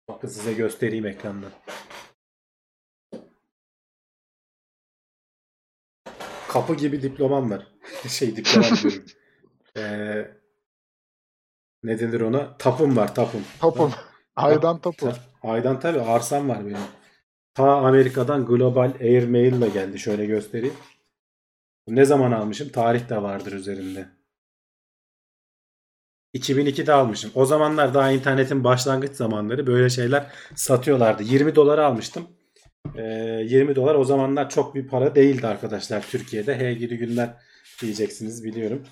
[0.08, 1.52] bakın size göstereyim ekrandan.
[6.48, 7.68] Kapı gibi diplomam var.
[8.10, 9.06] şey diplomam diyorum.
[9.78, 10.32] Ee,
[11.84, 12.58] ne denir ona?
[12.58, 13.42] Tapum var tapum.
[13.62, 13.92] Tapum.
[14.36, 15.06] Aydan tapu.
[15.10, 16.78] Ta- Aydan tabii arsam var benim.
[17.56, 20.00] Ta Amerika'dan Global Air Mail ile geldi.
[20.00, 20.74] Şöyle göstereyim.
[21.88, 22.70] Ne zaman almışım?
[22.70, 24.08] Tarih de vardır üzerinde.
[26.34, 27.32] 2002'de almışım.
[27.36, 31.24] O zamanlar daha internetin başlangıç zamanları böyle şeyler satıyorlardı.
[31.24, 32.28] 20 dolara almıştım.
[32.96, 33.02] Ee,
[33.46, 36.60] 20 dolar o zamanlar çok bir para değildi arkadaşlar Türkiye'de.
[36.60, 37.34] Hey gidi günler
[37.82, 38.84] diyeceksiniz biliyorum.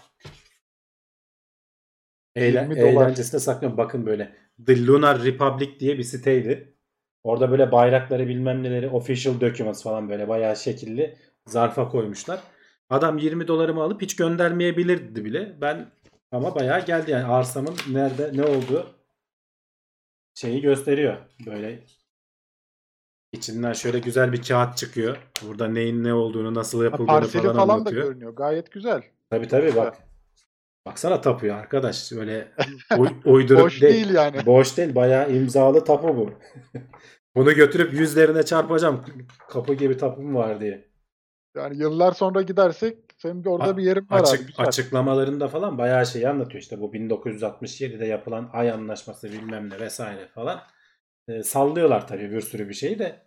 [2.35, 3.06] Eğlen, 20 dolar.
[3.06, 3.77] eğlencesine saklıyorum.
[3.77, 4.35] Bakın böyle
[4.65, 6.73] The Lunar Republic diye bir siteydi.
[7.24, 12.40] Orada böyle bayrakları bilmem neleri official documents falan böyle bayağı şekilli zarfa koymuşlar.
[12.90, 15.56] Adam 20 dolarımı alıp hiç göndermeyebilirdi bile.
[15.62, 15.91] Ben
[16.32, 18.88] ama bayağı geldi yani arsamın nerede ne olduğu
[20.36, 21.18] şeyi gösteriyor.
[21.45, 21.80] Böyle
[23.32, 25.18] içinden şöyle güzel bir kağıt çıkıyor.
[25.48, 28.04] Burada neyin ne olduğunu, nasıl Ha, yapıldığını Parseli falan, falan, da anlatıyor.
[28.08, 28.36] görünüyor.
[28.36, 29.02] Gayet güzel.
[29.30, 29.98] Tabii tabii bak.
[30.86, 32.12] Baksana tapuyor arkadaş.
[32.12, 32.48] Öyle
[32.98, 34.46] uy- uydurup Boş değil yani.
[34.46, 34.96] Boş değil.
[34.96, 36.32] Bayağı imzalı tapu bu.
[37.36, 39.06] Bunu götürüp yüzlerine çarpacağım.
[39.50, 40.94] Kapı gibi tapum var diye.
[41.56, 44.48] Yani yıllar sonra gidersek senin bir orada A- bir yerin var Açık, abi.
[44.48, 44.66] Güzel.
[44.68, 46.62] açıklamalarında falan bayağı şey anlatıyor.
[46.62, 50.62] İşte bu 1967'de yapılan ay anlaşması bilmem ne vesaire falan.
[51.28, 53.26] Ee, sallıyorlar tabii bir sürü bir şeyi de.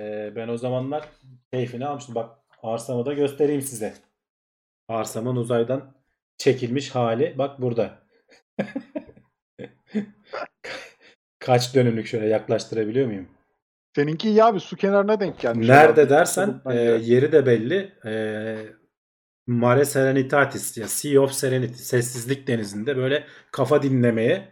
[0.00, 1.08] Ee, ben o zamanlar
[1.52, 2.14] keyfini almıştım.
[2.14, 3.94] Bak arsamı da göstereyim size.
[4.88, 5.94] Arsamın uzaydan
[6.38, 7.34] çekilmiş hali.
[7.38, 7.98] Bak burada.
[11.38, 13.28] Kaç dönümlük şöyle yaklaştırabiliyor muyum?
[13.96, 15.68] Seninki iyi abi su kenarına denk gelmiş.
[15.68, 16.10] Nerede herhalde.
[16.10, 17.92] dersen e, yeri de belli.
[18.04, 18.12] E,
[19.46, 24.48] Mare Serenitatis ya Sea of Serenity sessizlik denizinde böyle kafa dinlemeye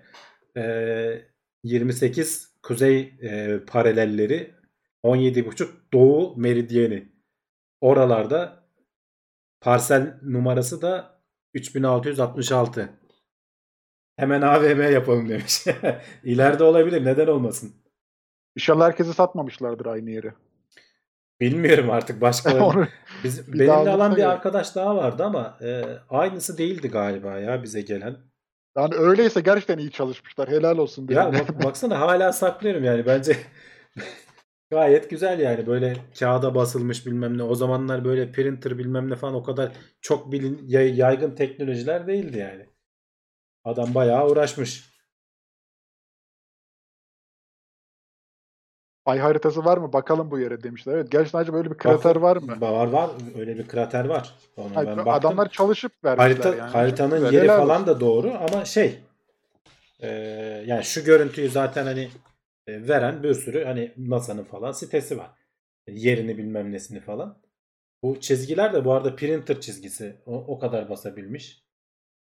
[0.57, 1.23] e,
[1.65, 4.55] 28 kuzey e, paralelleri
[5.05, 7.09] 17,5 doğu meridyeni.
[7.81, 8.65] Oralarda
[9.61, 11.15] parsel numarası da
[11.57, 12.89] 3666.
[14.16, 15.65] Hemen AVM yapalım demiş.
[16.24, 17.05] İleride olabilir.
[17.05, 17.73] Neden olmasın?
[18.57, 20.33] İnşallah herkese satmamışlardır aynı yeri.
[21.41, 22.89] Bilmiyorum artık başkaları.
[23.24, 24.31] Biz, benimle alan bir ya.
[24.31, 28.16] arkadaş daha vardı ama e, aynısı değildi galiba ya bize gelen.
[28.77, 30.49] yani öyleyse gerçekten iyi çalışmışlar.
[30.49, 31.09] Helal olsun.
[31.11, 31.49] Ya birine.
[31.49, 33.37] bak, baksana hala saklıyorum yani bence
[34.70, 37.43] gayet güzel yani böyle kağıda basılmış bilmem ne.
[37.43, 42.38] O zamanlar böyle printer bilmem ne falan o kadar çok bilin yay- yaygın teknolojiler değildi
[42.38, 42.66] yani.
[43.64, 44.97] Adam bayağı uğraşmış.
[49.06, 49.93] Ay haritası var mı?
[49.93, 50.94] Bakalım bu yere demişler.
[50.94, 52.60] Evet gerçekten acaba böyle bir krater Bak- var mı?
[52.60, 53.10] Var var.
[53.38, 54.34] Öyle bir krater var.
[54.56, 55.12] Ona Hayır, ben baktım.
[55.14, 56.70] adamlar çalışıp vermişler Harita, yani.
[56.70, 57.44] haritanın Çok yeri.
[57.44, 57.86] Helal falan olsun.
[57.94, 58.98] da doğru ama şey
[60.01, 60.09] e,
[60.66, 62.09] yani şu görüntüyü zaten hani
[62.68, 65.30] veren bir sürü hani NASA'nın falan sitesi var.
[65.88, 67.43] Yerini bilmem nesini falan.
[68.02, 70.16] Bu çizgiler de bu arada printer çizgisi.
[70.26, 71.64] O, o kadar basabilmiş.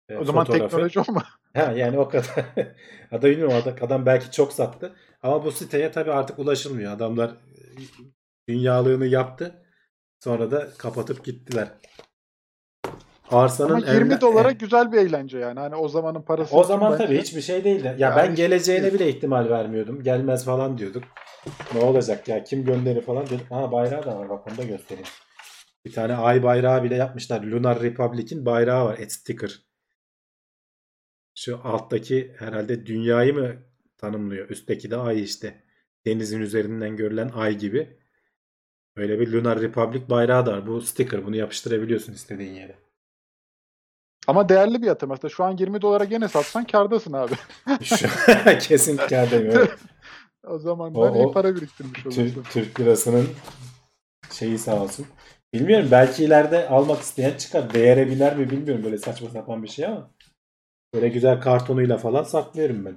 [0.09, 0.63] E, O zaman fotoğrafı.
[0.69, 1.23] teknoloji olma.
[1.53, 2.45] Ha, yani o kadar.
[3.11, 4.95] Adam bilmiyorum adam, adam belki çok sattı.
[5.23, 6.93] Ama bu siteye tabii artık ulaşılmıyor.
[6.93, 7.71] Adamlar e,
[8.49, 9.65] dünyalığını yaptı.
[10.19, 11.67] Sonra da kapatıp gittiler.
[13.31, 15.59] Arsanın Ama 20 enle- dolara güzel bir eğlence yani.
[15.59, 16.55] Hani o zamanın parası.
[16.55, 17.87] o zaman bence- tabii hiçbir şey değildi.
[17.87, 20.03] Ya Yani ben hiçbir geleceğine şey bile ihtimal vermiyordum.
[20.03, 21.03] Gelmez falan diyorduk.
[21.75, 23.41] Ne olacak ya kim gönderir falan dedim.
[23.49, 25.07] Ha bayrağı da var bak onu da göstereyim.
[25.85, 27.41] Bir tane ay bayrağı bile yapmışlar.
[27.43, 28.97] Lunar Republic'in bayrağı var.
[28.99, 29.59] Et sticker.
[31.35, 33.55] Şu alttaki herhalde dünyayı mı
[33.97, 34.49] tanımlıyor?
[34.49, 35.63] Üstteki de ay işte.
[36.05, 37.97] Denizin üzerinden görülen ay gibi.
[38.97, 40.67] Böyle bir Lunar Republic bayrağı da var.
[40.67, 41.25] Bu sticker.
[41.25, 42.75] Bunu yapıştırabiliyorsun istediğin yere.
[44.27, 45.11] Ama değerli bir yatırım.
[45.11, 47.33] Aslında şu an 20 dolara gene satsan kardasın abi.
[48.59, 49.51] Kesin kârdayım.
[49.51, 49.69] Evet.
[50.47, 52.23] O zaman O- iyi para biriktirmiş olursun.
[52.33, 53.29] Türk, Türk lirasının
[54.31, 55.07] şeyi sağ olsun.
[55.53, 57.73] Bilmiyorum belki ileride almak isteyen çıkar.
[57.73, 60.11] Değere biner mi bilmiyorum böyle saçma sapan bir şey ama.
[60.93, 62.95] Böyle güzel kartonuyla falan saklıyorum ben.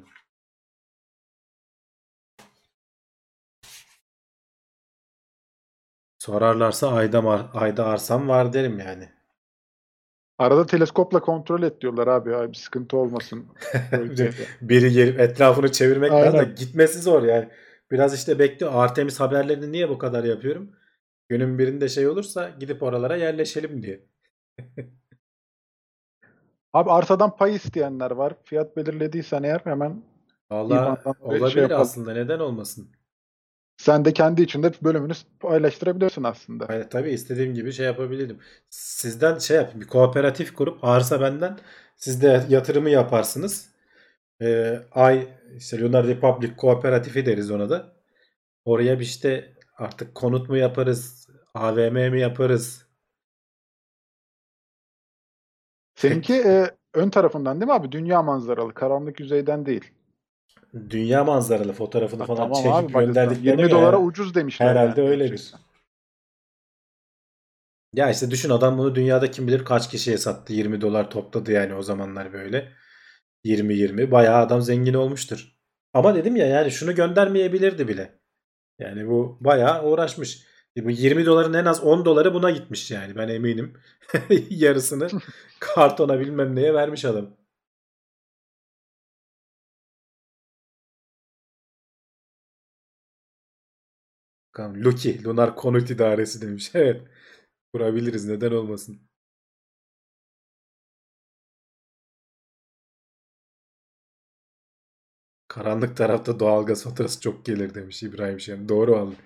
[6.18, 9.13] Sorarlarsa ayda, ayda arsam var derim yani.
[10.38, 12.36] Arada teleskopla kontrol et diyorlar abi.
[12.36, 13.46] Ay, bir sıkıntı olmasın.
[13.92, 14.30] Böyle
[14.60, 16.54] Biri gelip etrafını çevirmek Aynen.
[16.54, 17.48] gitmesi zor yani.
[17.90, 18.72] Biraz işte bekliyor.
[18.74, 20.70] Artemis haberlerini niye bu kadar yapıyorum?
[21.28, 24.04] Günün birinde şey olursa gidip oralara yerleşelim diye.
[26.72, 28.34] Abi arsadan pay isteyenler var.
[28.44, 30.02] Fiyat belirlediysen eğer hemen
[30.50, 31.80] Valla şey olabilir yapalım.
[31.82, 32.12] aslında.
[32.12, 32.88] Neden olmasın?
[33.76, 36.66] Sen de kendi içinde bölümünü paylaştırabilirsin aslında.
[36.72, 38.38] Yani tabii istediğim gibi şey yapabilirim.
[38.70, 39.80] Sizden şey yapayım.
[39.80, 41.58] Bir kooperatif kurup arsa benden.
[41.96, 43.68] Siz de yatırımı yaparsınız.
[44.42, 47.92] Ee, ay işte Lunar Republic kooperatifi deriz ona da.
[48.64, 51.28] Oraya bir işte artık konut mu yaparız?
[51.54, 52.86] AVM mi yaparız?
[55.94, 57.92] Seninki e, ön tarafından değil mi abi?
[57.92, 58.74] Dünya manzaralı.
[58.74, 59.92] Karanlık yüzeyden değil.
[60.90, 63.04] Dünya manzaralı fotoğrafını Ha, falan tamam çekip abi.
[63.06, 64.66] Gönderdiklerine 20 göre dolara ucuz demişler.
[64.66, 65.10] herhalde yani.
[65.10, 65.54] öyledir.
[67.92, 70.52] Ya işte düşün adam bunu dünyada kim bilir kaç kişiye sattı.
[70.52, 72.72] 20 dolar topladı yani o zamanlar böyle.
[73.44, 75.54] 20-20 bayağı adam zengin olmuştur.
[75.92, 78.20] Ama dedim ya yani şunu göndermeyebilirdi bile.
[78.78, 80.46] Yani bu bayağı uğraşmış.
[80.76, 83.74] E Bu 20 doların en az 10 doları buna gitmiş yani ben eminim.
[84.50, 85.08] Yarısını
[85.60, 87.36] kartona bilmem neye vermiş adam.
[94.58, 96.70] Lucky, Lunar Konut İdaresi demiş.
[96.74, 97.02] Evet.
[97.74, 99.00] Kurabiliriz neden olmasın.
[105.48, 108.68] Karanlık tarafta doğalgaz faturası çok gelir demiş İbrahim Şen.
[108.68, 109.16] Doğru vallahi.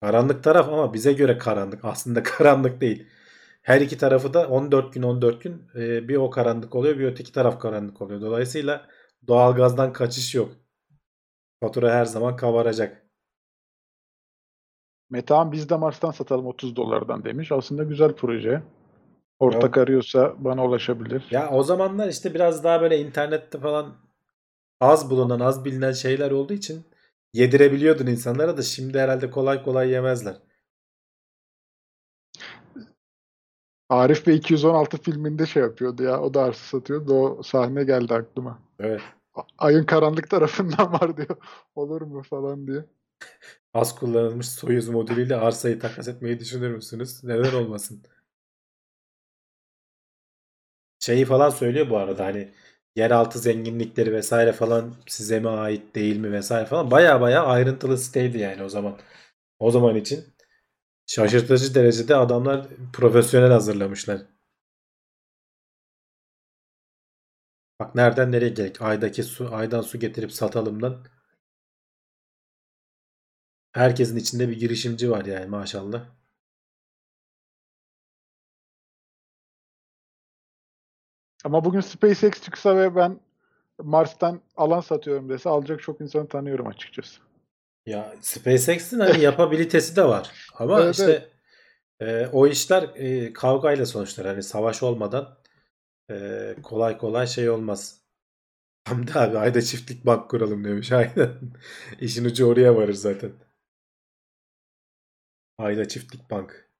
[0.00, 1.84] Karanlık taraf ama bize göre karanlık.
[1.84, 3.06] Aslında karanlık değil.
[3.62, 7.32] Her iki tarafı da 14 gün 14 gün e, bir o karanlık oluyor bir öteki
[7.32, 8.20] taraf karanlık oluyor.
[8.20, 8.86] Dolayısıyla
[9.28, 10.52] doğalgazdan kaçış yok.
[11.60, 13.06] Fatura her zaman kabaracak.
[15.10, 17.52] Metehan biz de Mars'tan satalım 30 dolardan demiş.
[17.52, 18.62] Aslında güzel proje.
[19.38, 19.78] Ortak Yok.
[19.78, 21.28] arıyorsa bana ulaşabilir.
[21.30, 23.96] Ya o zamanlar işte biraz daha böyle internette falan
[24.80, 26.84] az bulunan, az bilinen şeyler olduğu için
[27.32, 30.36] yedirebiliyordun insanlara da şimdi herhalde kolay kolay yemezler.
[33.88, 36.20] Arif Bey 216 filminde şey yapıyordu ya.
[36.20, 37.14] O da arsa satıyordu.
[37.14, 38.58] O sahne geldi aklıma.
[38.78, 39.02] Evet.
[39.58, 41.36] Ayın karanlık tarafından var diyor.
[41.74, 42.84] Olur mu falan diye.
[43.74, 47.24] Az kullanılmış Soyuz modülüyle arsayı takas etmeyi düşünür müsünüz?
[47.24, 48.02] Neden olmasın?
[50.98, 52.52] Şeyi falan söylüyor bu arada hani
[52.96, 58.38] yeraltı zenginlikleri vesaire falan size mi ait değil mi vesaire falan baya baya ayrıntılı siteydi
[58.38, 58.98] yani o zaman.
[59.58, 60.24] O zaman için
[61.06, 64.22] şaşırtıcı derecede adamlar profesyonel hazırlamışlar.
[67.80, 68.82] Bak nereden nereye geldik?
[68.82, 71.04] Aydaki su, aydan su getirip satalımdan.
[73.72, 76.04] Herkesin içinde bir girişimci var yani maşallah.
[81.44, 83.20] Ama bugün SpaceX çıksa ve ben
[83.78, 87.20] Mars'tan alan satıyorum dese alacak çok insanı tanıyorum açıkçası.
[87.86, 90.48] Ya SpaceX'in hani yapabilitesi de var.
[90.54, 91.28] Ama Evet, işte
[92.00, 94.26] e, o işler e, kavgayla sonuçlar.
[94.26, 95.39] Hani savaş olmadan
[96.10, 98.00] e, kolay kolay şey olmaz.
[98.88, 100.92] Hamdi abi ayda çiftlik bank kuralım demiş.
[101.00, 101.38] Aynen.
[102.00, 103.32] İşin ucu oraya varır zaten.
[105.58, 106.70] Ayda çiftlik bank.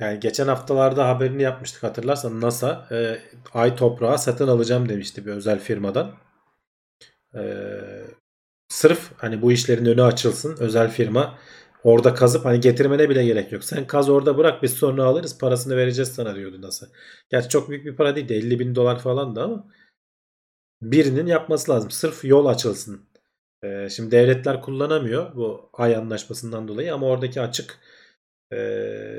[0.00, 3.18] Yani geçen haftalarda haberini yapmıştık hatırlarsan NASA e,
[3.54, 6.14] ay toprağı satın alacağım demişti bir özel firmadan.
[7.34, 7.42] E,
[8.68, 11.38] sırf hani bu işlerin önü açılsın özel firma
[11.84, 13.64] orada kazıp hani getirmene bile gerek yok.
[13.64, 16.86] Sen kaz orada bırak biz sonra alırız parasını vereceğiz sana diyordu NASA.
[17.30, 19.66] Gerçi çok büyük bir para değil 50 bin dolar falan da ama
[20.82, 21.90] birinin yapması lazım.
[21.90, 23.08] Sırf yol açılsın.
[23.64, 27.80] E, şimdi devletler kullanamıyor bu ay anlaşmasından dolayı ama oradaki açık
[28.52, 28.56] e,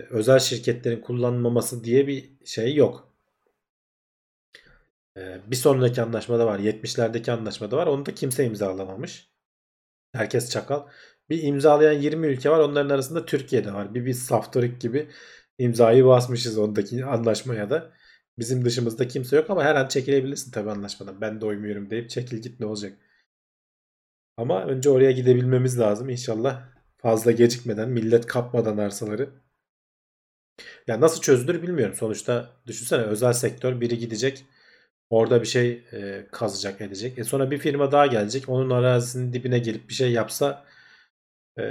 [0.10, 3.14] özel şirketlerin kullanmaması diye bir şey yok.
[5.18, 6.60] E, bir sonraki anlaşmada var.
[6.60, 7.88] 70'lerdeki anlaşmada var.
[7.88, 9.30] Onu da kimse imzalamamış.
[10.14, 10.88] Herkes çakal.
[11.30, 12.60] Bir imzalayan 20 ülke var.
[12.60, 13.94] Onların arasında Türkiye'de var.
[13.94, 15.10] Bir biz saftorik gibi
[15.58, 17.92] imzayı basmışız ondaki anlaşmaya da.
[18.40, 21.22] Bizim dışımızda kimse yok ama her an çekilebilirsin tabii anlaşmadan.
[21.22, 22.98] Ben de uymuyorum deyip çekil git ne olacak.
[24.38, 26.10] Ama önce oraya gidebilmemiz lazım.
[26.10, 29.30] İnşallah fazla gecikmeden, millet kapmadan arsaları.
[30.88, 31.96] Ya nasıl çözülür bilmiyorum.
[31.96, 34.46] Sonuçta düşünsene özel sektör biri gidecek.
[35.10, 37.20] Orada bir şey e, kazacak edecek.
[37.20, 38.50] E sonra bir firma daha gelecek.
[38.50, 40.66] Onun arazisinin dibine gelip bir şey yapsa
[41.58, 41.64] e,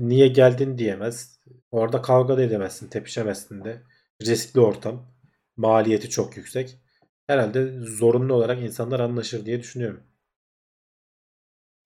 [0.00, 1.40] niye geldin diyemez.
[1.70, 2.88] Orada kavga da edemezsin.
[2.88, 3.82] Tepişemezsin de.
[4.22, 5.06] Riskli ortam.
[5.56, 6.78] Maliyeti çok yüksek.
[7.26, 10.02] Herhalde zorunlu olarak insanlar anlaşır diye düşünüyorum.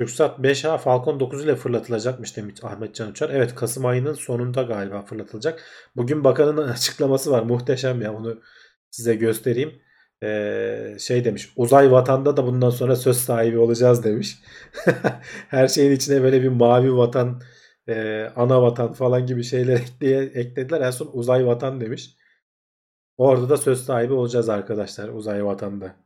[0.01, 3.31] TürkSat 5A Falcon 9 ile fırlatılacakmış demiş Ahmet Can Uçar.
[3.31, 5.65] Evet Kasım ayının sonunda galiba fırlatılacak.
[5.97, 7.43] Bugün bakanın açıklaması var.
[7.43, 8.43] Muhteşem ya onu
[8.91, 9.83] size göstereyim.
[10.25, 14.39] Ee, şey demiş uzay vatanda da bundan sonra söz sahibi olacağız demiş.
[15.49, 17.41] Her şeyin içine böyle bir mavi vatan
[17.89, 20.81] e, ana vatan falan gibi şeyler ekleye, eklediler.
[20.81, 22.17] En son uzay vatan demiş.
[23.17, 26.04] Orada da söz sahibi olacağız arkadaşlar uzay vatanda.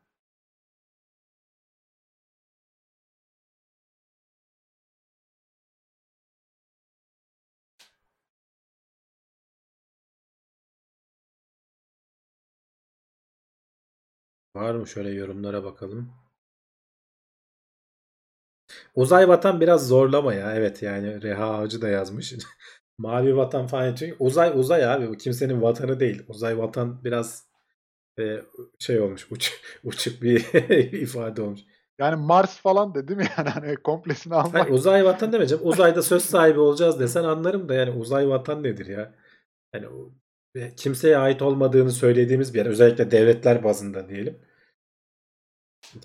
[14.59, 16.12] Var mı şöyle yorumlara bakalım.
[18.94, 20.55] Uzay vatan biraz zorlama ya.
[20.55, 22.35] Evet yani Reha Avcı da yazmış.
[22.98, 23.94] Mavi vatan falan.
[23.94, 25.09] Çünkü uzay uzay abi.
[25.09, 26.22] Bu kimsenin vatanı değil.
[26.28, 27.47] Uzay vatan biraz
[28.18, 28.39] e,
[28.78, 29.32] şey olmuş.
[29.32, 30.40] Uç, uçuk bir
[31.02, 31.60] ifade olmuş.
[31.98, 33.28] Yani Mars falan da değil mi?
[33.39, 34.55] Yani hani komplesini almak.
[34.55, 35.66] Hayır, uzay vatan demeyeceğim.
[35.66, 39.14] Uzayda söz sahibi olacağız desen anlarım da yani uzay vatan nedir ya?
[39.74, 39.86] Yani
[40.76, 42.66] kimseye ait olmadığını söylediğimiz bir yer.
[42.66, 44.48] Özellikle devletler bazında diyelim.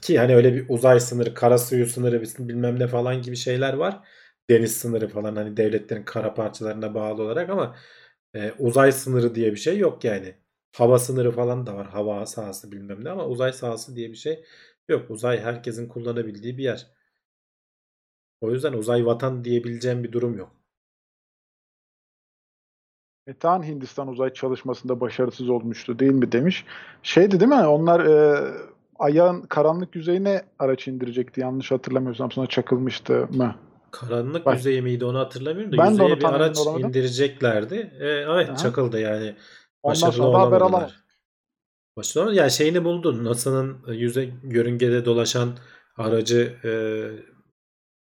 [0.01, 4.07] Ki hani öyle bir uzay sınırı, kara suyu sınırı bilmem ne falan gibi şeyler var.
[4.49, 7.75] Deniz sınırı falan hani devletlerin kara parçalarına bağlı olarak ama
[8.35, 10.35] e, uzay sınırı diye bir şey yok yani.
[10.75, 11.87] Hava sınırı falan da var.
[11.89, 14.45] Hava sahası bilmem ne ama uzay sahası diye bir şey
[14.89, 15.11] yok.
[15.11, 16.87] Uzay herkesin kullanabildiği bir yer.
[18.41, 20.55] O yüzden uzay vatan diyebileceğim bir durum yok.
[23.27, 26.65] Metehan Hindistan uzay çalışmasında başarısız olmuştu değil mi demiş.
[27.03, 27.55] Şeydi değil mi?
[27.67, 28.53] Onlar e,
[28.99, 33.55] ayağın karanlık yüzeyine araç indirecekti yanlış hatırlamıyorsam sonra çakılmıştı mı?
[33.91, 36.87] Karanlık Bak- yüzeyi miydi onu hatırlamıyorum da Ben yüzeye onu bir araç olamadım.
[36.89, 37.75] indireceklerdi.
[37.99, 38.55] E, evet Aha.
[38.57, 39.35] çakıldı yani.
[39.83, 40.89] Ondan Başarılı sonra da haber alamadım.
[41.97, 42.35] Başarılı.
[42.35, 43.23] Yani şeyini buldu.
[43.23, 45.49] NASA'nın yüze yörüngede dolaşan
[45.97, 46.71] aracı e,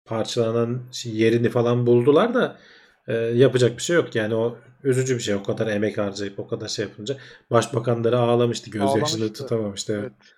[0.06, 2.60] parçalanan şey- yerini falan buldular da
[3.08, 4.16] e, yapacak bir şey yok.
[4.16, 5.36] Yani o üzücü bir şey.
[5.36, 7.18] O kadar emek harcayıp o kadar şey yapınca
[7.52, 8.70] başbakanları ağlamıştı.
[8.72, 9.34] Gözyaşını Ağlamıştı.
[9.34, 9.94] tutamamıştı.
[9.94, 10.12] Evet.
[10.22, 10.37] Evet.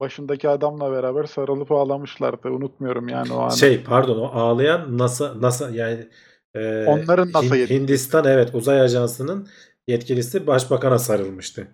[0.00, 2.48] Başındaki adamla beraber sarılıp ağlamışlardı.
[2.48, 3.56] Unutmuyorum yani o anı.
[3.56, 6.08] Şey pardon o ağlayan NASA NASA yani
[6.54, 7.68] e, Onların NASA Hin-.
[7.68, 9.48] Hindistan evet uzay ajansının
[9.88, 11.68] yetkilisi başbakana sarılmıştı.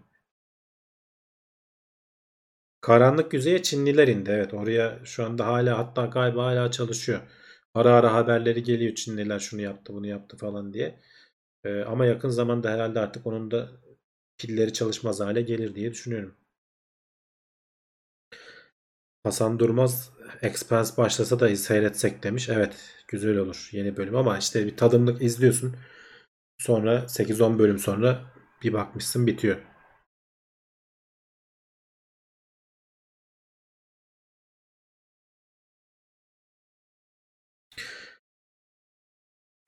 [2.81, 4.31] Karanlık yüzeye Çinliler indi.
[4.31, 7.21] Evet oraya şu anda hala hatta galiba hala çalışıyor.
[7.75, 11.01] Ara ara haberleri geliyor Çinliler şunu yaptı bunu yaptı falan diye.
[11.65, 13.69] E, ama yakın zamanda herhalde artık onun da
[14.39, 16.35] pilleri çalışmaz hale gelir diye düşünüyorum.
[19.25, 20.11] Hasan Durmaz
[20.43, 22.49] Expanse başlasa da seyretsek demiş.
[22.49, 22.77] Evet
[23.09, 25.77] güzel olur yeni bölüm ama işte bir tadımlık izliyorsun.
[26.59, 28.33] Sonra 8-10 bölüm sonra
[28.65, 29.59] bir bakmışsın bitiyor.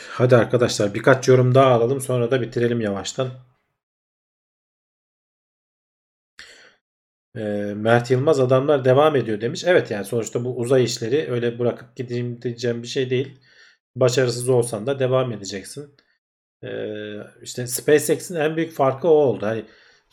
[0.08, 3.30] Hadi arkadaşlar birkaç yorum daha alalım sonra da bitirelim yavaştan.
[7.36, 7.40] E,
[7.76, 9.64] Mert Yılmaz adamlar devam ediyor demiş.
[9.66, 13.38] Evet yani sonuçta bu uzay işleri öyle bırakıp gideyim diyeceğim bir şey değil.
[13.96, 15.96] Başarısız olsan da devam edeceksin.
[16.64, 16.68] E,
[17.42, 19.46] işte SpaceX'in en büyük farkı o oldu.
[19.46, 19.64] Hani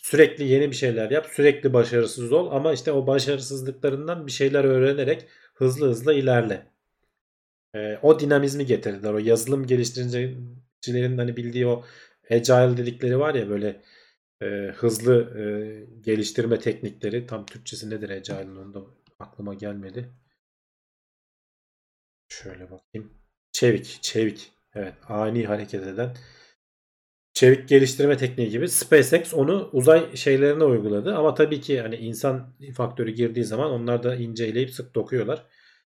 [0.01, 5.27] Sürekli yeni bir şeyler yap, sürekli başarısız ol ama işte o başarısızlıklarından bir şeyler öğrenerek
[5.53, 6.65] hızlı hızlı ilerle.
[7.75, 9.13] Ee, o dinamizmi getirdiler.
[9.13, 11.85] O yazılım geliştiricilerin hani bildiği o
[12.31, 13.81] agile dedikleri var ya böyle
[14.41, 14.45] e,
[14.75, 15.43] hızlı e,
[16.01, 17.27] geliştirme teknikleri.
[17.27, 18.81] Tam Türkçesi nedir agile'ın onu da
[19.19, 20.09] aklıma gelmedi.
[22.27, 23.13] Şöyle bakayım.
[23.51, 24.51] Çevik, çevik.
[24.75, 26.15] Evet, ani hareket eden
[27.39, 31.15] çevik geliştirme tekniği gibi SpaceX onu uzay şeylerine uyguladı.
[31.15, 35.45] Ama tabii ki hani insan faktörü girdiği zaman onlar da inceleyip sık dokuyorlar.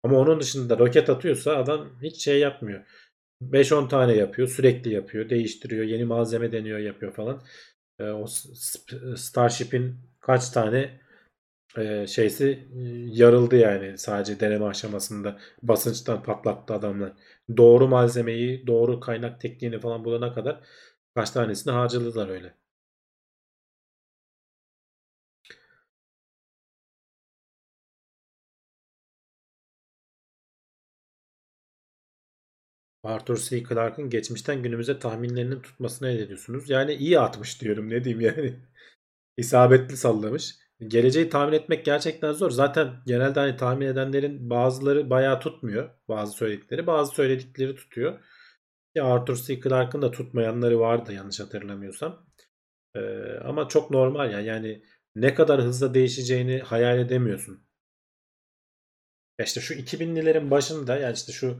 [0.03, 2.85] Ama onun dışında roket atıyorsa adam hiç şey yapmıyor.
[3.41, 7.43] 5-10 tane yapıyor, sürekli yapıyor, değiştiriyor, yeni malzeme deniyor, yapıyor falan.
[7.99, 8.27] Ee, o
[9.15, 10.99] Starship'in kaç tane
[11.77, 12.45] e, şeysi
[12.75, 17.13] e, yarıldı yani sadece deneme aşamasında basınçtan patlattı adamlar.
[17.57, 20.61] Doğru malzemeyi, doğru kaynak tekniğini falan bulana kadar
[21.15, 22.55] kaç tanesini harcadılar öyle.
[33.09, 33.63] Arthur C.
[33.63, 36.69] Clarke'ın geçmişten günümüze tahminlerinin tutmasına ne diyorsunuz?
[36.69, 38.55] Yani iyi atmış diyorum ne diyeyim yani.
[39.37, 40.55] İsabetli sallamış.
[40.87, 42.51] Geleceği tahmin etmek gerçekten zor.
[42.51, 45.89] Zaten genelde hani tahmin edenlerin bazıları bayağı tutmuyor.
[46.07, 46.87] Bazı söyledikleri.
[46.87, 48.19] Bazı söyledikleri tutuyor.
[48.95, 49.61] Ki Arthur C.
[49.61, 52.25] Clarke'ın da tutmayanları vardı yanlış hatırlamıyorsam.
[52.95, 52.99] Ee,
[53.43, 54.39] ama çok normal ya.
[54.39, 54.83] Yani
[55.15, 57.63] ne kadar hızlı değişeceğini hayal edemiyorsun.
[59.39, 61.59] Ya işte şu 2000'lilerin başında yani işte şu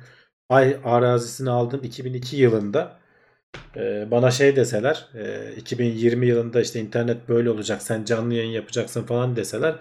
[0.49, 2.99] ay arazisini aldığın 2002 yılında
[3.75, 9.03] e, bana şey deseler e, 2020 yılında işte internet böyle olacak sen canlı yayın yapacaksın
[9.03, 9.75] falan deseler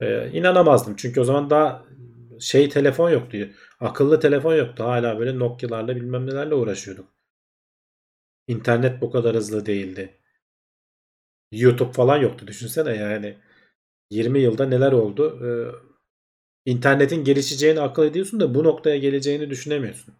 [0.00, 0.96] e, inanamazdım.
[0.96, 1.84] Çünkü o zaman daha
[2.40, 3.38] şey telefon yoktu.
[3.80, 4.84] Akıllı telefon yoktu.
[4.84, 7.08] Hala böyle Nokia'larla bilmem nelerle uğraşıyorduk.
[8.48, 10.18] İnternet bu kadar hızlı değildi.
[11.52, 13.38] YouTube falan yoktu düşünsene yani.
[14.10, 15.40] 20 yılda neler oldu?
[15.46, 15.91] Ee,
[16.66, 20.14] internetin gelişeceğini akıl ediyorsun da bu noktaya geleceğini düşünemiyorsun.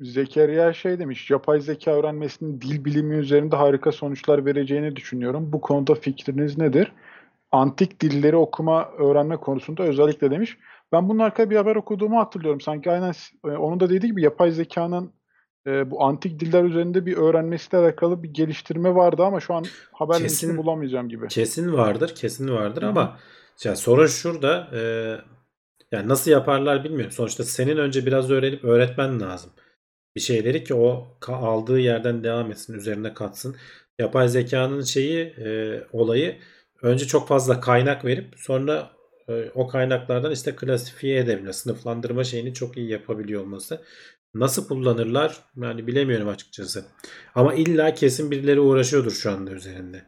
[0.00, 5.52] Zekeriya şey demiş, yapay zeka öğrenmesinin dil bilimi üzerinde harika sonuçlar vereceğini düşünüyorum.
[5.52, 6.92] Bu konuda fikriniz nedir?
[7.52, 10.58] Antik dilleri okuma, öğrenme konusunda özellikle demiş.
[10.92, 12.60] Ben bunun hakkında bir haber okuduğumu hatırlıyorum.
[12.60, 13.12] Sanki aynen
[13.44, 15.12] e, onun da dediği gibi yapay zekanın
[15.66, 20.18] e, bu antik diller üzerinde bir öğrenmesiyle alakalı bir geliştirme vardı ama şu an haber
[20.18, 21.28] Kesin- bulamayacağım gibi.
[21.28, 23.18] Kesin vardır, kesin vardır Hı ama
[23.64, 24.80] ya sorun şurada e,
[25.92, 27.10] yani nasıl yaparlar bilmiyorum.
[27.10, 29.50] Sonuçta senin önce biraz öğrenip öğretmen lazım.
[30.16, 33.56] Bir şeyleri ki o aldığı yerden devam etsin, üzerine katsın.
[33.98, 36.38] Yapay zekanın şeyi, e, olayı
[36.82, 38.90] önce çok fazla kaynak verip sonra
[39.28, 41.52] e, o kaynaklardan işte klasifiye edebiliyor.
[41.52, 43.84] Sınıflandırma şeyini çok iyi yapabiliyor olması.
[44.34, 45.44] Nasıl kullanırlar?
[45.56, 46.86] Yani bilemiyorum açıkçası.
[47.34, 50.06] Ama illa kesin birileri uğraşıyordur şu anda üzerinde.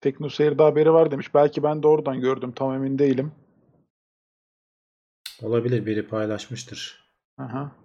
[0.00, 1.34] Tekno Seyir'de haberi var demiş.
[1.34, 2.52] Belki ben de oradan gördüm.
[2.52, 3.32] Tam emin değilim.
[5.42, 7.08] Olabilir biri paylaşmıştır.
[7.38, 7.81] Aha.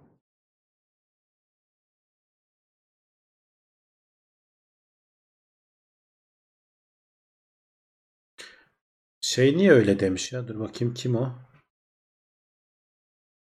[9.38, 10.48] Şey niye öyle demiş ya?
[10.48, 11.34] Dur bakayım kim o?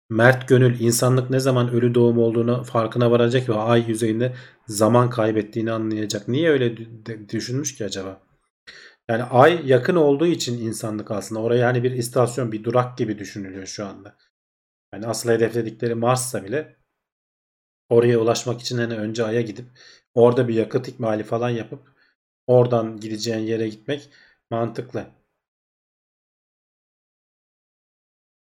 [0.09, 4.35] Mert Gönül insanlık ne zaman ölü doğum olduğunu farkına varacak ve ay yüzeyinde
[4.67, 6.27] zaman kaybettiğini anlayacak.
[6.27, 6.77] Niye öyle
[7.29, 8.21] düşünmüş ki acaba?
[9.09, 13.65] Yani ay yakın olduğu için insanlık aslında oraya hani bir istasyon, bir durak gibi düşünülüyor
[13.65, 14.17] şu anda.
[14.93, 16.75] Yani asıl hedefledikleri Mars'sa bile
[17.89, 19.65] oraya ulaşmak için hani önce aya gidip
[20.13, 21.81] orada bir yakıt ikmali falan yapıp
[22.47, 24.09] oradan gideceğin yere gitmek
[24.51, 25.24] mantıklı.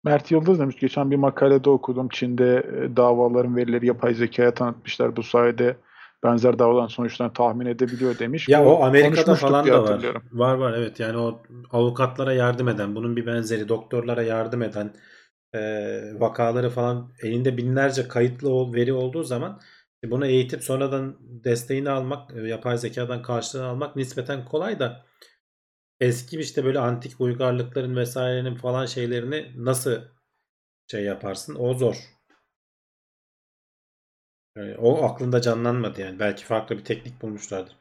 [0.04, 0.76] Mert Yıldız demiş.
[0.80, 2.08] Geçen bir makalede okudum.
[2.08, 5.16] Çin'de e, davaların verileri yapay zekaya tanıtmışlar.
[5.16, 5.76] Bu sayede
[6.24, 8.48] benzer davaların sonuçlarını tahmin edebiliyor demiş.
[8.48, 10.04] Ya Bu o Amerika'da falan da var.
[10.32, 14.92] Var var evet yani o avukatlara yardım eden, bunun bir benzeri doktorlara yardım eden
[15.54, 15.60] e,
[16.20, 19.60] vakaları falan elinde binlerce kayıtlı veri olduğu zaman
[20.04, 25.04] e, bunu eğitip sonradan desteğini almak, e, yapay zekadan karşılığını almak nispeten kolay da
[26.04, 30.02] eski işte böyle antik uygarlıkların vesairenin falan şeylerini nasıl
[30.90, 31.56] şey yaparsın?
[31.58, 31.96] O zor.
[34.56, 36.18] Yani o aklında canlanmadı yani.
[36.18, 37.76] Belki farklı bir teknik bulmuşlardır.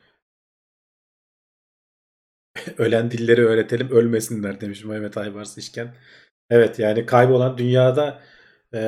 [2.78, 5.96] Ölen dilleri öğretelim ölmesinler demiş Mehmet Aybars İşken.
[6.50, 8.22] Evet yani kaybolan dünyada
[8.74, 8.80] e,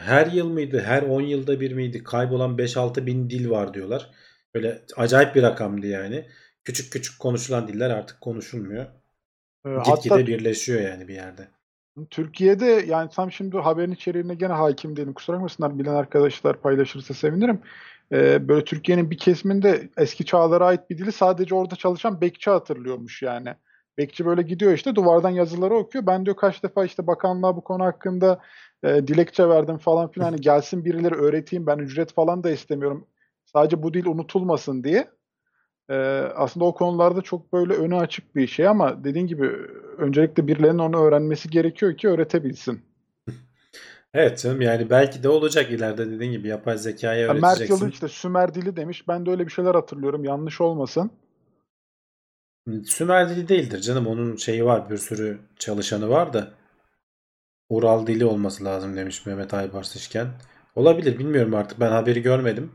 [0.00, 4.10] her yıl mıydı her 10 yılda bir miydi kaybolan 5-6 bin dil var diyorlar.
[4.54, 6.28] Böyle acayip bir rakamdı yani.
[6.68, 8.84] Küçük küçük konuşulan diller artık konuşulmuyor.
[9.66, 11.48] E, Gitgide hatta birleşiyor yani bir yerde.
[12.10, 15.12] Türkiye'de yani tam şimdi haberin içeriğine gene hakim değilim.
[15.12, 17.60] Kusura bakmasınlar bilen arkadaşlar paylaşırsa sevinirim.
[18.12, 23.22] Ee, böyle Türkiye'nin bir kesiminde eski çağlara ait bir dili sadece orada çalışan bekçi hatırlıyormuş
[23.22, 23.54] yani.
[23.98, 26.06] Bekçi böyle gidiyor işte duvardan yazıları okuyor.
[26.06, 28.40] Ben diyor kaç defa işte bakanlığa bu konu hakkında
[28.82, 30.24] e, dilekçe verdim falan filan.
[30.24, 33.06] Hani gelsin birileri öğreteyim ben ücret falan da istemiyorum.
[33.44, 35.17] Sadece bu dil unutulmasın diye.
[35.90, 35.94] Ee,
[36.34, 39.46] aslında o konularda çok böyle önü açık bir şey ama dediğin gibi
[39.98, 42.80] öncelikle birilerinin onu öğrenmesi gerekiyor ki öğretebilsin.
[44.14, 47.74] Evet canım yani belki de olacak ileride dediğin gibi yapay zekayı Ya Mert öğreteceksin.
[47.74, 49.08] Yalın işte Sümer dili demiş.
[49.08, 50.24] Ben de öyle bir şeyler hatırlıyorum.
[50.24, 51.10] Yanlış olmasın.
[52.84, 54.06] Sümer dili değildir canım.
[54.06, 54.90] Onun şeyi var.
[54.90, 56.50] Bir sürü çalışanı var da.
[57.68, 60.16] Ural dili olması lazım demiş Mehmet Aybars.
[60.74, 61.80] Olabilir bilmiyorum artık.
[61.80, 62.72] Ben haberi görmedim.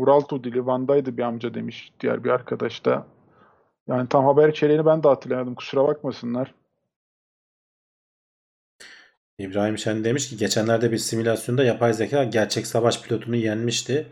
[0.00, 3.06] Uraltu dili Van'daydı bir amca demiş diğer bir arkadaş da.
[3.88, 5.54] Yani tam haber içeriğini ben de hatırlayamadım.
[5.54, 6.54] Kusura bakmasınlar.
[9.38, 14.06] İbrahim Şen demiş ki geçenlerde bir simülasyonda yapay zeka gerçek savaş pilotunu yenmişti.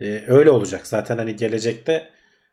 [0.00, 0.86] Ee, öyle olacak.
[0.86, 2.10] Zaten hani gelecekte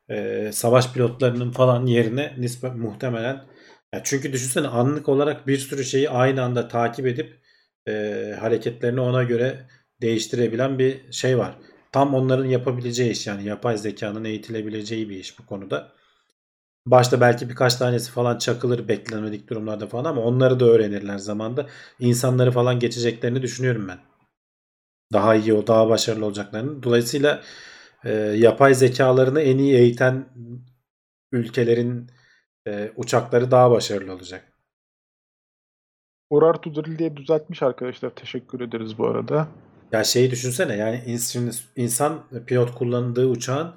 [0.10, 3.46] e, savaş pilotlarının falan yerine nispet muhtemelen
[3.94, 7.40] ya çünkü düşünsene anlık olarak bir sürü şeyi aynı anda takip edip
[7.88, 7.92] e,
[8.40, 9.68] hareketlerini ona göre
[10.02, 11.58] değiştirebilen bir şey var.
[11.94, 15.92] Tam onların yapabileceği iş yani yapay zekanın eğitilebileceği bir iş bu konuda.
[16.86, 21.68] Başta belki birkaç tanesi falan çakılır beklenmedik durumlarda falan ama onları da öğrenirler zamanda.
[22.00, 24.00] İnsanları falan geçeceklerini düşünüyorum ben.
[25.14, 26.84] Daha iyi o daha başarılı olacaklarını.
[26.84, 27.42] Dolayısıyla
[28.04, 30.26] e, yapay zekalarını en iyi eğiten
[31.32, 32.12] ülkelerin
[32.68, 34.54] e, uçakları daha başarılı olacak.
[36.30, 38.10] Urartu dili diye düzeltmiş arkadaşlar.
[38.10, 39.48] Teşekkür ederiz bu arada.
[39.94, 43.76] Ya şeyi düşünsene yani ins- insan pilot kullandığı uçağın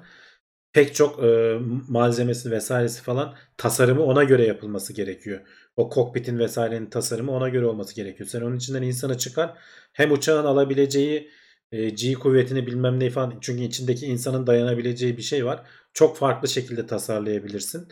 [0.73, 5.41] pek çok e, malzemesi vesairesi falan tasarımı ona göre yapılması gerekiyor.
[5.77, 8.29] O kokpitin vesairenin tasarımı ona göre olması gerekiyor.
[8.29, 9.57] Sen onun içinden insanı çıkar
[9.93, 11.31] hem uçağın alabileceği
[11.71, 15.67] e, G kuvvetini bilmem ne falan çünkü içindeki insanın dayanabileceği bir şey var.
[15.93, 17.87] Çok farklı şekilde tasarlayabilirsin.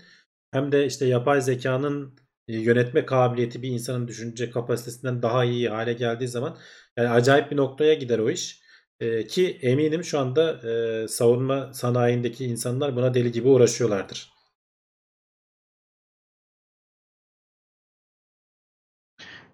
[0.51, 2.15] Hem de işte yapay zekanın
[2.47, 6.57] e, yönetme kabiliyeti bir insanın düşünce kapasitesinden daha iyi hale geldiği zaman
[6.97, 8.65] yani acayip bir noktaya gider o iş.
[8.99, 14.35] Ee, ki eminim şu anda e, savunma sanayindeki insanlar buna deli gibi uğraşıyorlardır.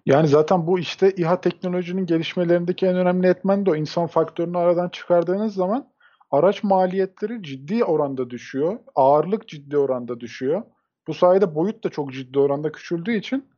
[0.06, 3.76] Yani zaten bu işte İHA teknolojinin gelişmelerindeki en önemli etmen de o.
[3.76, 5.92] İnsan faktörünü aradan çıkardığınız zaman
[6.30, 8.78] araç maliyetleri ciddi oranda düşüyor.
[8.94, 10.62] Ağırlık ciddi oranda düşüyor.
[11.06, 13.50] Bu sayede boyut da çok ciddi oranda küçüldüğü için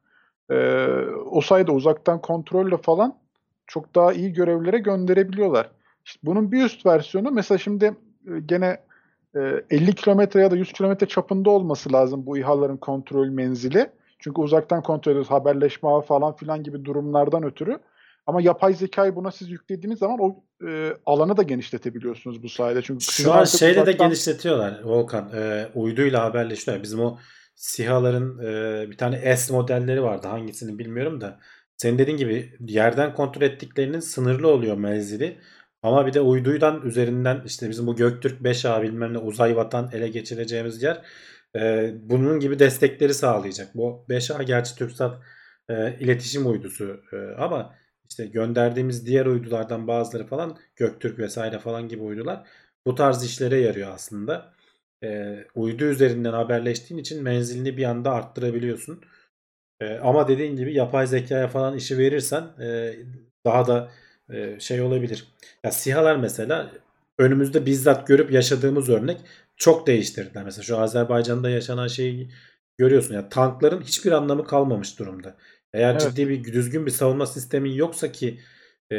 [0.51, 0.86] e,
[1.31, 3.23] o sayede uzaktan kontrolle falan
[3.66, 5.70] çok daha iyi görevlere gönderebiliyorlar.
[6.05, 7.85] İşte bunun bir üst versiyonu mesela şimdi
[8.27, 8.78] e, gene
[9.36, 13.91] e, 50 kilometre ya da 100 kilometre çapında olması lazım bu İHA'ların kontrol menzili.
[14.19, 15.31] Çünkü uzaktan kontrol ediyoruz.
[15.31, 17.78] Haberleşme falan filan gibi durumlardan ötürü.
[18.27, 20.36] Ama yapay zekayı buna siz yüklediğiniz zaman o
[20.69, 22.82] e, alanı da genişletebiliyorsunuz bu sayede.
[22.82, 25.31] Çünkü Şu an şeyle de uzaktan- genişletiyorlar Volkan.
[25.35, 26.82] E, uyduyla haberleşiyorlar.
[26.82, 27.19] Bizim o
[27.55, 30.28] SİHA'ların e, bir tane S modelleri vardı.
[30.28, 31.39] Hangisini bilmiyorum da.
[31.85, 35.39] Senin dediğin gibi yerden kontrol ettiklerinin sınırlı oluyor menzili.
[35.82, 40.09] Ama bir de uyduydan üzerinden işte bizim bu Göktürk 5A bilmem ne uzay vatan ele
[40.09, 41.02] geçireceğimiz yer
[41.56, 43.74] e, bunun gibi destekleri sağlayacak.
[43.74, 45.23] Bu 5A gerçi TürkSat
[45.69, 47.74] e, iletişim uydusu e, ama
[48.11, 52.48] işte gönderdiğimiz diğer uydulardan bazıları falan Göktürk vesaire falan gibi uydular
[52.86, 54.55] bu tarz işlere yarıyor aslında.
[55.05, 59.01] E, uydu üzerinden haberleştiğin için menzilini bir anda arttırabiliyorsun.
[59.85, 62.94] E, ama dediğin gibi yapay zekaya falan işi verirsen e,
[63.47, 63.90] daha da
[64.32, 65.27] e, şey olabilir.
[65.65, 66.70] Ya SİHA'lar mesela
[67.19, 69.20] önümüzde bizzat görüp yaşadığımız örnek
[69.56, 70.44] çok değiştirdiler.
[70.44, 72.31] Mesela şu Azerbaycan'da yaşanan şeyi
[72.78, 73.15] görüyorsun.
[73.15, 75.36] Ya tankların hiçbir anlamı kalmamış durumda.
[75.73, 76.01] Eğer Evet.
[76.01, 78.40] ciddi bir düzgün bir savunma sistemin yoksa ki
[78.93, 78.97] e,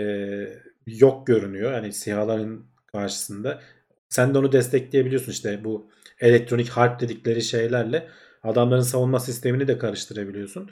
[0.88, 1.74] yok görünüyor.
[1.74, 3.62] Yani SİHA'ların karşısında.
[4.10, 5.90] Sen de onu destekleyebiliyorsun işte bu
[6.20, 8.08] elektronik harp dedikleri şeylerle
[8.46, 10.70] adamların savunma sistemini de karıştırabiliyorsun.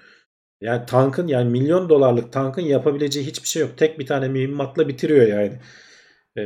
[0.61, 3.77] Yani tankın yani milyon dolarlık tankın yapabileceği hiçbir şey yok.
[3.77, 5.59] Tek bir tane mühimmatla bitiriyor yani.
[6.37, 6.41] E,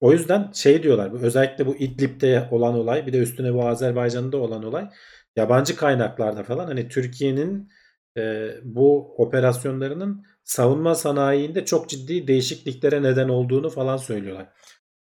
[0.00, 1.12] o yüzden şey diyorlar.
[1.22, 4.90] Özellikle bu İdlib'de olan olay bir de üstüne bu Azerbaycan'da olan olay
[5.36, 7.70] yabancı kaynaklarda falan hani Türkiye'nin
[8.18, 14.48] e, bu operasyonlarının savunma sanayinde çok ciddi değişikliklere neden olduğunu falan söylüyorlar.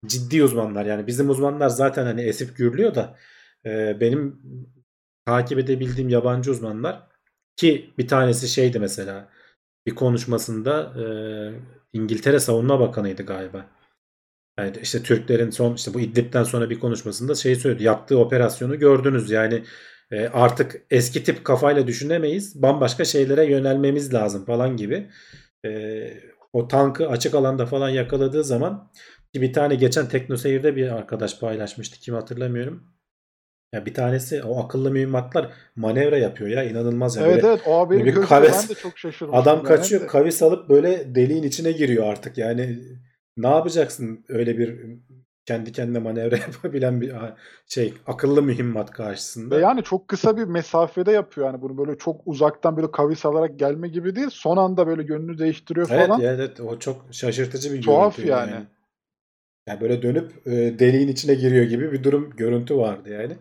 [0.06, 3.18] Ciddi uzmanlar yani bizim uzmanlar zaten hani esip gürlüyor da
[3.66, 4.42] e, benim
[5.30, 7.08] takip edebildiğim yabancı uzmanlar
[7.56, 9.30] ki bir tanesi şeydi mesela
[9.86, 11.04] bir konuşmasında e,
[11.94, 13.66] İngiltere Savunma Bakanıydı galiba.
[14.60, 17.84] Yani işte Türklerin son işte bu İdlib'den sonra bir konuşmasında şey söyledi.
[17.84, 19.32] Yaptığı operasyonu gördünüz.
[19.32, 19.64] Yani
[20.12, 22.62] e, artık eski tip kafayla düşünemeyiz.
[22.62, 25.10] Bambaşka şeylere yönelmemiz lazım falan gibi.
[25.66, 25.70] E,
[26.54, 28.92] o tankı açık alanda falan yakaladığı zaman
[29.34, 32.00] ki bir tane geçen Teknoseyir'de bir arkadaş paylaşmıştı.
[32.00, 32.99] Kim hatırlamıyorum.
[33.74, 37.24] Ya bir tanesi o akıllı mühimmatlar manevra yapıyor ya inanılmaz ya.
[37.26, 39.42] Evet Böyle evet o haberi bir kaves- ben de çok şaşırmıştım.
[39.42, 40.08] Adam yani kaçıyor de.
[40.08, 42.80] kavis alıp böyle deliğin içine giriyor artık yani
[43.38, 44.80] ne yapacaksın öyle bir
[45.46, 47.14] kendi kendine manevra yapabilen bir
[47.68, 49.56] şey akıllı mühimmat karşısında.
[49.58, 53.60] Ve yani çok kısa bir mesafede yapıyor yani bunu böyle çok uzaktan böyle kavis alarak
[53.60, 54.30] gelme gibi değil.
[54.32, 56.22] Son anda böyle yönünü değiştiriyor Evet, falan.
[56.22, 58.52] evet, evet o çok şaşırtıcı bir Tuhaf görüntü yani.
[58.52, 58.66] Yani
[59.82, 63.38] böyle dönüp e, deliğin içine giriyor gibi bir durum görüntü vardı yani.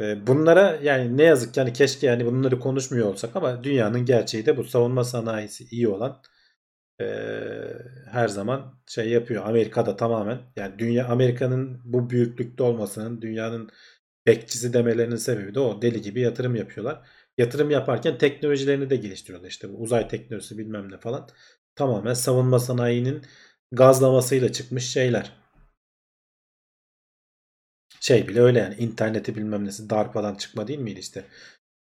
[0.00, 4.46] E, bunlara yani ne yazık ki yani keşke yani bunları konuşmuyor olsak ama dünyanın gerçeği
[4.46, 6.22] de bu savunma sanayisi iyi olan
[7.00, 7.04] e,
[8.10, 9.46] her zaman şey yapıyor.
[9.46, 13.70] Amerika'da tamamen yani dünya Amerika'nın bu büyüklükte olmasının dünyanın
[14.26, 15.82] bekçisi demelerinin sebebi de o.
[15.82, 17.08] Deli gibi yatırım yapıyorlar.
[17.38, 19.48] Yatırım yaparken teknolojilerini de geliştiriyorlar.
[19.48, 21.28] İşte bu uzay teknolojisi bilmem ne falan.
[21.76, 23.22] Tamamen savunma sanayinin
[23.72, 25.32] gazlamasıyla çıkmış şeyler.
[28.00, 31.24] Şey bile öyle yani interneti bilmem nesi DARPA'dan çıkma değil miydi işte.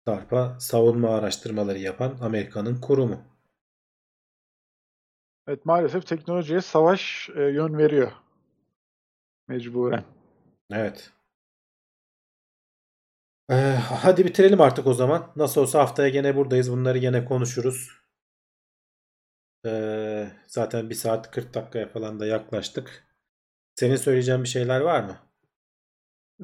[0.07, 3.21] DARPA savunma araştırmaları yapan Amerika'nın kurumu.
[5.47, 8.11] Evet maalesef teknolojiye savaş e, yön veriyor.
[9.47, 10.03] Mecburen.
[10.71, 11.11] Evet.
[13.51, 15.31] Ee, hadi bitirelim artık o zaman.
[15.35, 16.71] Nasıl olsa haftaya gene buradayız.
[16.71, 18.00] Bunları gene konuşuruz.
[19.65, 23.03] Ee, zaten 1 saat 40 dakikaya falan da yaklaştık.
[23.75, 25.15] Senin söyleyeceğin bir şeyler var mı?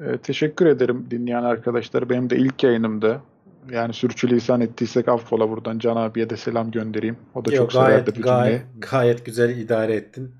[0.04, 2.10] E, teşekkür ederim dinleyen arkadaşlar.
[2.10, 3.22] Benim de ilk yayınımdı.
[3.70, 7.18] Yani sürçülisan ettiysek affola buradan Can abiye de selam göndereyim.
[7.34, 8.80] O da Yok, çok severdi gayet, bu gayet, cümleyi.
[8.90, 10.34] gayet güzel idare ettin.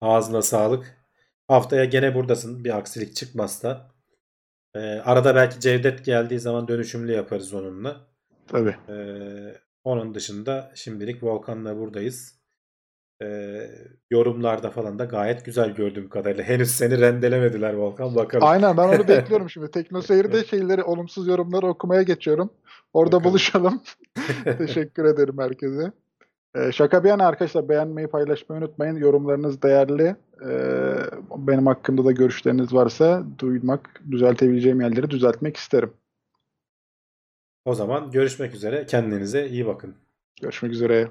[0.00, 1.04] Ağzına sağlık.
[1.48, 3.90] Haftaya gene buradasın bir aksilik çıkmazsa.
[4.74, 7.96] Ee, arada belki Cevdet geldiği zaman dönüşümlü yaparız onunla.
[8.46, 8.76] Tabii.
[8.88, 9.54] Ee,
[9.84, 12.34] onun dışında şimdilik Volkan'la buradayız.
[13.22, 13.70] Ee,
[14.10, 16.44] yorumlarda falan da gayet güzel gördüğüm kadarıyla.
[16.44, 18.46] Henüz seni rendelemediler Volkan bakalım.
[18.46, 19.70] Aynen ben onu bekliyorum şimdi.
[19.70, 22.50] Teknoseyir'de şeyleri, olumsuz yorumları okumaya geçiyorum.
[22.92, 23.30] Orada Bakalım.
[23.30, 23.82] buluşalım.
[24.58, 25.92] Teşekkür ederim herkese.
[26.56, 28.96] Ee, şaka bir yana arkadaşlar beğenmeyi paylaşmayı unutmayın.
[28.96, 30.16] Yorumlarınız değerli.
[30.48, 30.96] Ee,
[31.36, 35.92] benim hakkımda da görüşleriniz varsa duymak, düzeltebileceğim yerleri düzeltmek isterim.
[37.64, 38.86] O zaman görüşmek üzere.
[38.86, 39.94] Kendinize iyi bakın.
[40.40, 41.10] Görüşmek üzere.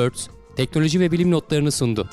[0.00, 2.08] Tailwords teknoloji ve bilim notlarını sundu.